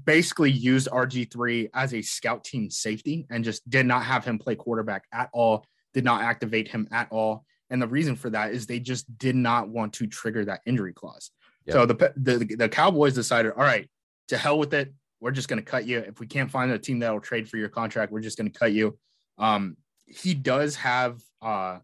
basically 0.05 0.53
used 0.53 0.87
RG3 0.89 1.71
as 1.75 1.95
a 1.95 2.01
scout 2.01 2.45
team 2.45 2.71
safety 2.71 3.27
and 3.29 3.43
just 3.43 3.69
did 3.69 3.87
not 3.87 4.05
have 4.05 4.25
him 4.25 4.39
play 4.39 4.55
quarterback 4.55 5.03
at 5.13 5.29
all, 5.33 5.67
did 5.95 6.05
not 6.05 6.23
activate 6.23 6.69
him 6.69 6.87
at 6.93 7.09
all. 7.11 7.45
And 7.71 7.83
the 7.83 7.89
reason 7.89 8.15
for 8.15 8.31
that 8.31 8.53
is 8.53 8.69
they 8.69 8.79
just 8.79 9.19
did 9.19 9.35
not 9.35 9.69
want 9.69 9.95
to 9.95 10.07
trigger 10.07 10.45
that 10.45 10.61
injury 10.65 10.93
clause. 10.93 11.33
So 11.73 11.87
the, 11.87 12.13
the 12.17 12.55
the 12.57 12.69
Cowboys 12.69 13.15
decided, 13.15 13.51
all 13.57 13.65
right, 13.65 13.91
to 14.29 14.39
hell 14.39 14.61
with 14.61 14.73
it. 14.75 14.95
We're 15.21 15.31
just 15.31 15.49
going 15.49 15.63
to 15.63 15.71
cut 15.71 15.87
you. 15.87 15.99
If 15.99 16.21
we 16.21 16.27
can't 16.27 16.51
find 16.51 16.71
a 16.71 16.79
team 16.79 16.99
that 17.01 17.13
will 17.13 17.21
trade 17.21 17.49
for 17.49 17.57
your 17.57 17.69
contract, 17.69 18.13
we're 18.13 18.21
just 18.21 18.37
going 18.37 18.51
to 18.51 18.59
cut 18.59 18.73
you. 18.73 18.99
Um, 19.39 19.77
he 20.07 20.35
does 20.35 20.77
have 20.77 21.21
uh, 21.43 21.79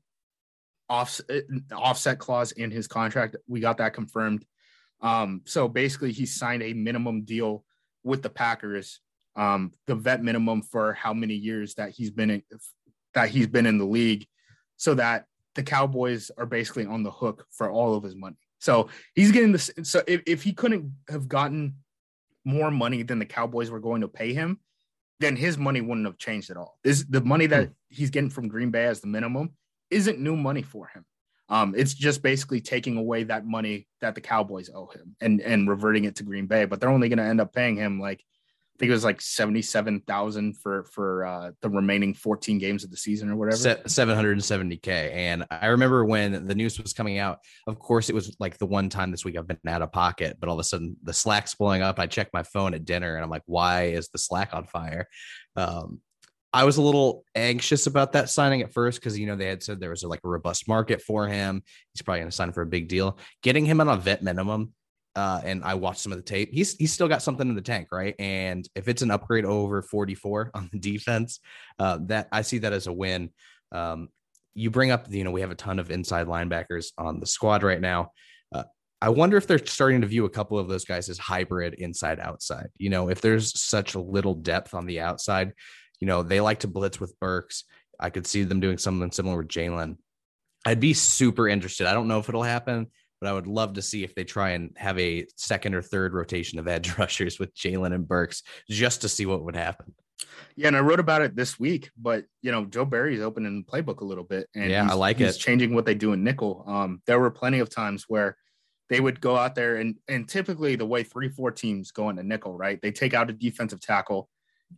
off, 0.89 1.21
offset 1.73 2.19
clause 2.19 2.53
in 2.53 2.71
his 2.71 2.87
contract. 2.87 3.37
We 3.49 3.61
got 3.61 3.79
that 3.79 3.95
confirmed. 3.95 4.45
Um, 5.01 5.43
so 5.45 5.69
basically, 5.69 6.13
he 6.13 6.27
signed 6.27 6.63
a 6.63 6.73
minimum 6.73 7.23
deal 7.23 7.65
with 8.05 8.23
the 8.23 8.31
Packers, 8.31 9.01
um, 9.35 9.73
the 9.87 9.95
vet 9.95 10.23
minimum 10.23 10.63
for 10.63 10.93
how 10.93 11.13
many 11.13 11.35
years 11.35 11.75
that 11.75 11.91
he's 11.91 12.11
been 12.11 12.31
in, 12.31 12.43
that 13.15 13.31
he's 13.31 13.47
been 13.47 13.67
in 13.67 13.79
the 13.79 13.85
league, 13.85 14.27
so 14.77 14.95
that 14.95 15.27
the 15.55 15.63
Cowboys 15.63 16.31
are 16.39 16.47
basically 16.47 16.87
on 16.87 17.03
the 17.03 17.11
hook 17.11 17.47
for 17.51 17.71
all 17.71 17.95
of 17.95 18.05
his 18.05 18.15
money. 18.15 18.37
So 18.59 18.89
he's 19.15 19.33
getting 19.33 19.53
this. 19.53 19.71
So 19.83 20.03
if, 20.07 20.23
if 20.27 20.43
he 20.43 20.53
couldn't 20.53 20.93
have 21.09 21.27
gotten 21.29 21.75
more 22.45 22.71
money 22.71 23.03
than 23.03 23.19
the 23.19 23.27
Cowboys 23.27 23.71
were 23.71 23.81
going 23.81 24.01
to 24.01 24.09
pay 24.09 24.33
him, 24.33 24.61
then 25.21 25.37
his 25.37 25.57
money 25.57 25.81
wouldn't 25.81 26.07
have 26.07 26.19
changed 26.19 26.51
at 26.51 26.57
all. 26.57 26.79
This 26.83 27.05
the 27.09 27.21
money 27.21 27.47
that 27.47 27.71
he's 27.89 28.11
getting 28.11 28.31
from 28.31 28.49
Green 28.49 28.71
Bay 28.71 28.87
as 28.87 29.01
the 29.01 29.07
minimum 29.07 29.51
isn't 29.91 30.19
new 30.19 30.37
money 30.37 30.63
for 30.63 30.89
him. 30.89 31.05
Um, 31.49 31.75
it's 31.77 31.95
just 31.95 32.23
basically 32.23 32.61
taking 32.61 32.97
away 32.97 33.25
that 33.25 33.47
money 33.47 33.87
that 34.01 34.15
the 34.15 34.21
Cowboys 34.21 34.71
owe 34.75 34.87
him 34.87 35.17
and 35.21 35.41
and 35.41 35.69
reverting 35.69 36.05
it 36.05 36.17
to 36.17 36.25
Green 36.25 36.47
Bay. 36.47 36.65
But 36.65 36.81
they're 36.81 36.91
only 36.91 37.09
going 37.09 37.19
to 37.19 37.25
end 37.25 37.41
up 37.41 37.53
paying 37.53 37.77
him 37.77 38.01
like 38.01 38.25
I 38.75 38.79
think 38.79 38.91
it 38.91 38.95
was 38.95 39.05
like 39.05 39.21
seventy 39.21 39.61
seven 39.63 40.01
thousand 40.01 40.57
for 40.59 40.85
for 40.85 41.27
uh, 41.27 41.51
the 41.61 41.69
remaining 41.69 42.15
fourteen 42.15 42.59
games 42.59 42.85
of 42.85 42.91
the 42.91 42.97
season 42.97 43.31
or 43.31 43.37
whatever. 43.37 43.81
770k 43.85 44.89
and 45.13 45.45
i 45.51 45.67
remember 45.67 46.05
when 46.05 46.47
the 46.47 46.55
news 46.55 46.81
was 46.81 46.93
coming 46.93 47.19
out 47.19 47.41
of 47.67 47.79
course 47.79 48.09
it 48.09 48.15
was 48.15 48.35
like 48.41 48.59
the 48.59 48.67
one 48.67 48.89
time 48.89 49.11
this 49.11 49.25
week 49.25 49.37
i've 49.37 49.47
been 49.47 49.59
out 49.67 49.83
of 49.83 49.93
pocket 49.93 50.37
but 50.41 50.49
all 50.49 50.55
of 50.55 50.61
a 50.61 50.65
sudden 50.65 50.97
the 51.03 51.13
slack's 51.13 51.55
blowing 51.55 51.83
up. 51.83 51.99
I 51.99 52.07
check 52.07 52.31
my 52.33 52.43
phone 52.43 52.75
at 52.75 52.85
dinner 52.85 53.15
and 53.15 53.23
i'm 53.23 53.31
like 53.31 53.43
why 53.47 53.85
is 53.87 54.09
the 54.09 54.19
slack 54.19 54.55
on 54.55 54.67
fire? 54.67 55.09
Um, 55.57 56.01
i 56.53 56.65
was 56.65 56.77
a 56.77 56.83
little 56.83 57.25
anxious 57.35 57.87
about 57.87 58.13
that 58.13 58.31
signing 58.31 58.63
at 58.63 58.73
first 58.73 59.01
because 59.01 59.19
you 59.19 59.27
know 59.27 59.37
they 59.37 59.47
had 59.47 59.63
said 59.63 59.81
there 59.81 59.91
was 59.91 60.03
a, 60.03 60.09
like 60.09 60.21
a 60.25 60.29
robust 60.29 60.69
market 60.69 61.03
for 61.03 61.27
him. 61.27 61.63
He's 61.93 62.03
probably 62.03 62.21
going 62.21 62.31
to 62.31 62.37
sign 62.37 62.53
for 62.53 62.63
a 62.63 62.67
big 62.67 62.89
deal. 62.89 63.19
Getting 63.43 63.65
him 63.65 63.81
on 63.81 63.89
a 63.89 63.97
vet 63.97 64.23
minimum 64.23 64.73
uh, 65.15 65.41
and 65.45 65.63
I 65.65 65.75
watched 65.75 66.01
some 66.01 66.13
of 66.13 66.19
the 66.19 66.25
tape. 66.25 66.51
He's 66.53 66.75
he's 66.77 66.93
still 66.93 67.09
got 67.09 67.23
something 67.23 67.49
in 67.49 67.55
the 67.55 67.61
tank, 67.61 67.89
right? 67.93 68.15
And 68.19 68.67
if 68.75 68.89
it's 68.89 69.03
an 69.03 69.11
upgrade 69.11 69.45
over 69.45 69.83
44 69.83 70.51
on 70.55 70.71
the 70.73 70.79
defense, 70.79 71.41
uh, 71.79 71.99
that 72.07 72.29
I 72.33 72.43
see 72.43 72.59
that 72.59 72.73
as 72.73 72.87
a 72.87 72.93
win. 72.93 73.31
Um, 73.71 74.09
you 74.55 74.71
bring 74.71 74.91
up, 74.91 75.07
you 75.09 75.25
know, 75.25 75.31
we 75.31 75.41
have 75.41 75.51
a 75.51 75.55
ton 75.55 75.79
of 75.79 75.91
inside 75.91 76.27
linebackers 76.27 76.93
on 76.99 77.21
the 77.21 77.27
squad 77.27 77.63
right 77.63 77.81
now. 77.81 78.13
Uh, 78.55 78.65
I 79.01 79.09
wonder 79.09 79.39
if 79.39 79.47
they're 79.47 79.65
starting 79.65 80.03
to 80.03 80.07
view 80.07 80.27
a 80.27 80.31
couple 80.31 80.59
of 80.59 80.69
those 80.69 80.85
guys 80.85 81.09
as 81.09 81.19
hybrid 81.19 81.75
inside 81.75 82.21
outside. 82.21 82.69
You 82.77 82.91
know, 82.91 83.09
if 83.09 83.23
there's 83.23 83.59
such 83.59 83.95
a 83.95 84.01
little 84.01 84.35
depth 84.35 84.75
on 84.75 84.85
the 84.85 85.01
outside, 85.01 85.55
you 86.01 86.07
know, 86.07 86.23
they 86.23 86.41
like 86.41 86.61
to 86.61 86.69
blitz 86.69 87.01
with 87.01 87.19
Burks. 87.19 87.65
I 87.99 88.11
could 88.11 88.27
see 88.27 88.43
them 88.45 88.61
doing 88.61 88.77
something 88.77 89.11
similar 89.11 89.39
with 89.39 89.49
Jaylon. 89.49 89.97
I'd 90.67 90.81
be 90.81 90.95
super 90.95 91.49
interested. 91.49 91.87
I 91.87 91.95
don't 91.95 92.09
know 92.09 92.19
if 92.19 92.29
it'll 92.29 92.43
happen, 92.43 92.89
but 93.23 93.29
I 93.29 93.35
would 93.35 93.47
love 93.47 93.75
to 93.75 93.83
see 93.83 94.03
if 94.03 94.17
they 94.17 94.25
try 94.25 94.51
and 94.51 94.77
have 94.77 94.99
a 94.99 95.25
second 95.37 95.77
or 95.77 95.81
third 95.81 96.13
rotation 96.13 96.59
of 96.59 96.67
edge 96.67 96.93
rushers 96.99 97.39
with 97.39 97.55
Jaylon 97.55 97.95
and 97.95 98.07
Burks 98.07 98.43
just 98.69 99.03
to 99.03 99.09
see 99.09 99.27
what 99.27 99.45
would 99.45 99.55
happen. 99.55 99.95
Yeah, 100.57 100.67
and 100.67 100.77
I 100.77 100.81
wrote 100.81 100.99
about 100.99 101.23
it 101.23 101.37
this 101.37 101.57
week, 101.57 101.89
but 101.97 102.25
you 102.43 102.51
know, 102.51 102.65
Joe 102.65 102.85
Barry's 102.85 103.21
opening 103.21 103.65
the 103.65 103.73
playbook 103.73 104.01
a 104.01 104.05
little 104.05 104.25
bit, 104.25 104.49
and 104.57 104.69
Yeah, 104.69 104.89
I 104.91 104.95
like 104.95 105.19
he's 105.19 105.37
it. 105.37 105.39
changing 105.39 105.73
what 105.73 105.87
they 105.87 105.95
do 105.95 106.13
in 106.15 106.25
nickel. 106.25 106.65
Um, 106.67 107.01
there 107.07 107.21
were 107.21 107.31
plenty 107.31 107.61
of 107.61 107.71
times 107.71 108.07
where 108.09 108.37
they 108.89 108.99
would 108.99 109.21
go 109.21 109.37
out 109.37 109.55
there 109.55 109.77
and 109.77 109.95
and 110.09 110.29
typically 110.29 110.75
the 110.75 110.85
way 110.87 111.05
three 111.05 111.29
four 111.29 111.53
teams 111.53 111.93
go 111.93 112.09
into 112.09 112.25
nickel, 112.25 112.57
right? 112.57 112.81
They 112.83 112.91
take 112.91 113.15
out 113.15 113.31
a 113.31 113.33
defensive 113.33 113.81
tackle, 113.81 114.29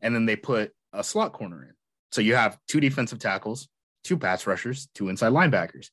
and 0.03 0.15
then 0.15 0.27
they 0.27 0.37
put 0.37 0.71
a 0.93 1.03
slot 1.03 1.33
corner 1.33 1.63
in. 1.63 1.73
So 2.13 2.21
you 2.21 2.35
have 2.35 2.59
two 2.69 2.81
defensive 2.81 3.21
tackles, 3.21 3.69
two 4.03 4.19
pass 4.19 4.47
rushers, 4.47 4.89
two 4.95 5.09
inside 5.09 5.33
linebackers. 5.33 5.89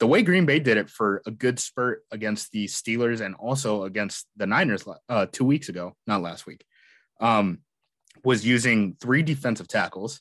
The 0.00 0.06
way 0.06 0.22
Green 0.22 0.44
Bay 0.44 0.58
did 0.58 0.76
it 0.76 0.90
for 0.90 1.22
a 1.26 1.30
good 1.30 1.60
spurt 1.60 2.02
against 2.10 2.50
the 2.50 2.66
Steelers 2.66 3.20
and 3.20 3.34
also 3.36 3.84
against 3.84 4.26
the 4.36 4.46
Niners 4.46 4.84
uh, 5.08 5.26
two 5.30 5.44
weeks 5.44 5.68
ago, 5.68 5.94
not 6.06 6.20
last 6.20 6.46
week, 6.46 6.64
um, 7.20 7.60
was 8.24 8.44
using 8.44 8.96
three 9.00 9.22
defensive 9.22 9.68
tackles, 9.68 10.20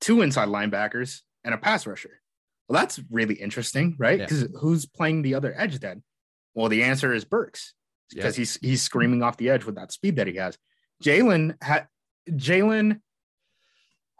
two 0.00 0.20
inside 0.20 0.48
linebackers, 0.48 1.20
and 1.44 1.54
a 1.54 1.58
pass 1.58 1.86
rusher. 1.86 2.20
Well, 2.68 2.78
that's 2.78 3.00
really 3.10 3.36
interesting, 3.36 3.96
right? 3.98 4.18
Because 4.18 4.42
yeah. 4.42 4.48
who's 4.60 4.86
playing 4.86 5.22
the 5.22 5.34
other 5.34 5.54
edge 5.56 5.78
then? 5.78 6.02
Well, 6.54 6.68
the 6.68 6.82
answer 6.82 7.12
is 7.12 7.24
Burks 7.24 7.74
because 8.10 8.36
yeah. 8.36 8.40
he's 8.40 8.56
he's 8.56 8.82
screaming 8.82 9.22
off 9.22 9.36
the 9.36 9.50
edge 9.50 9.64
with 9.64 9.76
that 9.76 9.92
speed 9.92 10.16
that 10.16 10.26
he 10.26 10.34
has. 10.34 10.58
Jaylon 11.02 11.54
had 11.62 11.86
Jaylon, 12.30 13.00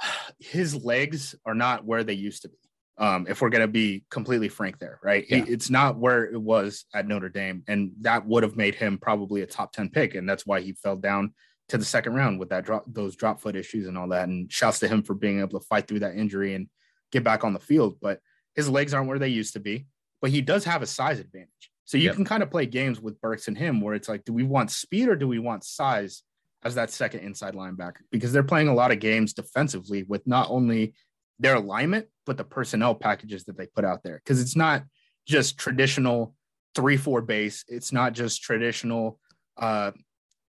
his 0.38 0.74
legs 0.74 1.34
are 1.44 1.54
not 1.54 1.84
where 1.84 2.04
they 2.04 2.14
used 2.14 2.42
to 2.42 2.48
be. 2.48 2.56
Um, 2.98 3.26
if 3.28 3.42
we're 3.42 3.50
gonna 3.50 3.68
be 3.68 4.04
completely 4.10 4.48
frank 4.48 4.78
there, 4.78 4.98
right? 5.02 5.24
Yeah. 5.28 5.44
He, 5.44 5.52
it's 5.52 5.68
not 5.68 5.98
where 5.98 6.24
it 6.24 6.40
was 6.40 6.86
at 6.94 7.06
Notre 7.06 7.28
Dame, 7.28 7.62
and 7.68 7.92
that 8.00 8.26
would 8.26 8.42
have 8.42 8.56
made 8.56 8.74
him 8.74 8.98
probably 8.98 9.42
a 9.42 9.46
top 9.46 9.72
10 9.72 9.90
pick, 9.90 10.14
and 10.14 10.28
that's 10.28 10.46
why 10.46 10.60
he 10.60 10.72
fell 10.72 10.96
down 10.96 11.34
to 11.68 11.78
the 11.78 11.84
second 11.84 12.14
round 12.14 12.38
with 12.38 12.50
that 12.50 12.64
drop 12.64 12.84
those 12.86 13.16
drop 13.16 13.40
foot 13.40 13.56
issues 13.56 13.86
and 13.86 13.98
all 13.98 14.08
that. 14.08 14.28
And 14.28 14.50
shouts 14.50 14.78
to 14.80 14.88
him 14.88 15.02
for 15.02 15.14
being 15.14 15.40
able 15.40 15.58
to 15.58 15.66
fight 15.66 15.88
through 15.88 16.00
that 16.00 16.16
injury 16.16 16.54
and 16.54 16.68
get 17.12 17.24
back 17.24 17.44
on 17.44 17.52
the 17.52 17.58
field. 17.58 17.98
But 18.00 18.20
his 18.54 18.68
legs 18.68 18.94
aren't 18.94 19.08
where 19.08 19.18
they 19.18 19.28
used 19.28 19.54
to 19.54 19.60
be, 19.60 19.86
but 20.20 20.30
he 20.30 20.40
does 20.40 20.64
have 20.64 20.82
a 20.82 20.86
size 20.86 21.18
advantage. 21.18 21.70
So 21.84 21.98
you 21.98 22.04
yep. 22.04 22.16
can 22.16 22.24
kind 22.24 22.42
of 22.42 22.50
play 22.50 22.66
games 22.66 23.00
with 23.00 23.20
Burks 23.20 23.46
and 23.46 23.56
him 23.56 23.80
where 23.80 23.94
it's 23.94 24.08
like, 24.08 24.24
do 24.24 24.32
we 24.32 24.42
want 24.42 24.70
speed 24.70 25.08
or 25.08 25.14
do 25.14 25.28
we 25.28 25.38
want 25.38 25.64
size 25.64 26.22
as 26.64 26.74
that 26.74 26.90
second 26.90 27.20
inside 27.20 27.54
linebacker? 27.54 28.00
Because 28.10 28.32
they're 28.32 28.42
playing 28.42 28.68
a 28.68 28.74
lot 28.74 28.90
of 28.90 28.98
games 28.98 29.32
defensively 29.32 30.02
with 30.02 30.26
not 30.26 30.48
only 30.50 30.94
their 31.38 31.56
alignment, 31.56 32.06
but 32.24 32.36
the 32.36 32.44
personnel 32.44 32.94
packages 32.94 33.44
that 33.44 33.56
they 33.56 33.66
put 33.66 33.84
out 33.84 34.02
there. 34.02 34.20
Because 34.24 34.40
it's 34.40 34.56
not 34.56 34.84
just 35.26 35.58
traditional 35.58 36.34
three 36.74 36.96
four 36.96 37.22
base. 37.22 37.64
It's 37.68 37.92
not 37.92 38.12
just 38.12 38.42
traditional, 38.42 39.18
uh, 39.56 39.92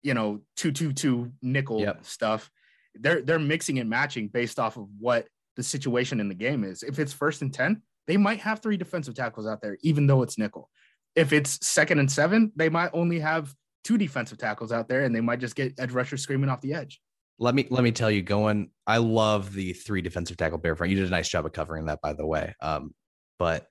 you 0.02 0.14
know, 0.14 0.40
two 0.56 0.72
two 0.72 0.92
two 0.92 1.32
nickel 1.42 1.80
yep. 1.80 2.04
stuff. 2.04 2.50
They're 2.94 3.22
they're 3.22 3.38
mixing 3.38 3.78
and 3.78 3.90
matching 3.90 4.28
based 4.28 4.58
off 4.58 4.76
of 4.76 4.88
what 4.98 5.26
the 5.56 5.62
situation 5.62 6.20
in 6.20 6.28
the 6.28 6.34
game 6.34 6.64
is. 6.64 6.82
If 6.82 6.98
it's 6.98 7.12
first 7.12 7.42
and 7.42 7.52
ten, 7.52 7.82
they 8.06 8.16
might 8.16 8.40
have 8.40 8.60
three 8.60 8.76
defensive 8.76 9.14
tackles 9.14 9.46
out 9.46 9.60
there, 9.60 9.76
even 9.82 10.06
though 10.06 10.22
it's 10.22 10.38
nickel 10.38 10.70
if 11.18 11.32
it's 11.32 11.66
second 11.66 11.98
and 11.98 12.10
seven, 12.10 12.52
they 12.54 12.68
might 12.68 12.90
only 12.92 13.18
have 13.18 13.52
two 13.82 13.98
defensive 13.98 14.38
tackles 14.38 14.70
out 14.70 14.88
there 14.88 15.02
and 15.02 15.14
they 15.14 15.20
might 15.20 15.40
just 15.40 15.56
get 15.56 15.74
edge 15.78 15.90
rushers 15.90 16.22
screaming 16.22 16.48
off 16.48 16.60
the 16.60 16.72
edge. 16.72 17.00
Let 17.38 17.54
me 17.54 17.66
let 17.70 17.84
me 17.84 17.92
tell 17.92 18.10
you, 18.10 18.22
going. 18.22 18.70
I 18.86 18.98
love 18.98 19.52
the 19.52 19.72
three 19.72 20.02
defensive 20.02 20.36
tackle 20.36 20.58
bear 20.58 20.74
front. 20.74 20.90
You 20.90 20.98
did 20.98 21.06
a 21.06 21.10
nice 21.10 21.28
job 21.28 21.46
of 21.46 21.52
covering 21.52 21.86
that, 21.86 22.00
by 22.02 22.12
the 22.12 22.26
way. 22.26 22.54
Um, 22.60 22.94
but 23.38 23.66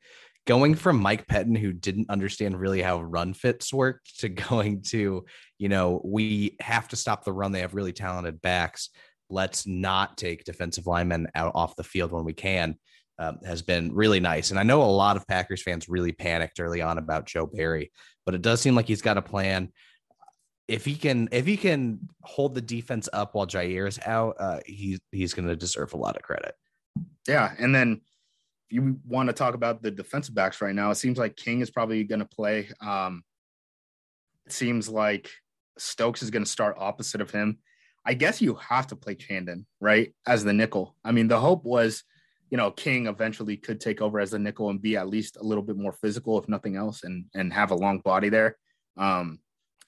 going 0.46 0.76
from 0.76 1.02
Mike 1.02 1.28
Pettine, 1.28 1.58
who 1.58 1.74
didn't 1.74 2.10
understand 2.10 2.60
really 2.60 2.82
how 2.82 3.02
run 3.02 3.34
fits 3.34 3.74
worked, 3.74 4.20
to 4.20 4.30
going 4.50 4.82
to, 4.84 5.26
you 5.58 5.70
know, 5.70 6.02
we 6.04 6.56
have 6.62 6.88
to 6.90 6.96
stop 6.96 7.26
the 7.26 7.34
run. 7.34 7.52
They 7.52 7.62
have 7.62 7.76
really 7.76 7.94
talented 7.94 8.42
backs. 8.42 8.90
Let's 9.30 9.68
not 9.68 10.18
take 10.18 10.46
defensive 10.46 10.88
linemen 10.88 11.28
out 11.36 11.52
off 11.54 11.76
the 11.76 11.84
field 11.84 12.14
when 12.14 12.24
we 12.24 12.34
can 12.34 12.78
um, 13.20 13.40
has 13.46 13.62
been 13.62 13.94
really 13.94 14.20
nice. 14.20 14.52
And 14.52 14.60
I 14.60 14.64
know 14.64 14.84
a 14.84 14.86
lot 14.86 15.18
of 15.18 15.28
Packers 15.28 15.64
fans 15.64 15.90
really 15.90 16.12
panicked 16.12 16.60
early 16.60 16.82
on 16.82 16.98
about 16.98 17.26
Joe 17.26 17.46
Barry, 17.46 17.92
but 18.26 18.36
it 18.36 18.42
does 18.42 18.62
seem 18.62 18.76
like 18.76 18.88
he's 18.88 19.02
got 19.02 19.18
a 19.18 19.22
plan. 19.22 19.72
If 20.68 20.86
he 20.86 20.96
can, 20.96 21.30
if 21.32 21.46
he 21.46 21.58
can 21.58 22.00
hold 22.22 22.56
the 22.56 22.62
defense 22.62 23.08
up 23.14 23.36
while 23.36 23.48
Jaire 23.48 23.88
is 23.88 24.00
out, 24.06 24.36
uh, 24.40 24.60
he's 24.66 25.00
he's 25.12 25.34
going 25.34 25.48
to 25.48 25.56
deserve 25.56 25.94
a 25.94 25.98
lot 25.98 26.18
of 26.18 26.24
credit. 26.24 26.56
Yeah, 27.28 27.54
and 27.58 27.74
then 27.74 28.02
if 28.70 28.76
you 28.76 29.00
want 29.06 29.28
to 29.28 29.34
talk 29.34 29.54
about 29.54 29.82
the 29.82 29.92
defensive 29.92 30.36
backs 30.36 30.62
right 30.62 30.76
now. 30.76 30.92
It 30.92 30.96
seems 30.96 31.18
like 31.18 31.38
King 31.38 31.62
is 31.62 31.70
probably 31.70 32.04
going 32.04 32.20
to 32.20 32.26
play. 32.26 32.70
Um, 32.82 33.24
it 34.46 34.52
seems 34.52 34.90
like 34.90 35.30
Stokes 35.78 36.22
is 36.22 36.32
going 36.32 36.44
to 36.44 36.50
start 36.50 36.76
opposite 36.78 37.22
of 37.22 37.32
him. 37.32 37.60
I 38.06 38.14
guess 38.14 38.42
you 38.42 38.56
have 38.56 38.88
to 38.88 38.96
play 38.96 39.16
Chandon, 39.16 39.66
right, 39.80 40.14
as 40.26 40.44
the 40.44 40.54
nickel. 40.54 40.96
I 41.04 41.12
mean, 41.12 41.28
the 41.28 41.40
hope 41.40 41.64
was 41.64 42.04
you 42.50 42.58
know, 42.58 42.72
King 42.72 43.08
eventually 43.08 43.58
could 43.58 43.80
take 43.80 44.02
over 44.02 44.20
as 44.20 44.34
a 44.34 44.40
nickel 44.40 44.70
and 44.70 44.82
be 44.82 44.96
at 44.96 45.10
least 45.10 45.38
a 45.38 45.44
little 45.44 45.64
bit 45.64 45.78
more 45.78 45.92
physical, 45.92 46.40
if 46.40 46.48
nothing 46.48 46.76
else, 46.76 47.04
and 47.04 47.26
and 47.34 47.52
have 47.52 47.72
a 47.72 47.76
long 47.76 48.00
body 48.00 48.30
there. 48.30 48.58
Um, 48.96 49.40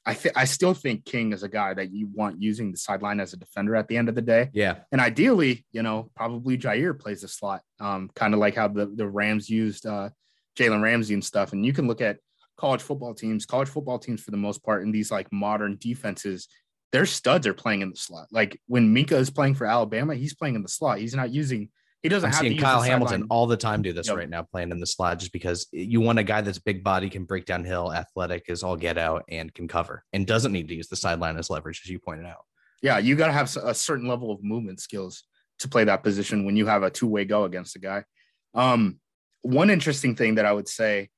I 0.06 0.14
th- 0.14 0.34
I 0.36 0.46
still 0.46 0.74
think 0.74 1.06
King 1.06 1.34
is 1.34 1.44
a 1.44 1.50
guy 1.50 1.74
that 1.74 1.92
you 1.92 2.08
want 2.14 2.42
using 2.42 2.72
the 2.72 2.78
sideline 2.78 3.20
as 3.20 3.34
a 3.34 3.38
defender 3.38 3.76
at 3.76 3.88
the 3.88 3.98
end 3.98 4.10
of 4.10 4.16
the 4.16 4.22
day. 4.22 4.50
Yeah, 4.54 4.78
and 4.92 5.02
ideally, 5.02 5.66
you 5.72 5.84
know, 5.84 6.10
probably 6.16 6.58
Jaire 6.58 6.98
plays 6.98 7.22
the 7.22 7.28
slot, 7.28 7.62
um, 7.80 8.10
kind 8.16 8.34
of 8.34 8.40
like 8.40 8.56
how 8.56 8.68
the 8.68 8.88
the 8.88 9.08
Rams 9.08 9.50
used 9.50 9.86
uh, 9.86 10.10
Jalen 10.58 10.82
Ramsey 10.82 11.14
and 11.14 11.24
stuff. 11.24 11.54
And 11.54 11.66
you 11.66 11.74
can 11.74 11.88
look 11.88 12.02
at 12.02 12.18
college 12.58 12.82
football 12.82 13.14
teams, 13.14 13.46
college 13.46 13.70
football 13.70 14.00
teams 14.00 14.22
for 14.22 14.32
the 14.32 14.38
most 14.38 14.64
part 14.64 14.84
in 14.84 14.92
these 14.92 15.12
like 15.12 15.32
modern 15.32 15.78
defenses. 15.80 16.48
Their 16.92 17.06
studs 17.06 17.46
are 17.46 17.54
playing 17.54 17.82
in 17.82 17.92
the 17.92 17.96
slot. 17.96 18.28
Like 18.32 18.60
when 18.68 18.94
Minkah 18.94 19.14
is 19.14 19.30
playing 19.30 19.56
for 19.56 19.66
Alabama, 19.66 20.16
he's 20.16 20.34
playing 20.34 20.56
in 20.56 20.64
the 20.64 20.70
slot. 20.70 21.00
He's 21.00 21.16
not 21.16 21.32
using 21.32 21.70
he 22.02 22.10
doesn't 22.10 22.28
I'm 22.28 22.34
have 22.34 22.42
seeing 22.42 22.58
Kyle 22.58 22.82
Hamilton 22.82 23.28
all 23.30 23.46
the 23.46 23.58
time 23.58 23.82
do 23.82 23.92
this 23.92 24.08
yep. 24.08 24.16
right 24.16 24.30
now, 24.30 24.44
playing 24.44 24.72
in 24.72 24.80
the 24.80 24.88
slot, 24.88 25.20
just 25.20 25.34
because 25.34 25.68
you 25.72 26.00
want 26.00 26.18
a 26.20 26.24
guy 26.24 26.42
that's 26.42 26.60
big 26.60 26.84
body, 26.84 27.10
can 27.10 27.26
break 27.26 27.46
downhill, 27.46 27.94
athletic, 27.94 28.46
is 28.48 28.64
all 28.64 28.78
get 28.78 28.98
out, 28.98 29.26
and 29.30 29.54
can 29.54 29.68
cover, 29.68 30.04
and 30.14 30.26
doesn't 30.26 30.54
need 30.54 30.70
to 30.70 30.76
use 30.76 30.88
the 30.88 30.96
sideline 30.96 31.38
as 31.38 31.50
leverage, 31.50 31.82
as 31.84 31.90
you 31.90 32.00
pointed 32.00 32.26
out. 32.26 32.46
Yeah, 32.82 33.00
you 33.00 33.16
got 33.16 33.28
to 33.28 33.34
have 33.34 33.54
a 33.58 33.74
certain 33.74 34.08
level 34.08 34.32
of 34.32 34.42
movement 34.42 34.80
skills 34.80 35.24
to 35.60 35.68
play 35.68 35.84
that 35.84 36.04
position 36.04 36.46
when 36.46 36.56
you 36.56 36.66
have 36.66 36.84
a 36.84 36.90
two 36.90 37.08
way 37.08 37.26
go 37.26 37.44
against 37.44 37.76
a 37.76 37.80
guy. 37.80 38.06
Um, 38.54 39.00
one 39.42 39.70
interesting 39.70 40.16
thing 40.16 40.36
that 40.36 40.46
I 40.46 40.54
would 40.54 40.70
say 40.70 41.10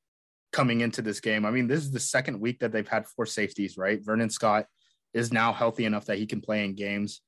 coming 0.51 0.81
into 0.81 1.01
this 1.01 1.19
game, 1.19 1.45
I 1.45 1.51
mean, 1.51 1.67
this 1.67 1.81
is 1.81 1.91
the 1.91 1.99
second 1.99 2.39
week 2.39 2.59
that 2.59 2.71
they've 2.71 2.87
had 2.87 3.07
four 3.07 3.25
safeties, 3.25 3.77
right? 3.77 4.03
Vernon 4.03 4.29
Scott 4.29 4.65
is 5.13 5.31
now 5.31 5.53
healthy 5.53 5.85
enough 5.85 6.05
that 6.05 6.17
he 6.17 6.25
can 6.25 6.41
play 6.41 6.65
in 6.65 6.73
games. 6.73 7.21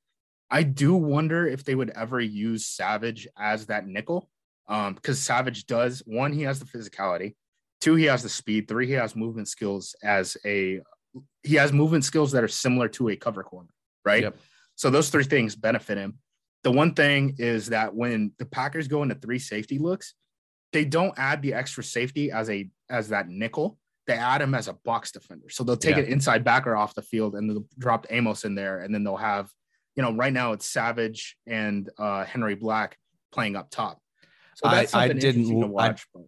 I 0.53 0.61
do 0.61 0.93
wonder 0.93 1.47
if 1.47 1.63
they 1.63 1.73
would 1.73 1.89
ever 1.89 2.19
use 2.21 2.67
Savage 2.67 3.27
as 3.35 3.65
that 3.65 3.87
nickel. 3.87 4.29
Um, 4.67 4.93
because 4.93 5.19
Savage 5.19 5.65
does 5.65 6.03
one, 6.05 6.31
he 6.31 6.43
has 6.43 6.59
the 6.59 6.65
physicality, 6.65 7.33
two, 7.81 7.95
he 7.95 8.05
has 8.05 8.21
the 8.21 8.29
speed, 8.29 8.67
three, 8.67 8.85
he 8.85 8.93
has 8.93 9.15
movement 9.15 9.47
skills 9.47 9.95
as 10.03 10.37
a 10.45 10.79
he 11.41 11.55
has 11.55 11.73
movement 11.73 12.05
skills 12.05 12.31
that 12.31 12.43
are 12.43 12.47
similar 12.47 12.87
to 12.89 13.09
a 13.09 13.15
cover 13.15 13.43
corner, 13.43 13.69
right? 14.05 14.23
Yep. 14.23 14.37
So 14.75 14.89
those 14.89 15.09
three 15.09 15.23
things 15.23 15.55
benefit 15.55 15.97
him. 15.97 16.19
The 16.63 16.71
one 16.71 16.93
thing 16.93 17.35
is 17.39 17.69
that 17.69 17.93
when 17.93 18.31
the 18.37 18.45
Packers 18.45 18.87
go 18.87 19.03
into 19.03 19.15
three 19.15 19.39
safety 19.39 19.79
looks, 19.79 20.13
they 20.71 20.85
don't 20.85 21.13
add 21.17 21.41
the 21.41 21.53
extra 21.55 21.83
safety 21.83 22.31
as 22.31 22.49
a 22.49 22.69
as 22.89 23.09
that 23.09 23.27
nickel. 23.27 23.79
They 24.05 24.13
add 24.13 24.41
him 24.41 24.53
as 24.53 24.67
a 24.67 24.73
box 24.73 25.11
defender. 25.11 25.49
So 25.49 25.63
they'll 25.63 25.77
take 25.77 25.97
yeah. 25.97 26.03
an 26.03 26.09
inside 26.09 26.43
backer 26.43 26.75
off 26.75 26.93
the 26.93 27.01
field 27.01 27.35
and 27.35 27.49
they'll 27.49 27.65
drop 27.79 28.05
Amos 28.11 28.45
in 28.45 28.53
there, 28.53 28.79
and 28.79 28.93
then 28.93 29.03
they'll 29.03 29.17
have 29.17 29.49
you 29.95 30.03
know, 30.03 30.13
right 30.13 30.33
now 30.33 30.53
it's 30.53 30.65
Savage 30.65 31.37
and 31.47 31.89
uh, 31.97 32.25
Henry 32.25 32.55
Black 32.55 32.97
playing 33.31 33.55
up 33.55 33.69
top. 33.69 33.99
So 34.55 34.69
that's 34.69 34.93
I, 34.93 35.05
I 35.05 35.07
didn't 35.13 35.69
watch. 35.69 36.05
I, 36.15 36.19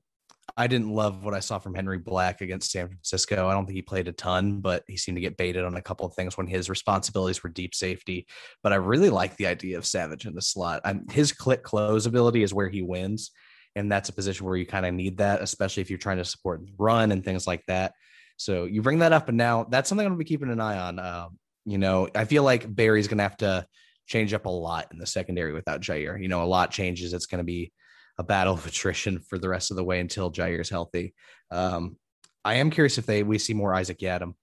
I 0.57 0.67
didn't 0.67 0.89
love 0.89 1.25
what 1.25 1.33
I 1.33 1.41
saw 1.41 1.59
from 1.59 1.75
Henry 1.75 1.97
Black 1.97 2.41
against 2.41 2.71
San 2.71 2.87
Francisco. 2.87 3.47
I 3.47 3.53
don't 3.53 3.65
think 3.65 3.75
he 3.75 3.81
played 3.81 4.07
a 4.07 4.13
ton, 4.13 4.61
but 4.61 4.83
he 4.87 4.95
seemed 4.95 5.17
to 5.17 5.21
get 5.21 5.37
baited 5.37 5.65
on 5.65 5.75
a 5.75 5.81
couple 5.81 6.05
of 6.05 6.13
things 6.13 6.37
when 6.37 6.47
his 6.47 6.69
responsibilities 6.69 7.43
were 7.43 7.49
deep 7.49 7.75
safety. 7.75 8.25
But 8.63 8.71
I 8.71 8.77
really 8.77 9.09
like 9.09 9.35
the 9.35 9.47
idea 9.47 9.77
of 9.77 9.85
Savage 9.85 10.25
in 10.25 10.33
the 10.33 10.41
slot. 10.41 10.81
I'm, 10.85 11.07
his 11.09 11.33
click 11.33 11.63
close 11.63 12.05
ability 12.05 12.41
is 12.43 12.53
where 12.53 12.69
he 12.69 12.81
wins. 12.81 13.31
And 13.75 13.91
that's 13.91 14.07
a 14.07 14.13
position 14.13 14.45
where 14.45 14.55
you 14.55 14.65
kind 14.65 14.85
of 14.85 14.93
need 14.93 15.17
that, 15.17 15.41
especially 15.41 15.81
if 15.81 15.89
you're 15.89 15.99
trying 15.99 16.17
to 16.17 16.25
support 16.25 16.61
run 16.77 17.11
and 17.11 17.25
things 17.25 17.45
like 17.45 17.63
that. 17.67 17.91
So 18.37 18.63
you 18.65 18.81
bring 18.81 18.99
that 18.99 19.13
up, 19.13 19.27
and 19.27 19.37
now 19.37 19.65
that's 19.69 19.89
something 19.89 20.05
I'm 20.05 20.11
going 20.11 20.19
to 20.19 20.23
be 20.23 20.27
keeping 20.29 20.51
an 20.51 20.61
eye 20.61 20.77
on. 20.77 20.99
Um, 20.99 21.39
you 21.65 21.77
know, 21.77 22.07
I 22.15 22.25
feel 22.25 22.43
like 22.43 22.73
Barry's 22.73 23.07
going 23.07 23.17
to 23.17 23.23
have 23.23 23.37
to 23.37 23.65
change 24.07 24.33
up 24.33 24.45
a 24.45 24.49
lot 24.49 24.87
in 24.91 24.99
the 24.99 25.07
secondary 25.07 25.51
without 25.51 25.81
Jaire. 25.81 26.21
You 26.21 26.27
know, 26.27 26.43
a 26.43 26.45
lot 26.45 26.71
changes. 26.71 27.13
It's 27.13 27.25
going 27.25 27.39
to 27.39 27.45
be 27.45 27.71
a 28.17 28.23
battle 28.23 28.53
of 28.53 28.65
attrition 28.67 29.19
for 29.19 29.37
the 29.37 29.49
rest 29.49 29.71
of 29.71 29.77
the 29.77 29.83
way 29.83 29.99
until 29.99 30.31
Jaire's 30.31 30.69
healthy. 30.69 31.13
Um, 31.51 31.97
I 32.43 32.55
am 32.55 32.69
curious 32.69 32.97
if 32.97 33.07
they 33.07 33.23
we 33.23 33.39
see 33.39 33.53
more 33.53 33.73
Isaac 33.73 33.99
Yiadom. 33.99 34.35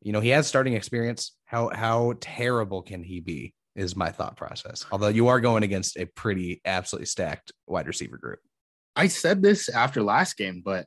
You 0.00 0.12
know, 0.12 0.20
he 0.20 0.28
has 0.28 0.46
starting 0.46 0.74
experience. 0.74 1.36
How 1.44 1.70
how 1.70 2.14
terrible 2.20 2.82
can 2.82 3.02
he 3.02 3.20
be? 3.20 3.54
Is 3.74 3.94
my 3.94 4.10
thought 4.10 4.36
process. 4.36 4.84
Although 4.90 5.08
you 5.08 5.28
are 5.28 5.40
going 5.40 5.62
against 5.62 5.96
a 5.96 6.06
pretty 6.06 6.60
absolutely 6.64 7.06
stacked 7.06 7.52
wide 7.66 7.86
receiver 7.86 8.16
group. 8.16 8.40
I 8.96 9.06
said 9.06 9.40
this 9.40 9.68
after 9.68 10.02
last 10.02 10.36
game, 10.36 10.62
but 10.64 10.86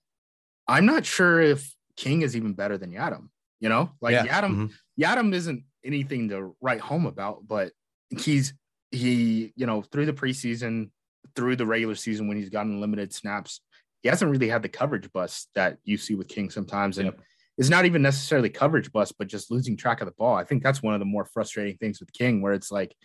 I'm 0.67 0.85
not 0.85 1.05
sure 1.05 1.39
if 1.39 1.73
King 1.95 2.21
is 2.21 2.35
even 2.35 2.53
better 2.53 2.77
than 2.77 2.91
Yiadom. 2.91 3.29
You 3.61 3.69
know, 3.69 3.91
like 4.01 4.13
yeah. 4.13 4.25
Yiadom, 4.25 4.51
mm-hmm. 4.51 5.01
Yiadom 5.01 5.33
isn't 5.33 5.63
anything 5.84 6.29
to 6.29 6.55
write 6.61 6.79
home 6.79 7.05
about, 7.05 7.47
but 7.47 7.71
he's 8.09 8.53
he, 8.91 9.53
you 9.55 9.65
know, 9.65 9.82
through 9.82 10.05
the 10.05 10.13
preseason, 10.13 10.89
through 11.36 11.55
the 11.55 11.65
regular 11.65 11.95
season 11.95 12.27
when 12.27 12.38
he's 12.38 12.49
gotten 12.49 12.82
limited 12.82 13.13
snaps, 13.13 13.61
he 14.01 14.09
hasn't 14.09 14.32
really 14.32 14.49
had 14.49 14.61
the 14.61 14.69
coverage 14.69 15.11
bust 15.11 15.49
that 15.55 15.77
you 15.84 15.97
see 15.97 16.15
with 16.15 16.27
King 16.27 16.49
sometimes. 16.49 16.97
And 16.97 17.05
yep. 17.05 17.19
it's 17.57 17.69
not 17.69 17.86
even 17.86 18.01
necessarily 18.01 18.49
coverage 18.49 18.91
bust, 18.91 19.15
but 19.17 19.27
just 19.27 19.51
losing 19.51 19.77
track 19.77 20.01
of 20.01 20.07
the 20.07 20.13
ball. 20.13 20.36
I 20.36 20.43
think 20.43 20.61
that's 20.61 20.84
one 20.84 20.93
of 20.93 20.99
the 20.99 21.05
more 21.05 21.25
frustrating 21.25 21.77
things 21.77 21.99
with 21.99 22.11
King, 22.11 22.41
where 22.41 22.53
it's 22.53 22.71
like 22.71 22.95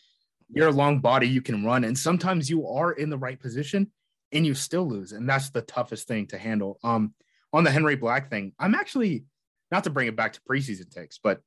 you're 0.53 0.69
a 0.69 0.73
long 0.73 1.01
body, 1.01 1.29
you 1.29 1.43
can 1.43 1.65
run, 1.65 1.85
and 1.85 1.99
sometimes 1.99 2.49
you 2.51 2.67
are 2.67 2.93
in 2.93 3.11
the 3.11 3.19
right 3.19 3.39
position 3.39 3.91
and 4.33 4.47
you 4.47 4.55
still 4.55 4.89
lose. 4.89 5.13
And 5.13 5.29
that's 5.29 5.51
the 5.51 5.63
toughest 5.63 6.09
thing 6.09 6.27
to 6.29 6.39
handle. 6.39 6.79
Um, 6.83 7.15
on 7.53 7.65
the 7.65 7.71
Henry 7.71 7.97
Black 7.97 8.29
thing, 8.29 8.53
I'm 8.59 8.75
actually 8.75 9.25
not 9.71 9.85
to 9.85 9.91
bring 9.91 10.09
it 10.09 10.17
back 10.17 10.33
to 10.35 10.41
preseason 10.49 10.91
takes, 10.91 11.19
but 11.23 11.41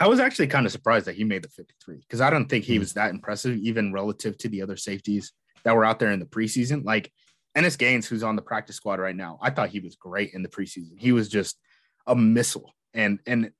I 0.00 0.06
was 0.06 0.20
actually 0.20 0.46
kind 0.46 0.64
of 0.64 0.72
surprised 0.72 1.06
that 1.06 1.16
he 1.16 1.24
made 1.24 1.42
the 1.42 1.48
53 1.48 1.96
because 1.96 2.20
I 2.20 2.30
don't 2.30 2.46
think 2.46 2.64
he 2.64 2.74
hmm. 2.76 2.80
was 2.80 2.92
that 2.94 3.10
impressive, 3.10 3.56
even 3.58 3.92
relative 3.92 4.38
to 4.38 4.48
the 4.48 4.62
other 4.62 4.76
safeties 4.76 5.32
that 5.64 5.74
were 5.74 5.84
out 5.84 5.98
there 5.98 6.12
in 6.12 6.20
the 6.20 6.26
preseason. 6.26 6.84
Like 6.84 7.12
Innis 7.56 7.76
Gaines, 7.76 8.06
who's 8.06 8.22
on 8.22 8.36
the 8.36 8.42
practice 8.42 8.76
squad 8.76 9.00
right 9.00 9.16
now, 9.16 9.38
I 9.42 9.50
thought 9.50 9.70
he 9.70 9.80
was 9.80 9.96
great 9.96 10.34
in 10.34 10.42
the 10.42 10.48
preseason. 10.48 10.98
He 10.98 11.12
was 11.12 11.28
just 11.28 11.58
a 12.06 12.14
missile, 12.14 12.74
and 12.94 13.18
and 13.26 13.50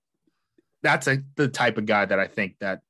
that's 0.83 1.09
a, 1.09 1.23
the 1.37 1.49
type 1.49 1.77
of 1.77 1.87
guy 1.87 2.05
that 2.05 2.21
I 2.21 2.29
think 2.29 2.57
that 2.61 2.81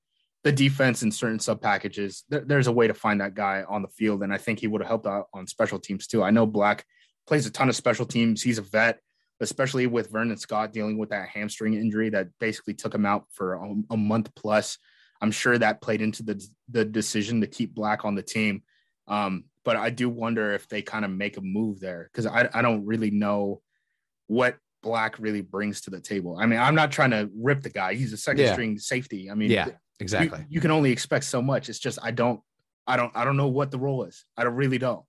the 0.44 0.52
defense 0.52 1.02
in 1.02 1.10
certain 1.10 1.40
sub 1.40 1.60
packages, 1.60 2.24
there, 2.28 2.44
there's 2.44 2.66
a 2.66 2.72
way 2.72 2.86
to 2.86 2.94
find 2.94 3.20
that 3.20 3.34
guy 3.34 3.64
on 3.66 3.82
the 3.82 3.88
field, 3.88 4.22
and 4.22 4.32
I 4.32 4.38
think 4.38 4.60
he 4.60 4.66
would 4.66 4.82
have 4.82 4.88
helped 4.88 5.06
out 5.06 5.28
on 5.32 5.46
special 5.46 5.78
teams 5.78 6.06
too. 6.06 6.22
I 6.22 6.30
know 6.30 6.46
Black 6.46 6.84
plays 7.26 7.46
a 7.46 7.50
ton 7.50 7.68
of 7.68 7.76
special 7.76 8.06
teams. 8.06 8.42
He's 8.42 8.58
a 8.58 8.62
vet 8.62 9.00
especially 9.40 9.86
with 9.86 10.10
Vernon 10.10 10.36
Scott 10.36 10.72
dealing 10.72 10.98
with 10.98 11.10
that 11.10 11.28
hamstring 11.28 11.74
injury 11.74 12.10
that 12.10 12.28
basically 12.40 12.74
took 12.74 12.94
him 12.94 13.06
out 13.06 13.26
for 13.32 13.54
a, 13.54 13.74
a 13.90 13.96
month 13.96 14.34
plus. 14.34 14.78
I'm 15.20 15.30
sure 15.30 15.58
that 15.58 15.80
played 15.80 16.00
into 16.00 16.22
the 16.22 16.44
the 16.68 16.84
decision 16.84 17.40
to 17.40 17.46
keep 17.46 17.74
Black 17.74 18.04
on 18.04 18.14
the 18.14 18.22
team. 18.22 18.62
Um, 19.06 19.44
but 19.64 19.76
I 19.76 19.90
do 19.90 20.08
wonder 20.08 20.52
if 20.52 20.68
they 20.68 20.82
kind 20.82 21.04
of 21.04 21.10
make 21.10 21.36
a 21.36 21.40
move 21.40 21.80
there 21.80 22.08
because 22.12 22.26
I, 22.26 22.48
I 22.54 22.62
don't 22.62 22.86
really 22.86 23.10
know 23.10 23.60
what 24.26 24.56
Black 24.82 25.18
really 25.18 25.40
brings 25.40 25.80
to 25.82 25.90
the 25.90 26.00
table. 26.00 26.38
I 26.38 26.46
mean, 26.46 26.58
I'm 26.58 26.74
not 26.74 26.92
trying 26.92 27.10
to 27.10 27.28
rip 27.36 27.62
the 27.62 27.70
guy. 27.70 27.94
He's 27.94 28.12
a 28.12 28.16
second 28.16 28.44
yeah. 28.44 28.52
string 28.52 28.78
safety. 28.78 29.30
I 29.30 29.34
mean, 29.34 29.50
yeah, 29.50 29.68
exactly. 29.98 30.38
You, 30.40 30.46
you, 30.50 30.60
can 30.60 30.70
only 30.70 30.92
expect 30.92 31.24
so 31.24 31.42
much. 31.42 31.68
It's 31.68 31.78
just 31.78 31.98
I 32.02 32.12
don't 32.12 32.40
I 32.86 32.96
don't 32.96 33.12
I 33.14 33.24
don't 33.24 33.36
know 33.36 33.48
what 33.48 33.70
the 33.70 33.78
role 33.78 34.04
is. 34.04 34.24
I 34.36 34.44
don't 34.44 34.54
really 34.54 34.78
don't 34.78 35.04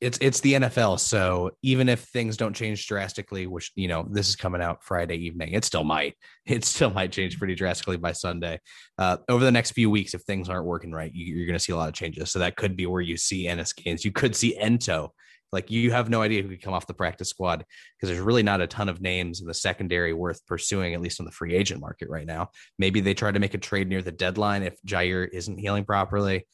it's 0.00 0.18
it's 0.20 0.40
the 0.40 0.54
NFL, 0.54 1.00
so 1.00 1.50
even 1.62 1.88
if 1.88 2.00
things 2.04 2.36
don't 2.36 2.54
change 2.54 2.86
drastically, 2.86 3.48
which 3.48 3.72
you 3.74 3.88
know 3.88 4.06
this 4.08 4.28
is 4.28 4.36
coming 4.36 4.62
out 4.62 4.84
Friday 4.84 5.16
evening, 5.16 5.52
it 5.52 5.64
still 5.64 5.82
might 5.82 6.14
it 6.46 6.64
still 6.64 6.90
might 6.90 7.10
change 7.10 7.38
pretty 7.38 7.56
drastically 7.56 7.96
by 7.96 8.12
Sunday. 8.12 8.60
Uh, 8.96 9.16
over 9.28 9.44
the 9.44 9.52
next 9.52 9.72
few 9.72 9.90
weeks, 9.90 10.14
if 10.14 10.22
things 10.22 10.48
aren't 10.48 10.66
working 10.66 10.92
right, 10.92 11.12
you, 11.12 11.42
are 11.42 11.46
going 11.46 11.58
to 11.58 11.64
see 11.64 11.72
a 11.72 11.76
lot 11.76 11.88
of 11.88 11.94
changes. 11.94 12.30
So 12.30 12.38
that 12.38 12.56
could 12.56 12.76
be 12.76 12.86
where 12.86 13.00
you 13.00 13.16
see 13.16 13.48
Innis 13.48 13.72
Gaines. 13.72 14.04
You 14.04 14.12
could 14.12 14.36
see 14.36 14.56
Ento. 14.60 15.10
Like 15.50 15.70
you 15.70 15.90
have 15.92 16.10
no 16.10 16.20
idea 16.20 16.42
who 16.42 16.50
could 16.50 16.62
come 16.62 16.74
off 16.74 16.86
the 16.86 16.94
practice 16.94 17.30
squad 17.30 17.64
because 17.96 18.10
there's 18.10 18.24
really 18.24 18.42
not 18.42 18.60
a 18.60 18.66
ton 18.66 18.88
of 18.90 19.00
names 19.00 19.40
in 19.40 19.46
the 19.46 19.54
secondary 19.54 20.12
worth 20.12 20.44
pursuing, 20.46 20.92
at 20.92 21.00
least 21.00 21.20
on 21.20 21.26
the 21.26 21.32
free 21.32 21.54
agent 21.54 21.80
market 21.80 22.10
right 22.10 22.26
now. 22.26 22.50
Maybe 22.78 23.00
they 23.00 23.14
try 23.14 23.32
to 23.32 23.40
make 23.40 23.54
a 23.54 23.58
trade 23.58 23.88
near 23.88 24.02
the 24.02 24.12
deadline 24.12 24.62
if 24.62 24.76
Jaire 24.86 25.26
isn't 25.32 25.58
healing 25.58 25.84
properly. 25.84 26.46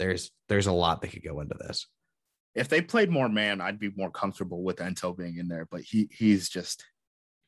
There's 0.00 0.32
there's 0.48 0.66
a 0.66 0.72
lot 0.72 1.00
that 1.00 1.12
could 1.12 1.22
go 1.22 1.40
into 1.40 1.54
this 1.54 1.86
if 2.54 2.68
they 2.68 2.80
played 2.80 3.10
more 3.10 3.28
man, 3.28 3.60
I'd 3.60 3.78
be 3.78 3.90
more 3.96 4.10
comfortable 4.10 4.62
with 4.62 4.76
Ento 4.76 5.16
being 5.16 5.36
in 5.36 5.48
there. 5.48 5.66
But 5.70 5.82
he 5.82 6.08
he's 6.12 6.48
just 6.48 6.84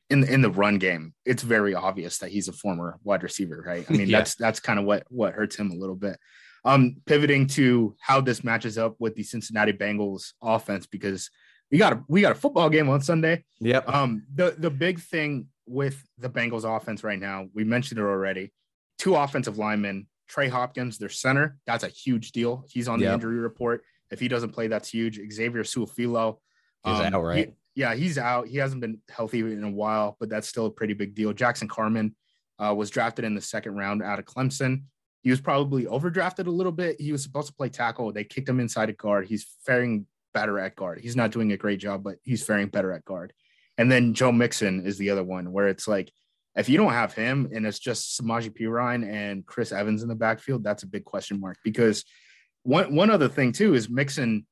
in 0.09 0.23
in 0.23 0.41
the 0.41 0.49
run 0.49 0.77
game. 0.77 1.13
It's 1.25 1.43
very 1.43 1.75
obvious 1.75 2.19
that 2.19 2.31
he's 2.31 2.47
a 2.47 2.53
former 2.53 2.99
wide 3.03 3.23
receiver, 3.23 3.63
right? 3.65 3.85
I 3.89 3.93
mean, 3.97 4.09
yeah. 4.09 4.19
that's 4.19 4.35
that's 4.35 4.59
kind 4.59 4.79
of 4.79 4.85
what 4.85 5.03
what 5.09 5.33
hurts 5.33 5.55
him 5.55 5.71
a 5.71 5.75
little 5.75 5.95
bit. 5.95 6.17
Um, 6.65 6.95
pivoting 7.05 7.47
to 7.47 7.95
how 7.99 8.21
this 8.21 8.43
matches 8.43 8.77
up 8.77 8.95
with 8.97 9.15
the 9.15 9.23
Cincinnati 9.23 9.73
Bengals 9.73 10.31
offense 10.41 10.87
because 10.87 11.29
we 11.71 11.77
got 11.77 11.93
a 11.93 12.03
we 12.07 12.21
got 12.21 12.31
a 12.31 12.35
football 12.35 12.69
game 12.69 12.89
on 12.89 13.01
Sunday. 13.01 13.43
Yep. 13.59 13.89
Um, 13.89 14.23
the 14.33 14.55
the 14.57 14.69
big 14.69 14.99
thing 14.99 15.47
with 15.65 16.01
the 16.17 16.29
Bengals 16.29 16.63
offense 16.63 17.03
right 17.03 17.19
now, 17.19 17.47
we 17.53 17.63
mentioned 17.63 17.99
it 17.99 18.03
already. 18.03 18.53
Two 18.99 19.15
offensive 19.15 19.57
linemen, 19.57 20.07
Trey 20.27 20.47
Hopkins, 20.47 20.97
their 20.97 21.09
center. 21.09 21.57
That's 21.65 21.83
a 21.83 21.89
huge 21.89 22.31
deal. 22.31 22.65
He's 22.69 22.87
on 22.87 22.99
the 22.99 23.05
yep. 23.05 23.15
injury 23.15 23.39
report. 23.39 23.83
If 24.13 24.19
he 24.19 24.27
doesn't 24.27 24.51
play, 24.51 24.67
that's 24.67 24.89
huge. 24.89 25.19
Xavier 25.33 25.63
Su'a-Filo. 25.63 26.39
He's 26.85 26.99
um, 26.99 27.13
out, 27.15 27.23
right? 27.23 27.47
He, 27.47 27.81
yeah, 27.81 27.95
he's 27.95 28.19
out. 28.19 28.47
He 28.47 28.57
hasn't 28.57 28.79
been 28.79 28.99
healthy 29.09 29.39
in 29.39 29.63
a 29.63 29.71
while, 29.71 30.15
but 30.19 30.29
that's 30.29 30.47
still 30.47 30.67
a 30.67 30.71
pretty 30.71 30.93
big 30.93 31.15
deal. 31.15 31.33
Jackson 31.33 31.67
Carman 31.67 32.15
uh, 32.59 32.75
was 32.75 32.91
drafted 32.91 33.25
in 33.25 33.33
the 33.33 33.41
second 33.41 33.75
round 33.75 34.03
out 34.03 34.19
of 34.19 34.25
Clemson. 34.25 34.83
He 35.23 35.31
was 35.31 35.41
probably 35.41 35.85
overdrafted 35.85 36.45
a 36.45 36.51
little 36.51 36.71
bit. 36.71 37.01
He 37.01 37.11
was 37.11 37.23
supposed 37.23 37.47
to 37.47 37.55
play 37.55 37.69
tackle. 37.69 38.13
They 38.13 38.23
kicked 38.23 38.47
him 38.47 38.59
inside 38.59 38.89
a 38.89 38.93
guard. 38.93 39.25
He's 39.25 39.47
faring 39.65 40.05
better 40.31 40.59
at 40.59 40.75
guard. 40.75 40.99
He's 40.99 41.15
not 41.15 41.31
doing 41.31 41.51
a 41.51 41.57
great 41.57 41.79
job, 41.79 42.03
but 42.03 42.17
he's 42.21 42.45
faring 42.45 42.67
better 42.67 42.91
at 42.91 43.05
guard. 43.05 43.33
And 43.79 43.91
then 43.91 44.13
Joe 44.13 44.31
Mixon 44.31 44.85
is 44.85 44.99
the 44.99 45.09
other 45.09 45.23
one 45.23 45.51
where 45.51 45.69
it's 45.69 45.87
like, 45.87 46.11
if 46.55 46.69
you 46.69 46.77
don't 46.77 46.93
have 46.93 47.15
him 47.15 47.49
and 47.51 47.65
it's 47.65 47.79
just 47.79 48.21
Samaje 48.21 48.55
Perine 48.55 49.11
and 49.11 49.43
Chris 49.43 49.71
Evans 49.71 50.03
in 50.03 50.09
the 50.09 50.13
backfield, 50.13 50.63
that's 50.63 50.83
a 50.83 50.87
big 50.87 51.03
question 51.03 51.39
mark 51.39 51.57
because– 51.63 52.05
one 52.63 52.95
one 52.95 53.09
other 53.09 53.29
thing 53.29 53.51
too 53.51 53.75
is 53.75 53.89
Mixon. 53.89 54.45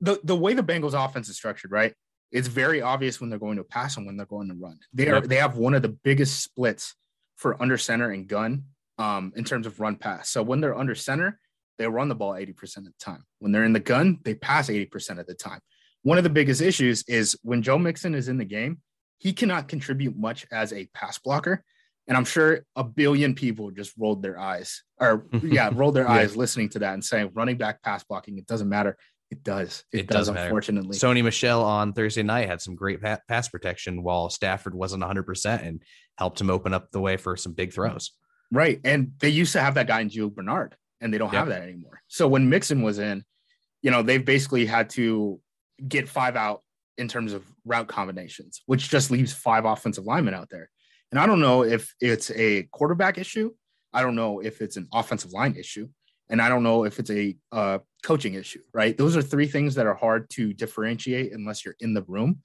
The 0.00 0.20
the 0.24 0.36
way 0.36 0.54
the 0.54 0.62
Bengals 0.62 0.92
offense 0.92 1.28
is 1.28 1.36
structured, 1.36 1.70
right? 1.70 1.94
It's 2.32 2.48
very 2.48 2.82
obvious 2.82 3.20
when 3.20 3.30
they're 3.30 3.38
going 3.38 3.58
to 3.58 3.64
pass 3.64 3.96
and 3.96 4.06
when 4.06 4.16
they're 4.16 4.26
going 4.26 4.48
to 4.48 4.54
run. 4.54 4.78
They 4.92 5.08
are 5.08 5.16
yep. 5.16 5.24
they 5.24 5.36
have 5.36 5.56
one 5.56 5.74
of 5.74 5.82
the 5.82 5.88
biggest 5.88 6.42
splits 6.42 6.94
for 7.36 7.60
under 7.62 7.78
center 7.78 8.10
and 8.10 8.26
gun 8.26 8.64
um, 8.98 9.32
in 9.36 9.44
terms 9.44 9.66
of 9.66 9.80
run 9.80 9.96
pass. 9.96 10.30
So 10.30 10.42
when 10.42 10.60
they're 10.60 10.76
under 10.76 10.94
center, 10.94 11.38
they 11.78 11.86
run 11.86 12.08
the 12.08 12.14
ball 12.14 12.32
80% 12.32 12.78
of 12.78 12.84
the 12.84 12.92
time. 13.00 13.24
When 13.40 13.52
they're 13.52 13.64
in 13.64 13.72
the 13.72 13.80
gun, 13.80 14.18
they 14.24 14.34
pass 14.34 14.68
80% 14.68 15.18
of 15.18 15.26
the 15.26 15.34
time. 15.34 15.60
One 16.02 16.18
of 16.18 16.24
the 16.24 16.30
biggest 16.30 16.60
issues 16.60 17.02
is 17.08 17.36
when 17.42 17.62
Joe 17.62 17.78
Mixon 17.78 18.14
is 18.14 18.28
in 18.28 18.38
the 18.38 18.44
game, 18.44 18.80
he 19.18 19.32
cannot 19.32 19.68
contribute 19.68 20.16
much 20.16 20.46
as 20.52 20.72
a 20.72 20.86
pass 20.94 21.18
blocker 21.18 21.64
and 22.06 22.16
I'm 22.16 22.24
sure 22.24 22.64
a 22.76 22.84
billion 22.84 23.34
people 23.34 23.70
just 23.70 23.92
rolled 23.98 24.22
their 24.22 24.38
eyes 24.38 24.82
or 25.00 25.26
yeah, 25.42 25.70
rolled 25.72 25.94
their 25.94 26.04
yeah. 26.04 26.12
eyes 26.12 26.36
listening 26.36 26.68
to 26.70 26.80
that 26.80 26.94
and 26.94 27.04
saying 27.04 27.30
running 27.34 27.56
back 27.56 27.82
pass 27.82 28.04
blocking, 28.04 28.38
it 28.38 28.46
doesn't 28.46 28.68
matter. 28.68 28.96
It 29.30 29.42
does. 29.42 29.84
It, 29.92 30.00
it 30.00 30.06
does, 30.06 30.28
does 30.28 30.36
unfortunately. 30.36 30.96
Sony 30.96 31.24
Michel 31.24 31.64
on 31.64 31.92
Thursday 31.92 32.22
night 32.22 32.48
had 32.48 32.60
some 32.60 32.76
great 32.76 33.02
pa- 33.02 33.20
pass 33.26 33.48
protection 33.48 34.02
while 34.02 34.28
Stafford 34.28 34.74
wasn't 34.74 35.02
100% 35.02 35.66
and 35.66 35.82
helped 36.18 36.40
him 36.40 36.50
open 36.50 36.74
up 36.74 36.90
the 36.90 37.00
way 37.00 37.16
for 37.16 37.36
some 37.36 37.52
big 37.52 37.72
throws. 37.72 38.12
Right. 38.52 38.80
And 38.84 39.12
they 39.20 39.30
used 39.30 39.52
to 39.54 39.60
have 39.60 39.74
that 39.74 39.86
guy 39.86 40.00
in 40.00 40.10
Gio 40.10 40.32
Bernard 40.32 40.76
and 41.00 41.12
they 41.12 41.18
don't 41.18 41.32
yep. 41.32 41.40
have 41.40 41.48
that 41.48 41.62
anymore. 41.62 42.00
So 42.08 42.28
when 42.28 42.48
Mixon 42.48 42.82
was 42.82 42.98
in, 42.98 43.24
you 43.82 43.90
know, 43.90 44.02
they've 44.02 44.24
basically 44.24 44.66
had 44.66 44.90
to 44.90 45.40
get 45.88 46.08
five 46.08 46.36
out 46.36 46.62
in 46.96 47.08
terms 47.08 47.32
of 47.32 47.44
route 47.64 47.88
combinations, 47.88 48.62
which 48.66 48.88
just 48.88 49.10
leaves 49.10 49.32
five 49.32 49.64
offensive 49.64 50.04
linemen 50.04 50.34
out 50.34 50.48
there. 50.50 50.70
And 51.14 51.22
I 51.22 51.26
don't 51.26 51.38
know 51.38 51.62
if 51.62 51.94
it's 52.00 52.32
a 52.32 52.64
quarterback 52.72 53.18
issue. 53.18 53.52
I 53.92 54.02
don't 54.02 54.16
know 54.16 54.40
if 54.40 54.60
it's 54.60 54.76
an 54.76 54.88
offensive 54.92 55.30
line 55.30 55.54
issue. 55.54 55.88
And 56.28 56.42
I 56.42 56.48
don't 56.48 56.64
know 56.64 56.82
if 56.82 56.98
it's 56.98 57.10
a 57.10 57.36
uh, 57.52 57.78
coaching 58.02 58.34
issue, 58.34 58.58
right? 58.72 58.98
Those 58.98 59.16
are 59.16 59.22
three 59.22 59.46
things 59.46 59.76
that 59.76 59.86
are 59.86 59.94
hard 59.94 60.28
to 60.30 60.52
differentiate 60.52 61.32
unless 61.32 61.64
you're 61.64 61.76
in 61.78 61.94
the 61.94 62.02
room. 62.08 62.40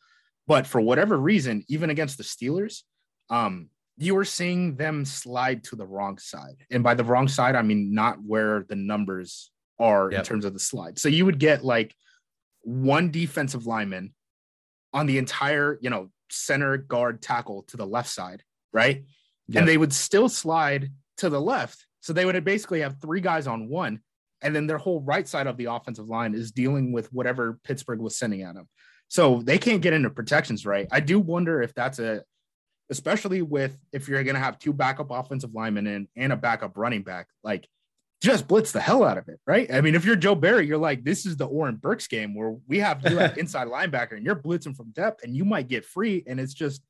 But 0.46 0.68
for 0.68 0.82
whatever 0.82 1.18
reason, 1.18 1.66
even 1.68 1.90
against 1.90 2.20
the 2.20 2.24
Steelers, 2.24 2.84
um, 3.32 3.70
you 3.98 4.14
were 4.14 4.24
seeing 4.24 4.76
them 4.76 5.04
slide 5.04 5.64
to 5.64 5.76
the 5.76 5.88
wrong 5.88 6.20
side. 6.20 6.64
And 6.70 6.84
by 6.84 6.94
the 6.94 7.04
wrong 7.04 7.28
side, 7.28 7.56
I 7.56 7.64
mean 7.64 7.96
not 7.96 8.18
where 8.24 8.68
the 8.70 8.76
numbers 8.76 9.50
are 9.80 10.12
yep. 10.12 10.20
in 10.20 10.26
terms 10.26 10.46
of 10.46 10.54
the 10.54 10.60
slide. 10.60 11.00
So 11.00 11.10
you 11.10 11.26
would 11.26 11.40
get 11.40 11.66
like 11.66 11.96
one 12.62 13.10
defensive 13.10 13.66
lineman 13.66 14.14
on 14.94 15.08
the 15.08 15.18
entire, 15.18 15.80
you 15.82 15.90
know, 15.90 16.12
center 16.30 16.78
guard 16.78 17.24
tackle 17.24 17.64
to 17.64 17.76
the 17.76 17.88
left 17.88 18.10
side 18.10 18.44
right? 18.74 19.04
Yep. 19.48 19.60
And 19.60 19.68
they 19.68 19.78
would 19.78 19.94
still 19.94 20.30
slide 20.30 20.92
to 21.18 21.30
the 21.30 21.42
left. 21.42 21.86
So 22.02 22.14
they 22.14 22.26
would 22.26 22.44
basically 22.44 22.82
have 22.82 23.02
three 23.02 23.22
guys 23.22 23.48
on 23.48 23.70
one. 23.70 24.02
And 24.42 24.56
then 24.56 24.68
their 24.68 24.78
whole 24.78 25.02
right 25.02 25.28
side 25.28 25.48
of 25.48 25.58
the 25.58 25.66
offensive 25.66 26.08
line 26.08 26.34
is 26.34 26.52
dealing 26.52 26.92
with 26.92 27.12
whatever 27.12 27.60
Pittsburgh 27.64 28.00
was 28.00 28.18
sending 28.18 28.44
at 28.44 28.56
them. 28.56 28.70
So 29.10 29.42
they 29.44 29.58
can't 29.58 29.82
get 29.82 29.94
into 29.94 30.10
protections 30.10 30.66
right. 30.66 30.88
I 30.92 31.00
do 31.00 31.20
wonder 31.20 31.62
if 31.62 31.74
that's 31.74 32.00
a, 32.00 32.24
especially 32.90 33.42
with 33.42 33.78
if 33.92 34.08
you're 34.08 34.24
going 34.24 34.36
to 34.36 34.42
have 34.42 34.60
two 34.60 34.72
backup 34.72 35.12
offensive 35.12 35.54
linemen 35.54 35.88
and, 35.88 36.08
and 36.16 36.32
a 36.32 36.38
backup 36.38 36.78
running 36.78 37.04
back, 37.04 37.28
like 37.44 37.68
just 38.22 38.48
blitz 38.48 38.72
the 38.72 38.82
hell 38.82 39.04
out 39.04 39.18
of 39.18 39.28
it, 39.28 39.40
right? 39.48 39.72
I 39.74 39.82
mean, 39.82 39.96
if 39.96 40.06
you're 40.06 40.16
Joe 40.16 40.36
Barry, 40.36 40.68
you're 40.68 40.78
like, 40.78 41.04
this 41.04 41.26
is 41.26 41.38
the 41.38 41.46
Oren 41.46 41.76
Burks 41.76 42.08
game 42.08 42.36
where 42.36 42.56
we 42.68 42.80
have 42.80 43.02
you 43.10 43.18
have 43.18 43.38
inside 43.38 43.68
linebacker 43.68 44.14
and 44.14 44.26
you're 44.26 44.36
blitzing 44.36 44.76
from 44.76 44.92
depth 44.92 45.24
and 45.24 45.36
you 45.36 45.46
might 45.46 45.68
get 45.68 45.86
free. 45.86 46.24
And 46.28 46.40
it's 46.40 46.54
just 46.54 46.84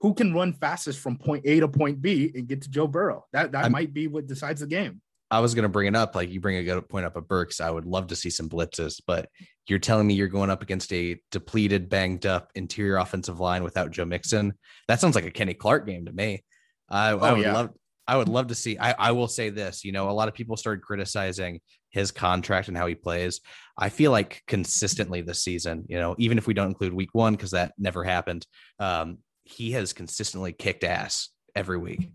who 0.00 0.14
can 0.14 0.34
run 0.34 0.52
fastest 0.52 1.00
from 1.00 1.16
point 1.16 1.44
A 1.46 1.60
to 1.60 1.68
point 1.68 2.02
B 2.02 2.30
and 2.34 2.46
get 2.46 2.62
to 2.62 2.70
Joe 2.70 2.86
Burrow. 2.86 3.24
That 3.32 3.52
that 3.52 3.66
I'm, 3.66 3.72
might 3.72 3.92
be 3.92 4.06
what 4.06 4.26
decides 4.26 4.60
the 4.60 4.66
game. 4.66 5.00
I 5.30 5.40
was 5.40 5.54
going 5.54 5.64
to 5.64 5.68
bring 5.68 5.88
it 5.88 5.96
up. 5.96 6.14
Like 6.14 6.30
you 6.30 6.40
bring 6.40 6.56
a 6.56 6.62
good 6.62 6.88
point 6.88 7.06
up 7.06 7.16
of 7.16 7.26
Burks. 7.26 7.60
I 7.60 7.70
would 7.70 7.86
love 7.86 8.08
to 8.08 8.16
see 8.16 8.30
some 8.30 8.48
blitzes, 8.48 9.00
but 9.06 9.28
you're 9.66 9.78
telling 9.78 10.06
me 10.06 10.14
you're 10.14 10.28
going 10.28 10.50
up 10.50 10.62
against 10.62 10.92
a 10.92 11.18
depleted, 11.30 11.88
banged 11.88 12.26
up 12.26 12.50
interior 12.54 12.98
offensive 12.98 13.40
line 13.40 13.64
without 13.64 13.90
Joe 13.90 14.04
Mixon. 14.04 14.52
That 14.86 15.00
sounds 15.00 15.14
like 15.14 15.24
a 15.24 15.30
Kenny 15.30 15.54
Clark 15.54 15.86
game 15.86 16.04
to 16.06 16.12
me. 16.12 16.44
I, 16.88 17.12
oh, 17.12 17.18
I 17.18 17.32
would 17.32 17.42
yeah. 17.42 17.52
love. 17.52 17.70
I 18.06 18.18
would 18.18 18.28
love 18.28 18.48
to 18.48 18.54
see. 18.54 18.78
I, 18.78 18.92
I 18.92 19.12
will 19.12 19.28
say 19.28 19.48
this. 19.48 19.82
You 19.82 19.92
know, 19.92 20.10
a 20.10 20.12
lot 20.12 20.28
of 20.28 20.34
people 20.34 20.58
started 20.58 20.82
criticizing 20.82 21.60
his 21.88 22.10
contract 22.10 22.68
and 22.68 22.76
how 22.76 22.86
he 22.86 22.94
plays. 22.94 23.40
I 23.78 23.88
feel 23.88 24.10
like 24.10 24.42
consistently 24.46 25.22
this 25.22 25.42
season, 25.42 25.86
you 25.88 25.98
know, 25.98 26.14
even 26.18 26.36
if 26.36 26.46
we 26.46 26.52
don't 26.52 26.68
include 26.68 26.92
week 26.92 27.14
one 27.14 27.32
because 27.32 27.52
that 27.52 27.72
never 27.78 28.04
happened, 28.04 28.46
um, 28.78 29.18
he 29.44 29.72
has 29.72 29.92
consistently 29.92 30.52
kicked 30.52 30.84
ass 30.84 31.28
every 31.54 31.78
week. 31.78 32.10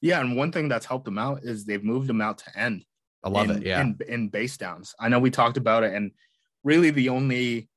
Yeah, 0.00 0.20
and 0.20 0.36
one 0.36 0.52
thing 0.52 0.68
that's 0.68 0.86
helped 0.86 1.08
him 1.08 1.18
out 1.18 1.40
is 1.42 1.64
they've 1.64 1.84
moved 1.84 2.08
him 2.08 2.20
out 2.20 2.38
to 2.38 2.58
end. 2.58 2.84
I 3.22 3.28
love 3.28 3.50
in, 3.50 3.56
it. 3.56 3.66
Yeah, 3.66 3.80
in, 3.80 3.98
in 4.08 4.28
base 4.28 4.56
downs. 4.56 4.94
I 4.98 5.08
know 5.08 5.18
we 5.18 5.30
talked 5.30 5.56
about 5.56 5.82
it, 5.82 5.94
and 5.94 6.12
really 6.62 6.90
the 6.90 7.08
only 7.08 7.68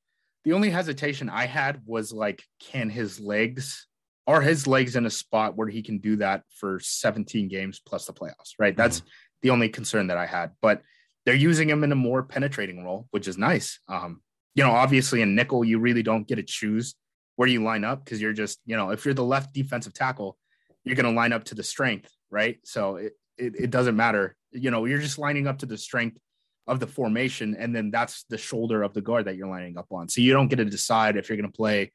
The 0.46 0.54
only 0.54 0.70
hesitation 0.70 1.30
I 1.30 1.46
had 1.46 1.82
was 1.86 2.14
like, 2.14 2.42
can 2.60 2.90
his 2.90 3.20
legs 3.20 3.88
are 4.28 4.42
his 4.42 4.68
legs 4.68 4.96
in 4.96 5.06
a 5.06 5.10
spot 5.10 5.56
where 5.56 5.70
he 5.70 5.82
can 5.82 6.00
do 6.00 6.18
that 6.18 6.44
for 6.50 6.80
17 6.82 7.48
games 7.48 7.82
plus 7.86 8.06
the 8.06 8.14
playoffs, 8.14 8.56
right? 8.60 8.74
Mm-hmm. 8.74 8.82
That's 8.82 9.02
the 9.42 9.50
only 9.50 9.70
concern 9.70 10.08
that 10.08 10.18
I 10.18 10.26
had. 10.26 10.52
But 10.62 10.82
they're 11.26 11.36
using 11.36 11.70
him 11.70 11.84
in 11.84 11.92
a 11.92 11.96
more 11.96 12.24
penetrating 12.24 12.84
role, 12.84 13.08
which 13.12 13.28
is 13.28 13.38
nice. 13.38 13.80
Um, 13.88 14.22
you 14.56 14.64
know, 14.64 14.72
obviously 14.72 15.22
in 15.22 15.36
nickel, 15.36 15.64
you 15.64 15.80
really 15.80 16.04
don't 16.04 16.28
get 16.28 16.36
to 16.36 16.44
choose 16.44 16.96
where 17.38 17.48
you 17.48 17.64
line 17.64 17.86
up 17.86 18.04
because 18.04 18.22
you're 18.22 18.34
just, 18.34 18.60
you 18.66 18.76
know, 18.76 18.90
if 18.90 19.06
you're 19.06 19.14
the 19.14 19.24
left 19.24 19.54
defensive 19.54 19.94
tackle, 19.94 20.38
you're 20.84 20.96
going 20.96 21.06
to 21.06 21.18
line 21.18 21.32
up 21.32 21.46
to 21.46 21.56
the 21.56 21.64
strength, 21.64 22.12
right? 22.30 22.60
So 22.66 22.98
it, 22.98 23.14
it, 23.38 23.54
it 23.56 23.70
doesn't 23.70 23.96
matter. 23.96 24.36
You 24.52 24.72
know, 24.72 24.86
you're 24.86 25.00
just 25.00 25.20
lining 25.20 25.48
up 25.48 25.60
to 25.60 25.66
the 25.66 25.78
strength 25.78 26.18
of 26.66 26.80
the 26.80 26.88
formation, 26.88 27.56
and 27.58 27.74
then 27.76 27.92
that's 27.92 28.26
the 28.30 28.38
shoulder 28.38 28.84
of 28.84 28.94
the 28.94 29.02
guard 29.02 29.26
that 29.26 29.38
you're 29.38 29.48
lining 29.48 29.78
up 29.78 29.86
on. 29.92 30.10
So 30.10 30.20
you 30.20 30.34
don't 30.34 30.48
get 30.48 30.58
to 30.58 30.66
decide 30.66 31.16
if 31.16 31.30
you're 31.30 31.38
going 31.38 31.50
to 31.50 31.56
play, 31.56 31.92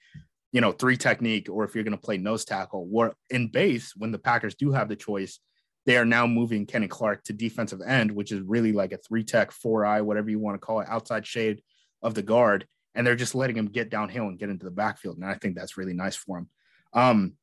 you 0.53 0.61
know, 0.61 0.73
three 0.73 0.97
technique 0.97 1.49
or 1.51 1.65
if 1.65 1.75
you're 1.75 1.85
going 1.85 1.97
to 1.97 2.03
play 2.03 2.19
nose 2.19 2.45
tackle. 2.45 2.89
Or 2.93 3.15
in 3.29 3.49
base, 3.49 3.95
when 3.97 4.13
the 4.13 4.19
Packers 4.19 4.55
do 4.55 4.73
have 4.73 4.89
the 4.89 4.97
choice, 4.97 5.41
they 5.87 5.97
are 5.97 6.05
now 6.05 6.29
moving 6.29 6.67
Kenny 6.67 6.87
Clark 6.87 7.25
to 7.25 7.33
defensive 7.33 7.81
end, 7.85 8.13
which 8.13 8.31
is 8.31 8.41
really 8.43 8.73
like 8.73 8.93
a 8.93 8.99
three 8.99 9.25
tech, 9.25 9.51
four 9.51 9.85
eye, 9.85 10.03
whatever 10.03 10.31
you 10.31 10.39
want 10.39 10.55
to 10.55 10.65
call 10.65 10.81
it, 10.81 10.89
outside 10.89 11.27
shade 11.27 11.63
of 12.01 12.15
the 12.15 12.23
guard. 12.23 12.67
And 12.95 13.07
they're 13.07 13.17
just 13.17 13.35
letting 13.35 13.57
him 13.57 13.67
get 13.67 13.91
downhill 13.91 14.29
and 14.29 14.39
get 14.39 14.51
into 14.51 14.65
the 14.65 14.71
backfield. 14.71 15.17
And 15.17 15.25
I 15.25 15.35
think 15.35 15.57
that's 15.57 15.77
really 15.77 15.95
nice 15.95 16.17
for 16.17 16.39
him. 16.39 16.49
Um, 16.93 17.35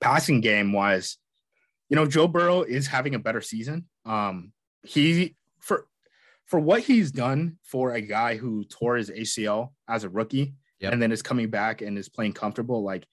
passing 0.00 0.40
game 0.40 0.72
wise, 0.72 1.16
you 1.88 1.96
know, 1.96 2.06
Joe 2.06 2.28
Burrow 2.28 2.62
is 2.62 2.86
having 2.86 3.14
a 3.14 3.18
better 3.18 3.40
season. 3.40 3.86
Um, 4.04 4.52
he 4.82 5.36
for 5.60 5.86
for 6.46 6.58
what 6.58 6.82
he's 6.82 7.12
done 7.12 7.58
for 7.62 7.92
a 7.92 8.00
guy 8.00 8.36
who 8.36 8.64
tore 8.64 8.96
his 8.96 9.10
ACL 9.10 9.70
as 9.88 10.04
a 10.04 10.08
rookie 10.08 10.54
yep. 10.80 10.92
and 10.92 11.00
then 11.00 11.12
is 11.12 11.22
coming 11.22 11.48
back 11.48 11.82
and 11.82 11.96
is 11.96 12.08
playing 12.08 12.32
comfortable, 12.32 12.82
like 12.82 13.06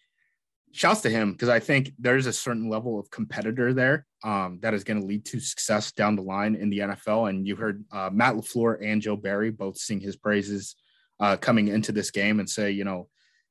shouts 0.71 1.01
to 1.01 1.09
him 1.09 1.33
because 1.33 1.49
I 1.49 1.59
think 1.59 1.91
there's 1.99 2.25
a 2.25 2.33
certain 2.33 2.69
level 2.69 2.99
of 2.99 3.09
competitor 3.11 3.73
there 3.73 4.05
um, 4.23 4.59
that 4.61 4.73
is 4.73 4.83
going 4.83 4.99
to 4.99 5.05
lead 5.05 5.25
to 5.25 5.39
success 5.39 5.91
down 5.91 6.15
the 6.15 6.21
line 6.21 6.55
in 6.55 6.69
the 6.69 6.79
NFL. 6.79 7.29
And 7.29 7.47
you 7.47 7.55
heard 7.55 7.83
uh, 7.91 8.09
Matt 8.11 8.35
LaFleur 8.35 8.77
and 8.83 9.01
Joe 9.01 9.15
Barry 9.15 9.51
both 9.51 9.77
sing 9.77 9.99
his 9.99 10.15
praises 10.15 10.75
uh, 11.19 11.37
coming 11.37 11.67
into 11.67 11.91
this 11.91 12.11
game 12.11 12.39
and 12.39 12.49
say, 12.49 12.71
you 12.71 12.83
know, 12.83 13.07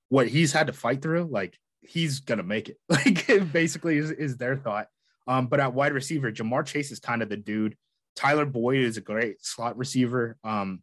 what 0.09 0.29
he's 0.29 0.53
had 0.53 0.69
to 0.69 0.73
fight 0.73 1.03
through, 1.03 1.25
like 1.25 1.59
he's 1.81 2.21
to 2.21 2.43
make 2.43 2.69
it. 2.69 2.79
Like 2.89 3.53
basically 3.53 3.99
is, 3.99 4.11
is 4.11 4.37
their 4.37 4.57
thought. 4.57 4.89
Um, 5.27 5.47
but 5.47 5.61
at 5.61 5.75
wide 5.75 5.93
receiver, 5.93 6.31
Ja'Marr 6.31 6.65
Chase 6.65 6.93
is 6.93 7.01
kind 7.01 7.23
of 7.23 7.29
the 7.29 7.37
dude. 7.37 7.77
Tyler 8.15 8.47
Boyd 8.47 8.79
is 8.79 8.97
a 8.97 9.01
great 9.01 9.45
slot 9.45 9.77
receiver. 9.77 10.37
Um, 10.45 10.83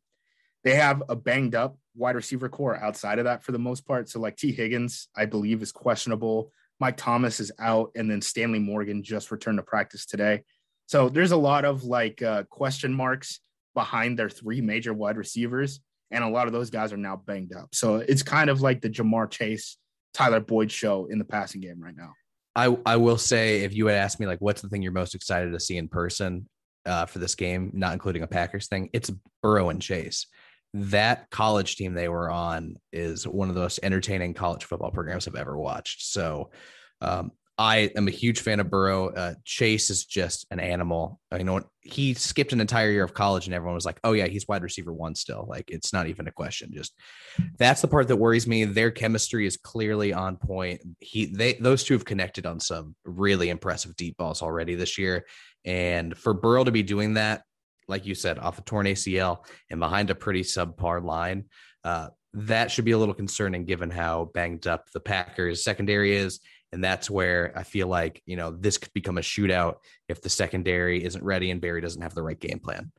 they 0.63 0.75
have 0.75 1.03
a 1.09 1.15
banged 1.15 1.55
up 1.55 1.77
wide 1.95 2.15
receiver 2.15 2.49
core 2.49 2.75
outside 2.75 3.19
of 3.19 3.25
that 3.25 3.43
for 3.43 3.51
the 3.51 3.59
most 3.59 3.85
part. 3.85 4.09
So 4.09 4.19
like 4.19 4.37
Tee 4.37 4.51
Higgins, 4.51 5.07
I 5.15 5.25
believe 5.25 5.61
is 5.61 5.71
questionable. 5.71 6.51
Mike 6.79 6.97
Thomas 6.97 7.39
is 7.39 7.51
out, 7.59 7.91
and 7.95 8.09
then 8.09 8.21
Stanley 8.21 8.59
Morgan 8.59 9.03
just 9.03 9.31
returned 9.31 9.57
to 9.57 9.63
practice 9.63 10.05
today. 10.05 10.43
So 10.87 11.09
there's 11.09 11.31
a 11.31 11.37
lot 11.37 11.65
of 11.65 11.83
like 11.83 12.21
uh, 12.21 12.43
question 12.43 12.93
marks 12.93 13.39
behind 13.73 14.17
their 14.19 14.29
three 14.29 14.61
major 14.61 14.93
wide 14.93 15.17
receivers, 15.17 15.79
and 16.13 16.23
a 16.23 16.29
lot 16.29 16.47
of 16.47 16.53
those 16.53 16.69
guys 16.69 16.93
are 16.93 16.97
now 16.97 17.17
banged 17.17 17.53
up. 17.53 17.73
So 17.73 17.95
it's 17.95 18.23
kind 18.23 18.49
of 18.49 18.61
like 18.61 18.81
the 18.81 18.89
Ja'Marr 18.89 19.29
Chase, 19.29 19.77
Tyler 20.13 20.39
Boyd 20.39 20.71
show 20.71 21.05
in 21.05 21.19
the 21.19 21.25
passing 21.25 21.59
game 21.59 21.81
right 21.81 21.95
now. 21.95 22.13
I 22.55 22.77
I 22.85 22.97
will 22.97 23.17
say 23.17 23.61
if 23.61 23.73
you 23.73 23.87
had 23.87 23.97
asked 23.97 24.19
me 24.19 24.27
like 24.27 24.39
what's 24.39 24.61
the 24.61 24.69
thing 24.69 24.81
you're 24.81 24.91
most 24.91 25.15
excited 25.15 25.51
to 25.51 25.59
see 25.59 25.77
in 25.77 25.87
person 25.87 26.47
uh, 26.85 27.05
for 27.07 27.19
this 27.19 27.35
game, 27.35 27.71
not 27.73 27.93
including 27.93 28.23
a 28.23 28.27
Packers 28.27 28.67
thing, 28.67 28.89
it's 28.93 29.11
Burrow 29.41 29.69
and 29.69 29.81
Chase 29.81 30.27
that 30.73 31.29
college 31.29 31.75
team 31.75 31.93
they 31.93 32.09
were 32.09 32.31
on 32.31 32.75
is 32.91 33.27
one 33.27 33.49
of 33.49 33.55
the 33.55 33.61
most 33.61 33.79
entertaining 33.83 34.33
college 34.33 34.65
football 34.65 34.91
programs 34.91 35.27
I've 35.27 35.35
ever 35.35 35.57
watched. 35.57 36.01
So 36.11 36.49
um, 37.01 37.31
I 37.57 37.91
am 37.95 38.07
a 38.07 38.11
huge 38.11 38.39
fan 38.39 38.59
of 38.59 38.69
Burrow. 38.69 39.09
Uh, 39.09 39.35
Chase 39.45 39.91
is 39.91 40.05
just 40.05 40.47
an 40.49 40.59
animal. 40.59 41.19
You 41.37 41.43
know, 41.43 41.61
he 41.81 42.15
skipped 42.15 42.51
an 42.51 42.61
entire 42.61 42.89
year 42.89 43.03
of 43.03 43.13
college, 43.13 43.45
and 43.45 43.53
everyone 43.53 43.75
was 43.75 43.85
like, 43.85 43.99
"Oh 44.03 44.13
yeah, 44.13 44.27
he's 44.27 44.47
wide 44.47 44.63
receiver 44.63 44.91
one 44.91 45.13
still." 45.13 45.45
Like 45.47 45.69
it's 45.69 45.93
not 45.93 46.07
even 46.07 46.27
a 46.27 46.31
question. 46.31 46.71
Just 46.73 46.93
that's 47.59 47.81
the 47.81 47.87
part 47.87 48.07
that 48.07 48.15
worries 48.15 48.47
me. 48.47 48.65
Their 48.65 48.89
chemistry 48.89 49.45
is 49.45 49.57
clearly 49.57 50.13
on 50.13 50.37
point. 50.37 50.81
He, 50.99 51.27
they, 51.27 51.53
those 51.53 51.83
two 51.83 51.93
have 51.93 52.05
connected 52.05 52.45
on 52.47 52.59
some 52.59 52.95
really 53.05 53.49
impressive 53.49 53.95
deep 53.95 54.17
balls 54.17 54.41
already 54.41 54.73
this 54.73 54.97
year, 54.97 55.25
and 55.63 56.17
for 56.17 56.33
Burrow 56.33 56.63
to 56.63 56.71
be 56.71 56.83
doing 56.83 57.15
that 57.15 57.43
like 57.87 58.05
you 58.05 58.15
said, 58.15 58.39
off 58.39 58.59
a 58.59 58.61
torn 58.61 58.85
ACL 58.85 59.45
and 59.69 59.79
behind 59.79 60.09
a 60.09 60.15
pretty 60.15 60.41
subpar 60.41 61.03
line. 61.03 61.45
Uh, 61.83 62.07
that 62.33 62.71
should 62.71 62.85
be 62.85 62.91
a 62.91 62.97
little 62.97 63.13
concerning 63.13 63.65
given 63.65 63.89
how 63.89 64.31
banged 64.33 64.67
up 64.67 64.89
the 64.91 64.99
Packers 64.99 65.63
secondary 65.63 66.15
is. 66.15 66.39
And 66.73 66.83
that's 66.83 67.07
where 67.07 67.53
I 67.55 67.61
feel 67.61 67.87
like, 67.87 68.23
you 68.25 68.35
know, 68.35 68.49
this 68.49 68.79
could 68.79 68.91
become 68.93 69.19
a 69.19 69.21
shootout 69.21 69.75
if 70.09 70.21
the 70.21 70.29
secondary 70.29 71.03
isn't 71.03 71.23
ready 71.23 71.51
and 71.51 71.61
Barry 71.61 71.81
doesn't 71.81 72.01
have 72.01 72.15
the 72.15 72.23
right 72.23 72.39
game 72.39 72.57
plan. 72.57 72.91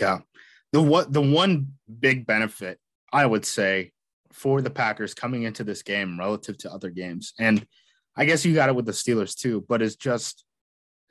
Yeah. 0.00 0.20
The 0.72 0.80
what 0.80 1.12
the 1.12 1.20
one 1.20 1.72
big 2.00 2.26
benefit 2.26 2.78
I 3.12 3.26
would 3.26 3.44
say 3.44 3.92
for 4.32 4.62
the 4.62 4.70
Packers 4.70 5.12
coming 5.12 5.42
into 5.42 5.64
this 5.64 5.82
game 5.82 6.18
relative 6.18 6.56
to 6.58 6.72
other 6.72 6.88
games, 6.88 7.34
and 7.38 7.66
I 8.16 8.24
guess 8.24 8.44
you 8.44 8.54
got 8.54 8.68
it 8.68 8.74
with 8.74 8.86
the 8.86 8.92
Steelers 8.92 9.34
too, 9.34 9.64
but 9.68 9.82
it's 9.82 9.96
just 9.96 10.44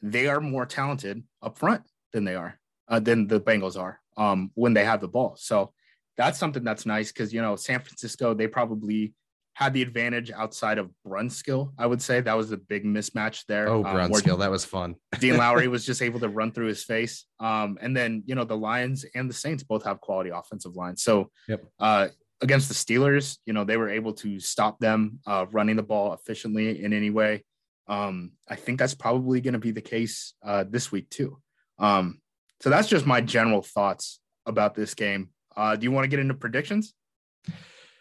they 0.02 0.28
are 0.28 0.40
more 0.40 0.66
talented 0.66 1.24
up 1.42 1.58
front 1.58 1.84
than 2.14 2.24
they 2.24 2.36
are 2.36 2.58
uh, 2.88 3.00
than 3.00 3.28
the 3.28 3.40
Bengals 3.40 3.78
are 3.78 4.00
um, 4.18 4.52
when 4.56 4.74
they 4.74 4.86
have 4.86 5.02
the 5.02 5.08
ball. 5.08 5.36
So 5.38 5.74
that's 6.18 6.40
something 6.40 6.64
that's 6.64 6.86
nice 6.86 7.12
because 7.12 7.34
you 7.34 7.42
know 7.42 7.56
San 7.56 7.82
Francisco 7.82 8.34
they 8.34 8.48
probably 8.48 9.14
had 9.60 9.74
the 9.74 9.82
advantage 9.82 10.32
outside 10.32 10.78
of 10.78 10.90
Brunskill. 11.06 11.74
I 11.78 11.86
would 11.86 12.02
say 12.02 12.22
that 12.22 12.38
was 12.38 12.50
the 12.50 12.56
big 12.56 12.86
mismatch 12.86 13.44
there. 13.46 13.68
Oh, 13.68 13.84
um, 13.84 13.94
Brunskill, 13.94 14.40
that 14.40 14.50
was 14.50 14.64
fun. 14.64 14.96
Dean 15.20 15.36
Lowry 15.36 15.68
was 15.76 15.86
just 15.86 16.02
able 16.02 16.22
to 16.22 16.30
run 16.30 16.54
through 16.54 16.68
his 16.68 16.86
face. 16.86 17.26
Um, 17.42 17.78
and 17.82 17.96
then 17.96 18.24
you 18.26 18.36
know 18.36 18.46
the 18.46 18.56
Lions 18.56 19.06
and 19.16 19.30
the 19.30 19.34
Saints 19.34 19.64
both 19.64 19.84
have 19.84 20.00
quality 20.00 20.30
offensive 20.30 20.78
lines. 20.78 21.04
So 21.04 21.30
yep. 21.50 21.62
uh, 21.78 22.08
against 22.40 22.70
the 22.70 22.74
Steelers, 22.74 23.38
you 23.46 23.52
know 23.52 23.66
they 23.66 23.76
were 23.76 23.90
able 23.90 24.14
to 24.14 24.40
stop 24.40 24.80
them 24.80 25.20
uh, 25.28 25.46
running 25.52 25.76
the 25.76 25.84
ball 25.84 26.14
efficiently 26.14 26.82
in 26.82 26.94
any 26.94 27.10
way. 27.10 27.44
Um, 27.90 28.32
I 28.48 28.56
think 28.56 28.80
that's 28.80 28.96
probably 28.96 29.42
going 29.42 29.56
to 29.56 29.60
be 29.60 29.72
the 29.72 29.82
case 29.82 30.36
uh, 30.42 30.64
this 30.70 30.90
week 30.90 31.10
too. 31.10 31.38
Um, 31.80 32.22
so 32.62 32.70
that's 32.70 32.88
just 32.88 33.06
my 33.06 33.20
general 33.20 33.62
thoughts 33.62 34.22
about 34.46 34.74
this 34.74 34.94
game. 34.94 35.32
Uh, 35.54 35.76
do 35.76 35.84
you 35.84 35.92
want 35.92 36.06
to 36.06 36.10
get 36.10 36.20
into 36.20 36.34
predictions? 36.34 36.94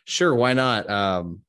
Sure, 0.05 0.33
why 0.35 0.53
not? 0.53 0.89
Um, 0.89 1.43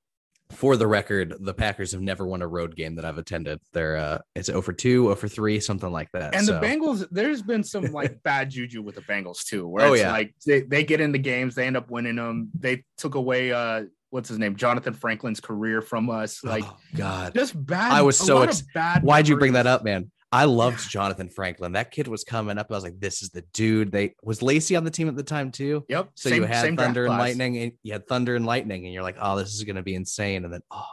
for 0.52 0.76
the 0.78 0.88
record, 0.88 1.36
the 1.40 1.54
Packers 1.54 1.92
have 1.92 2.02
never 2.02 2.26
won 2.26 2.42
a 2.42 2.48
road 2.48 2.76
game 2.76 2.96
that 2.96 3.06
I've 3.06 3.18
attended. 3.18 3.60
They're 3.74 3.98
uh 3.98 4.20
it's 4.36 4.50
over 4.50 4.74
2, 4.74 5.12
over 5.12 5.28
3, 5.28 5.60
something 5.60 5.92
like 5.92 6.12
that. 6.14 6.36
And 6.36 6.46
so. 6.46 6.60
the 6.60 6.66
Bengals, 6.66 7.08
there's 7.12 7.42
been 7.42 7.64
some 7.64 7.84
like 7.92 8.22
bad 8.24 8.50
juju 8.50 8.82
with 8.82 8.96
the 8.96 9.02
Bengals 9.02 9.46
too, 9.46 9.68
where 9.68 9.86
oh, 9.86 9.94
it's 9.94 10.02
yeah. 10.02 10.12
like 10.12 10.34
they, 10.46 10.62
they 10.62 10.84
get 10.84 11.02
in 11.02 11.12
the 11.12 11.20
games, 11.20 11.56
they 11.56 11.68
end 11.68 11.78
up 11.78 11.90
winning 11.90 12.16
them. 12.16 12.50
They 12.58 12.84
took 12.98 13.16
away 13.16 13.52
uh 13.52 13.86
what's 14.10 14.30
his 14.30 14.40
name, 14.40 14.56
Jonathan 14.56 14.94
Franklin's 14.94 15.40
career 15.40 15.82
from 15.82 16.10
us. 16.10 16.44
Like 16.44 16.64
oh, 16.66 16.78
God, 16.96 17.34
just 17.36 17.66
bad. 17.66 17.92
I 17.92 18.02
was 18.02 18.18
so 18.18 18.42
ex- 18.42 18.64
bad. 18.74 19.04
Why'd 19.04 19.28
you 19.28 19.38
bring 19.38 19.54
that 19.54 19.68
up, 19.68 19.84
man? 19.84 20.12
I 20.32 20.46
loved 20.46 20.88
Jonathan 20.88 21.28
Franklin. 21.28 21.72
That 21.72 21.90
kid 21.90 22.08
was 22.08 22.24
coming 22.24 22.60
up. 22.60 22.68
I 22.70 22.76
was 22.76 22.84
like, 22.84 23.00
this 23.00 23.24
is 23.24 23.30
the 23.30 23.42
dude. 23.54 23.92
They 23.92 24.14
was 24.22 24.44
Lacy 24.44 24.76
on 24.76 24.84
the 24.84 24.92
team 24.92 25.08
at 25.08 25.16
the 25.16 25.24
time 25.24 25.52
too. 25.52 25.86
Yep. 25.90 26.12
So 26.14 26.30
same, 26.30 26.44
you 26.44 26.48
had 26.48 26.78
Thunder 26.78 27.06
and 27.06 27.18
Lightning, 27.18 27.58
and 27.58 27.72
you 27.82 27.94
had 27.94 28.08
Thunder 28.08 28.36
and 28.36 28.46
Lightning, 28.46 28.86
and 28.86 28.94
you're 28.94 29.04
like, 29.04 29.18
oh, 29.20 29.38
this 29.38 29.56
is 29.56 29.64
gonna 29.64 29.82
be 29.82 29.96
insane. 29.96 30.46
And 30.46 30.54
then, 30.54 30.62
oh 30.70 30.86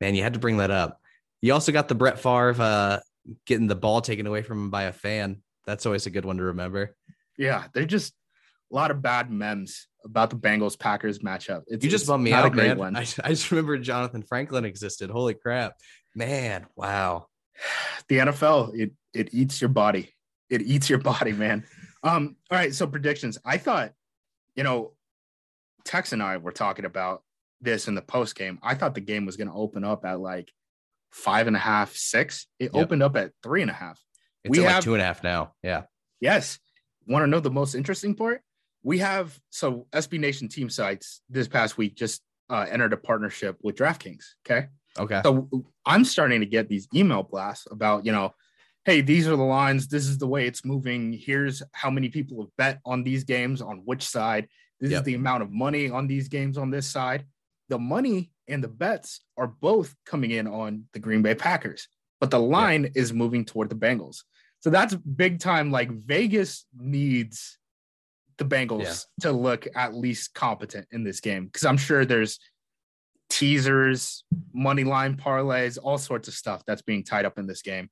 man, 0.00 0.14
you 0.14 0.22
had 0.22 0.34
to 0.34 0.38
bring 0.38 0.56
that 0.56 0.70
up. 0.70 0.98
You 1.42 1.52
also 1.52 1.70
got 1.70 1.88
the 1.88 1.94
Brett 1.94 2.18
Favre 2.18 2.54
uh, 2.58 3.00
getting 3.46 3.66
the 3.66 3.76
ball 3.76 4.00
taken 4.00 4.26
away 4.26 4.42
from 4.42 4.64
him 4.64 4.70
by 4.70 4.84
a 4.84 4.92
fan. 4.92 5.42
That's 5.66 5.84
always 5.84 6.06
a 6.06 6.10
good 6.10 6.24
one 6.24 6.38
to 6.38 6.44
remember. 6.44 6.96
Yeah, 7.36 7.66
they're 7.74 7.84
just 7.84 8.14
a 8.72 8.74
lot 8.74 8.90
of 8.90 9.02
bad 9.02 9.30
memes 9.30 9.86
about 10.02 10.30
the 10.30 10.36
Bengals 10.36 10.78
Packers 10.78 11.18
matchup. 11.18 11.62
It's, 11.66 11.84
you 11.84 11.90
just 11.90 12.06
bummed 12.06 12.24
me 12.24 12.32
out, 12.32 12.54
man. 12.54 12.96
I, 12.96 13.00
I 13.22 13.28
just 13.28 13.50
remember 13.50 13.76
Jonathan 13.76 14.22
Franklin 14.22 14.64
existed. 14.64 15.10
Holy 15.10 15.34
crap, 15.34 15.74
man! 16.14 16.66
Wow 16.74 17.26
the 18.08 18.18
NFL, 18.18 18.78
it 18.78 18.92
it 19.12 19.32
eats 19.32 19.60
your 19.60 19.68
body. 19.68 20.14
It 20.50 20.62
eats 20.62 20.88
your 20.90 20.98
body, 20.98 21.32
man. 21.32 21.64
Um, 22.02 22.36
all 22.50 22.58
right, 22.58 22.74
so 22.74 22.86
predictions. 22.86 23.38
I 23.44 23.58
thought, 23.58 23.92
you 24.54 24.64
know, 24.64 24.92
Tex 25.84 26.12
and 26.12 26.22
I 26.22 26.36
were 26.38 26.52
talking 26.52 26.84
about 26.84 27.22
this 27.60 27.88
in 27.88 27.94
the 27.94 28.02
post 28.02 28.34
game. 28.34 28.58
I 28.62 28.74
thought 28.74 28.94
the 28.94 29.00
game 29.00 29.24
was 29.24 29.36
going 29.36 29.48
to 29.48 29.54
open 29.54 29.84
up 29.84 30.04
at 30.04 30.20
like 30.20 30.52
five 31.10 31.46
and 31.46 31.56
a 31.56 31.60
half, 31.60 31.94
six. 31.94 32.46
It 32.58 32.72
yep. 32.74 32.84
opened 32.84 33.02
up 33.02 33.16
at 33.16 33.32
three 33.42 33.62
and 33.62 33.70
a 33.70 33.74
half. 33.74 34.00
It's 34.44 34.50
we 34.50 34.64
have 34.64 34.76
like 34.76 34.84
two 34.84 34.94
and 34.94 35.02
a 35.02 35.06
half 35.06 35.22
now. 35.22 35.54
Yeah. 35.62 35.82
Yes. 36.20 36.58
Want 37.06 37.22
to 37.22 37.26
know 37.28 37.40
the 37.40 37.50
most 37.50 37.74
interesting 37.74 38.14
part? 38.14 38.42
We 38.82 38.98
have 38.98 39.38
so 39.50 39.86
SB 39.92 40.18
Nation 40.18 40.48
team 40.48 40.68
sites 40.68 41.20
this 41.28 41.46
past 41.46 41.78
week 41.78 41.94
just 41.94 42.20
uh, 42.50 42.66
entered 42.68 42.92
a 42.92 42.96
partnership 42.96 43.56
with 43.62 43.76
DraftKings. 43.76 44.24
Okay. 44.44 44.66
Okay. 44.98 45.20
So 45.24 45.48
I'm 45.86 46.04
starting 46.04 46.40
to 46.40 46.46
get 46.46 46.68
these 46.68 46.86
email 46.94 47.22
blasts 47.22 47.66
about, 47.70 48.04
you 48.04 48.12
know, 48.12 48.34
hey, 48.84 49.00
these 49.00 49.26
are 49.28 49.36
the 49.36 49.42
lines. 49.42 49.88
This 49.88 50.06
is 50.06 50.18
the 50.18 50.26
way 50.26 50.46
it's 50.46 50.64
moving. 50.64 51.12
Here's 51.12 51.62
how 51.72 51.90
many 51.90 52.08
people 52.08 52.40
have 52.42 52.56
bet 52.56 52.80
on 52.84 53.02
these 53.04 53.24
games 53.24 53.62
on 53.62 53.82
which 53.84 54.04
side. 54.04 54.48
This 54.80 54.90
Yep. 54.90 55.00
is 55.00 55.04
the 55.04 55.14
amount 55.14 55.42
of 55.44 55.50
money 55.52 55.88
on 55.88 56.06
these 56.08 56.28
games 56.28 56.58
on 56.58 56.70
this 56.70 56.86
side. 56.88 57.24
The 57.68 57.78
money 57.78 58.32
and 58.48 58.62
the 58.62 58.68
bets 58.68 59.20
are 59.36 59.46
both 59.46 59.94
coming 60.04 60.32
in 60.32 60.46
on 60.48 60.84
the 60.92 60.98
Green 60.98 61.22
Bay 61.22 61.34
Packers, 61.34 61.86
but 62.20 62.30
the 62.30 62.40
line 62.40 62.90
is 62.94 63.12
moving 63.12 63.44
toward 63.44 63.70
the 63.70 63.76
Bengals. 63.76 64.24
So 64.60 64.70
that's 64.70 64.94
big 64.94 65.38
time. 65.38 65.70
Like 65.70 65.90
Vegas 65.90 66.66
needs 66.76 67.58
the 68.38 68.44
Bengals 68.44 69.06
Yeah. 69.18 69.30
to 69.30 69.32
look 69.32 69.68
at 69.76 69.94
least 69.94 70.34
competent 70.34 70.88
in 70.90 71.04
this 71.04 71.20
game 71.20 71.46
because 71.46 71.64
I'm 71.64 71.76
sure 71.76 72.04
there's 72.04 72.40
teasers, 73.32 74.24
money 74.52 74.84
line 74.84 75.16
parlays, 75.16 75.78
all 75.82 75.96
sorts 75.96 76.28
of 76.28 76.34
stuff 76.34 76.62
that's 76.66 76.82
being 76.82 77.02
tied 77.02 77.24
up 77.24 77.38
in 77.38 77.46
this 77.46 77.62
game. 77.62 77.88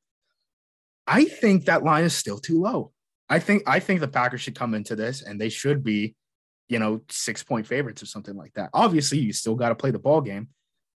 I 1.07 1.25
think 1.25 1.65
that 1.65 1.83
line 1.83 2.05
is 2.05 2.15
still 2.15 2.39
too 2.39 2.61
low. 2.61 2.93
I 3.29 3.39
think 3.39 3.63
I 3.67 3.81
think 3.81 4.01
the 4.01 4.09
Packers 4.09 4.43
should 4.43 4.55
come 4.55 4.75
into 4.75 4.95
this 4.95 5.23
and 5.23 5.41
they 5.41 5.49
should 5.49 5.83
be, 5.83 6.15
you 6.69 6.79
know, 6.79 7.01
six 7.09 7.43
point 7.43 7.67
favorites 7.67 8.03
or 8.03 8.07
something 8.07 8.37
like 8.37 8.53
that. 8.55 8.69
Obviously, 8.75 9.19
you 9.19 9.33
still 9.33 9.55
got 9.55 9.71
to 9.71 9.75
play 9.75 9.91
the 9.91 9.99
ball 9.99 10.21
game, 10.21 10.49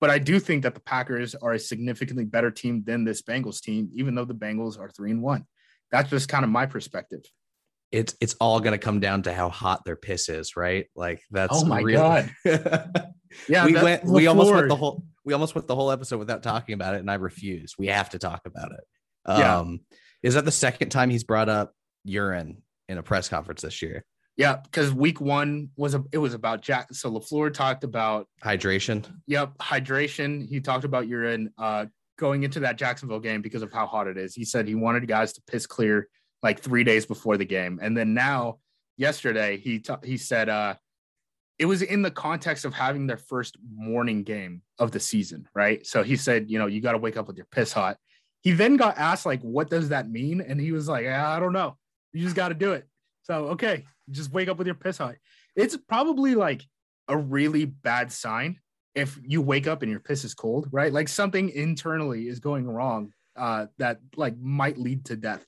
but 0.02 0.10
I 0.10 0.20
do 0.20 0.40
think 0.40 0.64
that 0.64 0.74
the 0.74 0.82
Packers 0.82 1.36
are 1.36 1.54
a 1.54 1.60
significantly 1.60 2.26
better 2.26 2.52
team 2.52 2.84
than 2.86 3.06
this 3.06 3.22
Bengals 3.22 3.62
team, 3.62 3.90
even 3.94 4.14
though 4.14 4.26
the 4.26 4.36
Bengals 4.36 4.78
are 4.78 4.90
three 4.90 5.12
and 5.12 5.22
one. 5.22 5.46
That's 5.90 6.10
just 6.10 6.28
kind 6.28 6.44
of 6.44 6.52
my 6.52 6.66
perspective. 6.66 7.22
It's 7.94 8.16
it's 8.20 8.34
all 8.42 8.60
gonna 8.60 8.80
come 8.80 9.00
down 9.00 9.22
to 9.24 9.34
how 9.34 9.50
hot 9.50 9.86
their 9.86 9.96
piss 9.96 10.28
is, 10.28 10.58
right? 10.58 10.88
Like 10.96 11.22
that's 11.32 11.62
Oh 11.62 11.66
my 11.66 11.80
really- 11.82 11.94
God. 11.94 12.32
Yeah, 13.50 13.66
we 13.66 13.74
went 13.74 14.04
we 14.06 14.28
almost 14.28 14.52
went 14.52 14.68
the 14.70 14.76
whole 14.76 15.04
we 15.26 15.34
almost 15.34 15.56
went 15.56 15.68
the 15.68 15.76
whole 15.76 15.92
episode 15.92 16.18
without 16.20 16.44
talking 16.44 16.74
about 16.74 16.96
it, 16.96 17.00
and 17.00 17.10
I 17.10 17.16
refuse. 17.16 17.74
We 17.80 17.88
have 17.88 18.10
to 18.12 18.20
talk 18.20 18.42
about 18.46 18.72
it. 18.72 18.84
Yeah. 19.28 19.58
Um, 19.60 19.80
is 20.22 20.36
that 20.36 20.46
the 20.46 20.52
second 20.52 20.90
time 20.90 21.10
he's 21.10 21.24
brought 21.24 21.50
up 21.50 21.74
urine 22.04 22.62
in 22.90 22.98
a 22.98 23.04
press 23.04 23.30
conference 23.30 23.62
this 23.64 23.82
year? 23.82 24.06
Yeah, 24.38 24.58
because 24.58 24.94
week 24.94 25.20
one 25.22 25.70
was 25.76 25.96
a 25.96 26.04
it 26.12 26.18
was 26.18 26.34
about 26.34 26.62
Jack. 26.62 26.88
So 26.94 27.12
LaFleur 27.12 27.54
talked 27.54 27.84
about 27.84 28.28
Hydration. 28.44 29.06
Yep, 29.28 29.58
hydration. 29.60 30.48
He 30.48 30.60
talked 30.60 30.86
about 30.86 31.08
urine 31.08 31.52
uh, 31.58 31.86
going 32.20 32.44
into 32.44 32.60
that 32.62 32.78
Jacksonville 32.78 33.20
game 33.20 33.42
because 33.42 33.62
of 33.62 33.72
how 33.72 33.86
hot 33.88 34.08
it 34.08 34.18
is. 34.18 34.36
He 34.36 34.46
said 34.46 34.68
he 34.68 34.76
wanted 34.76 35.08
guys 35.08 35.34
to 35.34 35.42
piss 35.48 35.66
clear 35.66 36.08
like 36.44 36.60
three 36.60 36.84
days 36.84 37.06
before 37.06 37.38
the 37.38 37.46
game, 37.46 37.80
and 37.82 37.98
then 37.98 38.14
now 38.14 38.60
yesterday 38.98 39.58
he 39.58 39.80
ta- 39.80 40.00
he 40.04 40.18
said 40.18 40.50
uh, 40.50 40.76
it 41.58 41.66
was 41.66 41.82
in 41.82 42.02
the 42.02 42.12
context 42.12 42.66
of 42.66 42.74
having 42.74 43.08
their 43.08 43.18
first 43.18 43.58
morning 43.74 44.24
game 44.24 44.62
of 44.80 44.92
the 44.92 45.00
season, 45.00 45.48
right? 45.56 45.86
So 45.86 46.04
he 46.04 46.16
said, 46.16 46.50
you 46.50 46.60
know, 46.60 46.68
you 46.68 46.82
got 46.82 46.92
to 46.92 46.98
wake 46.98 47.18
up 47.18 47.28
with 47.28 47.38
your 47.38 47.48
piss 47.52 47.72
hot. 47.72 47.98
He 48.42 48.52
then 48.52 48.76
got 48.76 48.98
asked 48.98 49.26
like, 49.26 49.42
what 49.42 49.70
does 49.70 49.90
that 49.90 50.10
mean? 50.10 50.42
And 50.42 50.60
he 50.60 50.72
was 50.72 50.88
like, 50.88 51.08
I 51.08 51.40
don't 51.40 51.54
know. 51.54 51.78
You 52.12 52.22
just 52.22 52.36
got 52.36 52.50
to 52.50 52.56
do 52.56 52.74
it. 52.74 52.86
So 53.24 53.46
okay, 53.50 53.86
just 54.12 54.32
wake 54.32 54.50
up 54.50 54.58
with 54.58 54.68
your 54.68 54.76
piss 54.76 54.98
hot. 54.98 55.16
It's 55.56 55.78
probably 55.78 56.36
like 56.36 56.64
a 57.08 57.18
really 57.18 57.66
bad 57.66 58.12
sign 58.12 58.60
if 58.96 59.20
you 59.26 59.42
wake 59.42 59.68
up 59.68 59.82
and 59.82 59.92
your 59.92 60.00
piss 60.00 60.24
is 60.24 60.34
cold, 60.34 60.68
right? 60.72 60.92
Like 60.92 61.08
something 61.08 61.50
internally 61.50 62.28
is 62.28 62.40
going 62.40 62.68
wrong 62.68 63.14
uh, 63.36 63.68
that 63.78 64.00
like 64.16 64.38
might 64.38 64.78
lead 64.78 65.06
to 65.06 65.16
death. 65.16 65.46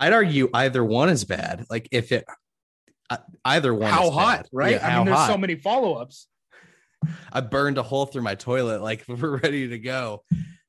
I'd 0.00 0.14
argue 0.14 0.48
either 0.54 0.84
one 0.84 1.10
is 1.10 1.24
bad. 1.24 1.66
Like 1.70 1.88
if 1.92 2.10
it 2.10 2.24
uh, 3.10 3.18
either 3.44 3.74
one 3.74 3.92
how 3.92 4.10
hot, 4.10 4.38
bad. 4.38 4.48
right? 4.52 4.72
Yeah, 4.72 4.88
I 4.88 4.96
mean, 4.96 5.06
there's 5.06 5.18
hot. 5.18 5.30
so 5.30 5.38
many 5.38 5.56
follow 5.56 5.94
ups. 5.94 6.26
I 7.32 7.40
burned 7.42 7.78
a 7.78 7.82
hole 7.82 8.06
through 8.06 8.22
my 8.22 8.34
toilet. 8.34 8.82
Like 8.82 9.04
we're 9.08 9.38
ready 9.38 9.68
to 9.68 9.78
go. 9.78 10.24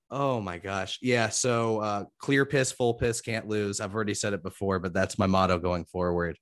Oh 0.09 0.41
my 0.41 0.57
gosh. 0.57 0.99
Yeah. 1.01 1.29
So 1.29 1.79
uh, 1.79 2.03
clear 2.19 2.45
piss, 2.45 2.73
full 2.73 2.95
piss, 2.95 3.21
can't 3.21 3.47
lose. 3.47 3.79
I've 3.79 3.95
already 3.95 4.13
said 4.13 4.33
it 4.33 4.43
before, 4.43 4.79
but 4.79 4.93
that's 4.93 5.17
my 5.17 5.27
motto 5.27 5.57
going 5.57 5.85
forward. 5.85 6.37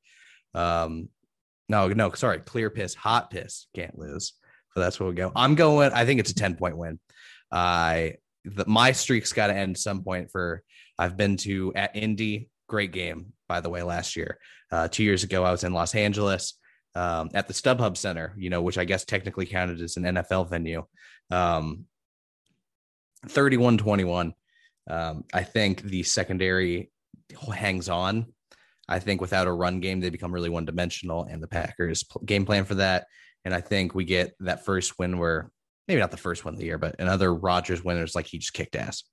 Um, 0.56 1.10
no, 1.70 1.88
no, 1.90 2.12
sorry. 2.14 2.40
Clear 2.40 2.72
piss, 2.72 2.96
hot 2.96 3.30
piss, 3.30 3.68
can't 3.76 3.98
lose. 3.98 4.34
So 4.74 4.80
that's 4.80 5.00
where 5.00 5.08
we 5.08 5.16
go. 5.16 5.32
I'm 5.36 5.54
going. 5.54 5.92
I 5.94 6.06
think 6.06 6.20
it's 6.20 6.32
a 6.32 6.36
10 6.36 6.56
point 6.56 6.78
win. 6.78 7.00
I 7.52 8.16
the, 8.46 8.66
my 8.68 8.92
streak's 8.92 9.34
got 9.34 9.48
to 9.48 9.56
end 9.56 9.78
some 9.78 10.04
point 10.04 10.32
for 10.32 10.64
I've 10.98 11.16
been 11.16 11.38
to 11.38 11.72
at 11.76 11.96
Indy. 11.96 12.50
Great 12.70 12.94
game, 12.94 13.34
by 13.48 13.60
the 13.60 13.70
way, 13.70 13.84
last 13.84 14.16
year. 14.16 14.40
Uh, 14.72 14.88
two 14.88 15.04
years 15.04 15.24
ago, 15.24 15.44
I 15.44 15.52
was 15.52 15.64
in 15.64 15.74
Los 15.74 15.96
Angeles 15.96 16.54
um, 16.96 17.32
at 17.34 17.48
the 17.48 17.54
StubHub 17.54 17.98
Center, 17.98 18.36
you 18.38 18.52
know, 18.52 18.62
which 18.62 18.78
I 18.78 18.86
guess 18.86 19.04
technically 19.04 19.48
counted 19.48 19.82
as 19.82 19.98
an 19.98 20.04
NFL 20.04 20.50
venue. 20.50 20.86
Um, 21.32 21.86
31 23.28 23.80
21. 23.80 24.34
Um, 24.88 25.24
I 25.34 25.44
think 25.44 25.82
the 25.82 26.04
secondary 26.04 26.92
hangs 27.54 27.90
on. 27.90 28.28
I 28.88 29.00
think 29.00 29.20
without 29.20 29.48
a 29.48 29.52
run 29.52 29.80
game, 29.80 30.00
they 30.00 30.10
become 30.12 30.32
really 30.32 30.50
one 30.50 30.66
dimensional, 30.66 31.24
and 31.24 31.44
the 31.44 31.48
Packers 31.48 32.06
game 32.24 32.46
plan 32.46 32.66
for 32.66 32.76
that. 32.76 33.08
And 33.46 33.54
I 33.54 33.62
think 33.62 33.96
we 33.96 34.06
get 34.06 34.36
that 34.42 34.64
first 34.64 34.98
win 35.00 35.18
where 35.18 35.52
maybe 35.88 36.00
not 36.00 36.12
the 36.12 36.18
first 36.18 36.46
one 36.46 36.54
of 36.54 36.60
the 36.60 36.66
year, 36.66 36.78
but 36.78 36.96
another 37.00 37.34
Rodgers 37.34 37.84
win. 37.84 37.98
It's 37.98 38.16
like 38.16 38.28
he 38.28 38.38
just 38.38 38.54
kicked 38.54 38.76
ass. 38.76 39.04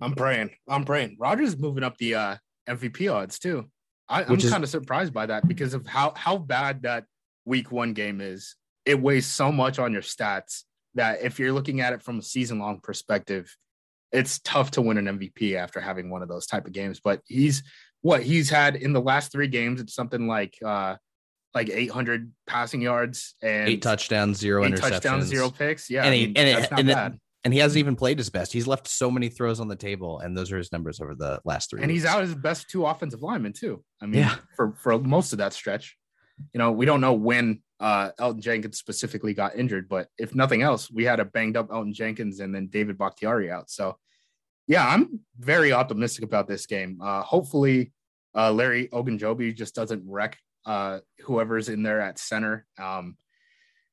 I'm 0.00 0.14
praying. 0.14 0.50
I'm 0.68 0.84
praying. 0.84 1.16
Rodgers 1.18 1.50
is 1.50 1.58
moving 1.58 1.82
up 1.84 1.96
the 1.98 2.14
uh, 2.14 2.36
MVP 2.68 3.12
odds 3.12 3.38
too. 3.38 3.70
I, 4.08 4.24
I'm 4.24 4.36
is- 4.36 4.50
kind 4.50 4.62
of 4.64 4.70
surprised 4.70 5.12
by 5.12 5.26
that 5.26 5.48
because 5.48 5.74
of 5.74 5.86
how 5.86 6.12
how 6.16 6.38
bad 6.38 6.82
that 6.82 7.04
week 7.44 7.72
one 7.72 7.92
game 7.92 8.20
is. 8.20 8.56
It 8.84 9.00
weighs 9.00 9.26
so 9.26 9.50
much 9.50 9.78
on 9.78 9.92
your 9.92 10.02
stats 10.02 10.62
that 10.94 11.22
if 11.22 11.38
you're 11.38 11.52
looking 11.52 11.80
at 11.80 11.92
it 11.92 12.02
from 12.02 12.18
a 12.18 12.22
season 12.22 12.58
long 12.60 12.78
perspective, 12.80 13.54
it's 14.12 14.38
tough 14.40 14.70
to 14.72 14.82
win 14.82 14.96
an 14.98 15.18
MVP 15.18 15.54
after 15.56 15.80
having 15.80 16.08
one 16.08 16.22
of 16.22 16.28
those 16.28 16.46
type 16.46 16.66
of 16.66 16.72
games. 16.72 17.00
But 17.00 17.20
he's 17.26 17.62
what 18.02 18.22
he's 18.22 18.48
had 18.48 18.76
in 18.76 18.92
the 18.92 19.00
last 19.00 19.32
three 19.32 19.48
games. 19.48 19.80
It's 19.80 19.94
something 19.94 20.28
like 20.28 20.56
uh 20.64 20.96
like 21.54 21.70
800 21.70 22.30
passing 22.46 22.82
yards 22.82 23.34
and 23.42 23.68
Eight 23.68 23.80
touchdowns, 23.82 24.38
zero 24.38 24.64
eight 24.64 24.74
interceptions, 24.74 24.90
touchdowns, 24.90 25.24
zero 25.24 25.50
picks. 25.50 25.88
Yeah, 25.88 26.00
And 26.04 26.08
I 26.08 26.10
mean, 26.10 26.32
and 26.36 26.48
it- 26.48 26.56
that's 26.58 26.70
not 26.70 26.80
and 26.80 26.88
bad. 26.88 27.18
And 27.46 27.52
he 27.54 27.60
hasn't 27.60 27.78
even 27.78 27.94
played 27.94 28.18
his 28.18 28.28
best. 28.28 28.52
He's 28.52 28.66
left 28.66 28.88
so 28.88 29.08
many 29.08 29.28
throws 29.28 29.60
on 29.60 29.68
the 29.68 29.76
table, 29.76 30.18
and 30.18 30.36
those 30.36 30.50
are 30.50 30.58
his 30.58 30.72
numbers 30.72 31.00
over 31.00 31.14
the 31.14 31.40
last 31.44 31.70
three. 31.70 31.80
and 31.80 31.92
he's 31.92 32.04
out 32.04 32.22
his 32.22 32.34
best 32.34 32.68
two 32.68 32.84
offensive 32.84 33.22
linemen 33.22 33.52
too. 33.52 33.84
I 34.02 34.06
mean, 34.06 34.22
Yeah. 34.22 34.34
for 34.56 34.72
for 34.82 34.98
most 34.98 35.30
of 35.30 35.38
that 35.38 35.52
stretch, 35.52 35.96
you 36.52 36.58
know, 36.58 36.72
we 36.72 36.86
don't 36.86 37.00
know 37.00 37.12
when 37.12 37.62
uh, 37.78 38.10
Elgton 38.18 38.40
Jenkins 38.40 38.78
specifically 38.78 39.32
got 39.32 39.54
injured, 39.54 39.88
but 39.88 40.08
if 40.18 40.34
nothing 40.34 40.62
else, 40.62 40.90
we 40.90 41.04
had 41.04 41.20
a 41.20 41.24
banged 41.24 41.56
up 41.56 41.68
Elgton 41.68 41.92
Jenkins 41.94 42.40
and 42.40 42.52
then 42.52 42.66
David 42.66 42.98
Bakhtiari 42.98 43.48
out. 43.48 43.70
So, 43.70 43.96
yeah, 44.66 44.84
I'm 44.84 45.20
very 45.38 45.72
optimistic 45.72 46.24
about 46.24 46.48
this 46.48 46.66
game. 46.66 46.98
Uh, 47.00 47.22
hopefully, 47.22 47.92
uh, 48.34 48.50
Larry 48.50 48.88
Ogunjobi 48.88 49.54
just 49.54 49.74
doesn't 49.76 50.02
wreck 50.04 50.36
uh, 50.64 50.98
whoever's 51.20 51.68
in 51.68 51.84
there 51.84 52.00
at 52.00 52.18
center. 52.18 52.66
Um, 52.76 53.16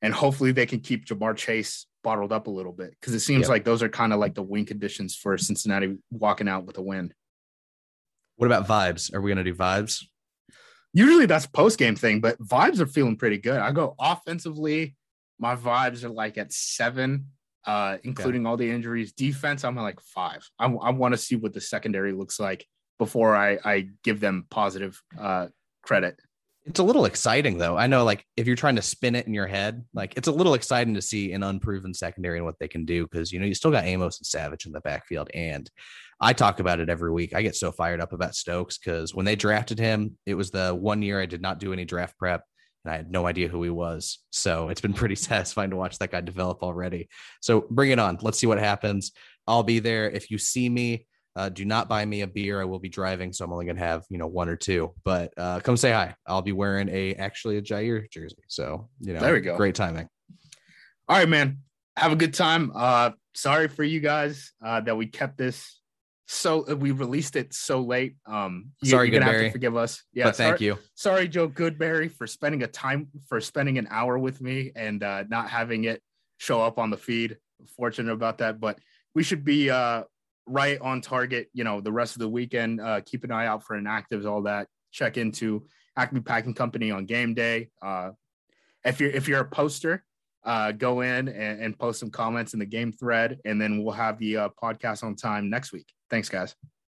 and 0.02 0.12
hopefully 0.12 0.50
they 0.50 0.66
can 0.66 0.80
keep 0.80 1.06
Ja'Marr 1.06 1.36
Chase 1.36 1.86
bottled 2.04 2.30
up 2.30 2.46
a 2.46 2.50
little 2.50 2.72
bit 2.72 2.90
because 3.00 3.14
it 3.14 3.20
seems 3.20 3.42
Yep. 3.42 3.48
like 3.48 3.64
those 3.64 3.82
are 3.82 3.88
kind 3.88 4.12
of 4.12 4.20
like 4.20 4.34
the 4.34 4.42
win 4.42 4.64
conditions 4.64 5.16
for 5.16 5.36
Cincinnati 5.36 5.96
walking 6.12 6.46
out 6.46 6.64
with 6.66 6.78
a 6.78 6.82
win. 6.82 7.12
What 8.36 8.46
about 8.46 8.68
vibes? 8.68 9.12
Are 9.12 9.20
we 9.20 9.30
gonna 9.32 9.42
do 9.42 9.54
vibes? 9.54 10.04
usually 10.94 11.26
that's 11.26 11.46
post 11.46 11.76
game 11.76 11.96
thing, 11.96 12.20
but 12.20 12.38
vibes 12.40 12.78
are 12.80 12.86
feeling 12.86 13.16
pretty 13.16 13.36
good. 13.38 13.58
I 13.58 13.72
go 13.72 13.96
offensively, 13.98 14.94
my 15.38 15.56
vibes 15.56 16.04
are 16.04 16.08
like 16.08 16.38
at 16.38 16.52
seven, 16.52 17.26
uh, 17.66 17.98
including 18.04 18.46
all 18.46 18.56
the 18.56 18.70
injuries. 18.70 19.12
Defense, 19.12 19.64
I'm 19.64 19.74
like 19.74 20.00
five. 20.00 20.48
I, 20.58 20.66
I 20.66 20.90
want 20.90 21.12
to 21.12 21.18
see 21.18 21.34
what 21.34 21.52
the 21.52 21.60
secondary 21.60 22.12
looks 22.12 22.38
like 22.38 22.64
before 22.98 23.34
I, 23.34 23.58
I 23.64 23.88
give 24.04 24.20
them 24.20 24.46
positive 24.50 25.02
uh, 25.20 25.48
credit. 25.82 26.16
It's 26.66 26.80
a 26.80 26.84
little 26.84 27.04
exciting 27.04 27.58
though. 27.58 27.76
I 27.76 27.86
know, 27.86 28.04
like, 28.04 28.24
if 28.36 28.46
you're 28.46 28.56
trying 28.56 28.76
to 28.76 28.82
spin 28.82 29.14
it 29.14 29.26
in 29.26 29.34
your 29.34 29.46
head, 29.46 29.84
like, 29.92 30.14
it's 30.16 30.28
a 30.28 30.32
little 30.32 30.54
exciting 30.54 30.94
to 30.94 31.02
see 31.02 31.32
an 31.32 31.42
unproven 31.42 31.92
secondary 31.92 32.38
and 32.38 32.46
what 32.46 32.58
they 32.58 32.68
can 32.68 32.86
do 32.86 33.04
because 33.04 33.32
you 33.32 33.38
know 33.38 33.46
you 33.46 33.54
still 33.54 33.70
got 33.70 33.84
Amos 33.84 34.18
and 34.18 34.26
Savage 34.26 34.64
in 34.64 34.72
the 34.72 34.80
backfield. 34.80 35.28
And 35.34 35.70
I 36.20 36.32
talk 36.32 36.60
about 36.60 36.80
it 36.80 36.88
every 36.88 37.12
week. 37.12 37.34
I 37.34 37.42
get 37.42 37.56
so 37.56 37.70
fired 37.70 38.00
up 38.00 38.12
about 38.12 38.34
Stokes 38.34 38.78
because 38.78 39.14
when 39.14 39.26
they 39.26 39.36
drafted 39.36 39.78
him, 39.78 40.16
it 40.24 40.34
was 40.34 40.50
the 40.50 40.74
one 40.74 41.02
year 41.02 41.20
I 41.20 41.26
did 41.26 41.42
not 41.42 41.58
do 41.58 41.72
any 41.72 41.84
draft 41.84 42.16
prep 42.18 42.44
and 42.84 42.92
I 42.92 42.96
had 42.96 43.10
no 43.10 43.26
idea 43.26 43.48
who 43.48 43.62
he 43.62 43.70
was. 43.70 44.18
So 44.30 44.68
it's 44.68 44.80
been 44.80 44.94
pretty 44.94 45.14
satisfying 45.16 45.70
to 45.70 45.76
watch 45.76 45.98
that 45.98 46.12
guy 46.12 46.20
develop 46.20 46.62
already. 46.62 47.08
So 47.40 47.66
bring 47.70 47.90
it 47.90 47.98
on. 47.98 48.18
Let's 48.20 48.38
see 48.38 48.46
what 48.46 48.58
happens. 48.58 49.12
I'll 49.46 49.62
be 49.62 49.80
there. 49.80 50.10
If 50.10 50.30
you 50.30 50.38
see 50.38 50.68
me, 50.68 51.06
uh, 51.36 51.48
do 51.48 51.64
not 51.64 51.88
buy 51.88 52.04
me 52.04 52.22
a 52.22 52.26
beer. 52.26 52.60
I 52.60 52.64
will 52.64 52.78
be 52.78 52.88
driving, 52.88 53.32
so 53.32 53.44
I'm 53.44 53.52
only 53.52 53.66
gonna 53.66 53.78
have 53.80 54.04
you 54.10 54.18
know 54.18 54.26
one 54.26 54.48
or 54.48 54.56
two. 54.56 54.92
But 55.04 55.32
uh, 55.36 55.60
come 55.60 55.76
say 55.76 55.92
hi. 55.92 56.14
I'll 56.26 56.42
be 56.42 56.52
wearing 56.52 56.88
a 56.88 57.14
actually 57.14 57.56
a 57.58 57.62
Jaire 57.62 58.10
jersey. 58.10 58.36
So 58.48 58.88
you 59.00 59.12
know, 59.12 59.20
There 59.20 59.34
we 59.34 59.40
go. 59.40 59.56
Great 59.56 59.74
timing. 59.74 60.08
All 61.08 61.16
right, 61.18 61.28
man. 61.28 61.58
Have 61.96 62.12
a 62.12 62.16
good 62.16 62.34
time. 62.34 62.72
Uh, 62.74 63.10
sorry 63.34 63.68
for 63.68 63.84
you 63.84 64.00
guys 64.00 64.52
uh, 64.64 64.80
that 64.80 64.96
we 64.96 65.06
kept 65.06 65.38
this 65.38 65.80
so 66.26 66.64
uh, 66.70 66.76
we 66.76 66.90
released 66.90 67.36
it 67.36 67.52
so 67.52 67.80
late. 67.80 68.16
Um, 68.26 68.70
you, 68.82 68.90
Sorry, 68.90 69.10
you're 69.10 69.20
gonna 69.20 69.30
have 69.30 69.40
Goodberry. 69.40 69.46
to 69.48 69.52
forgive 69.52 69.76
us. 69.76 70.02
Yeah, 70.12 70.24
but 70.24 70.36
thank 70.36 70.60
you. 70.60 70.78
sorry 70.94 71.28
joe 71.28 71.48
goodberry 71.48 72.10
for 72.10 72.26
spending 72.26 72.62
a 72.62 72.66
time 72.66 73.08
for 73.28 73.40
spending 73.40 73.78
an 73.78 73.88
hour 73.90 74.18
with 74.18 74.40
me 74.40 74.72
and 74.74 75.02
uh, 75.02 75.24
not 75.28 75.50
having 75.50 75.84
it 75.84 76.00
show 76.38 76.62
up 76.62 76.78
on 76.78 76.90
the 76.90 76.96
feed 76.96 77.36
fortunate 77.76 78.12
about 78.12 78.38
that 78.38 78.58
but 78.60 78.78
we 79.14 79.22
should 79.22 79.44
be 79.44 79.70
uh, 79.70 80.02
right 80.46 80.80
on 80.80 81.00
target 81.00 81.48
you 81.52 81.64
know 81.64 81.80
the 81.80 81.92
rest 81.92 82.14
of 82.14 82.20
the 82.20 82.28
weekend 82.28 82.80
uh, 82.80 83.00
keep 83.06 83.24
an 83.24 83.32
eye 83.32 83.46
out 83.46 83.64
for 83.64 83.80
inactives 83.80 84.26
all 84.26 84.42
that 84.42 84.68
check 84.92 85.16
into 85.16 85.64
acme 85.96 86.20
packing 86.20 86.54
company 86.54 86.90
on 86.90 87.06
game 87.06 87.34
day 87.34 87.68
uh, 87.82 88.10
if 88.84 89.00
you're 89.00 89.10
if 89.10 89.28
you're 89.28 89.40
a 89.40 89.48
poster, 89.48 90.04
uh, 90.44 90.72
go 90.72 91.00
in 91.00 91.28
and, 91.28 91.60
and, 91.60 91.78
post 91.78 91.98
some 91.98 92.10
comments 92.10 92.52
in 92.52 92.58
the 92.58 92.66
game 92.66 92.92
thread, 92.92 93.38
and 93.44 93.60
then 93.60 93.82
we'll 93.82 93.94
have 93.94 94.18
the 94.18 94.36
uh, 94.36 94.48
podcast 94.62 95.02
on 95.02 95.16
time 95.16 95.48
next 95.48 95.72
week. 95.72 95.86
Thanks, 96.10 96.28
guys. 96.28 96.54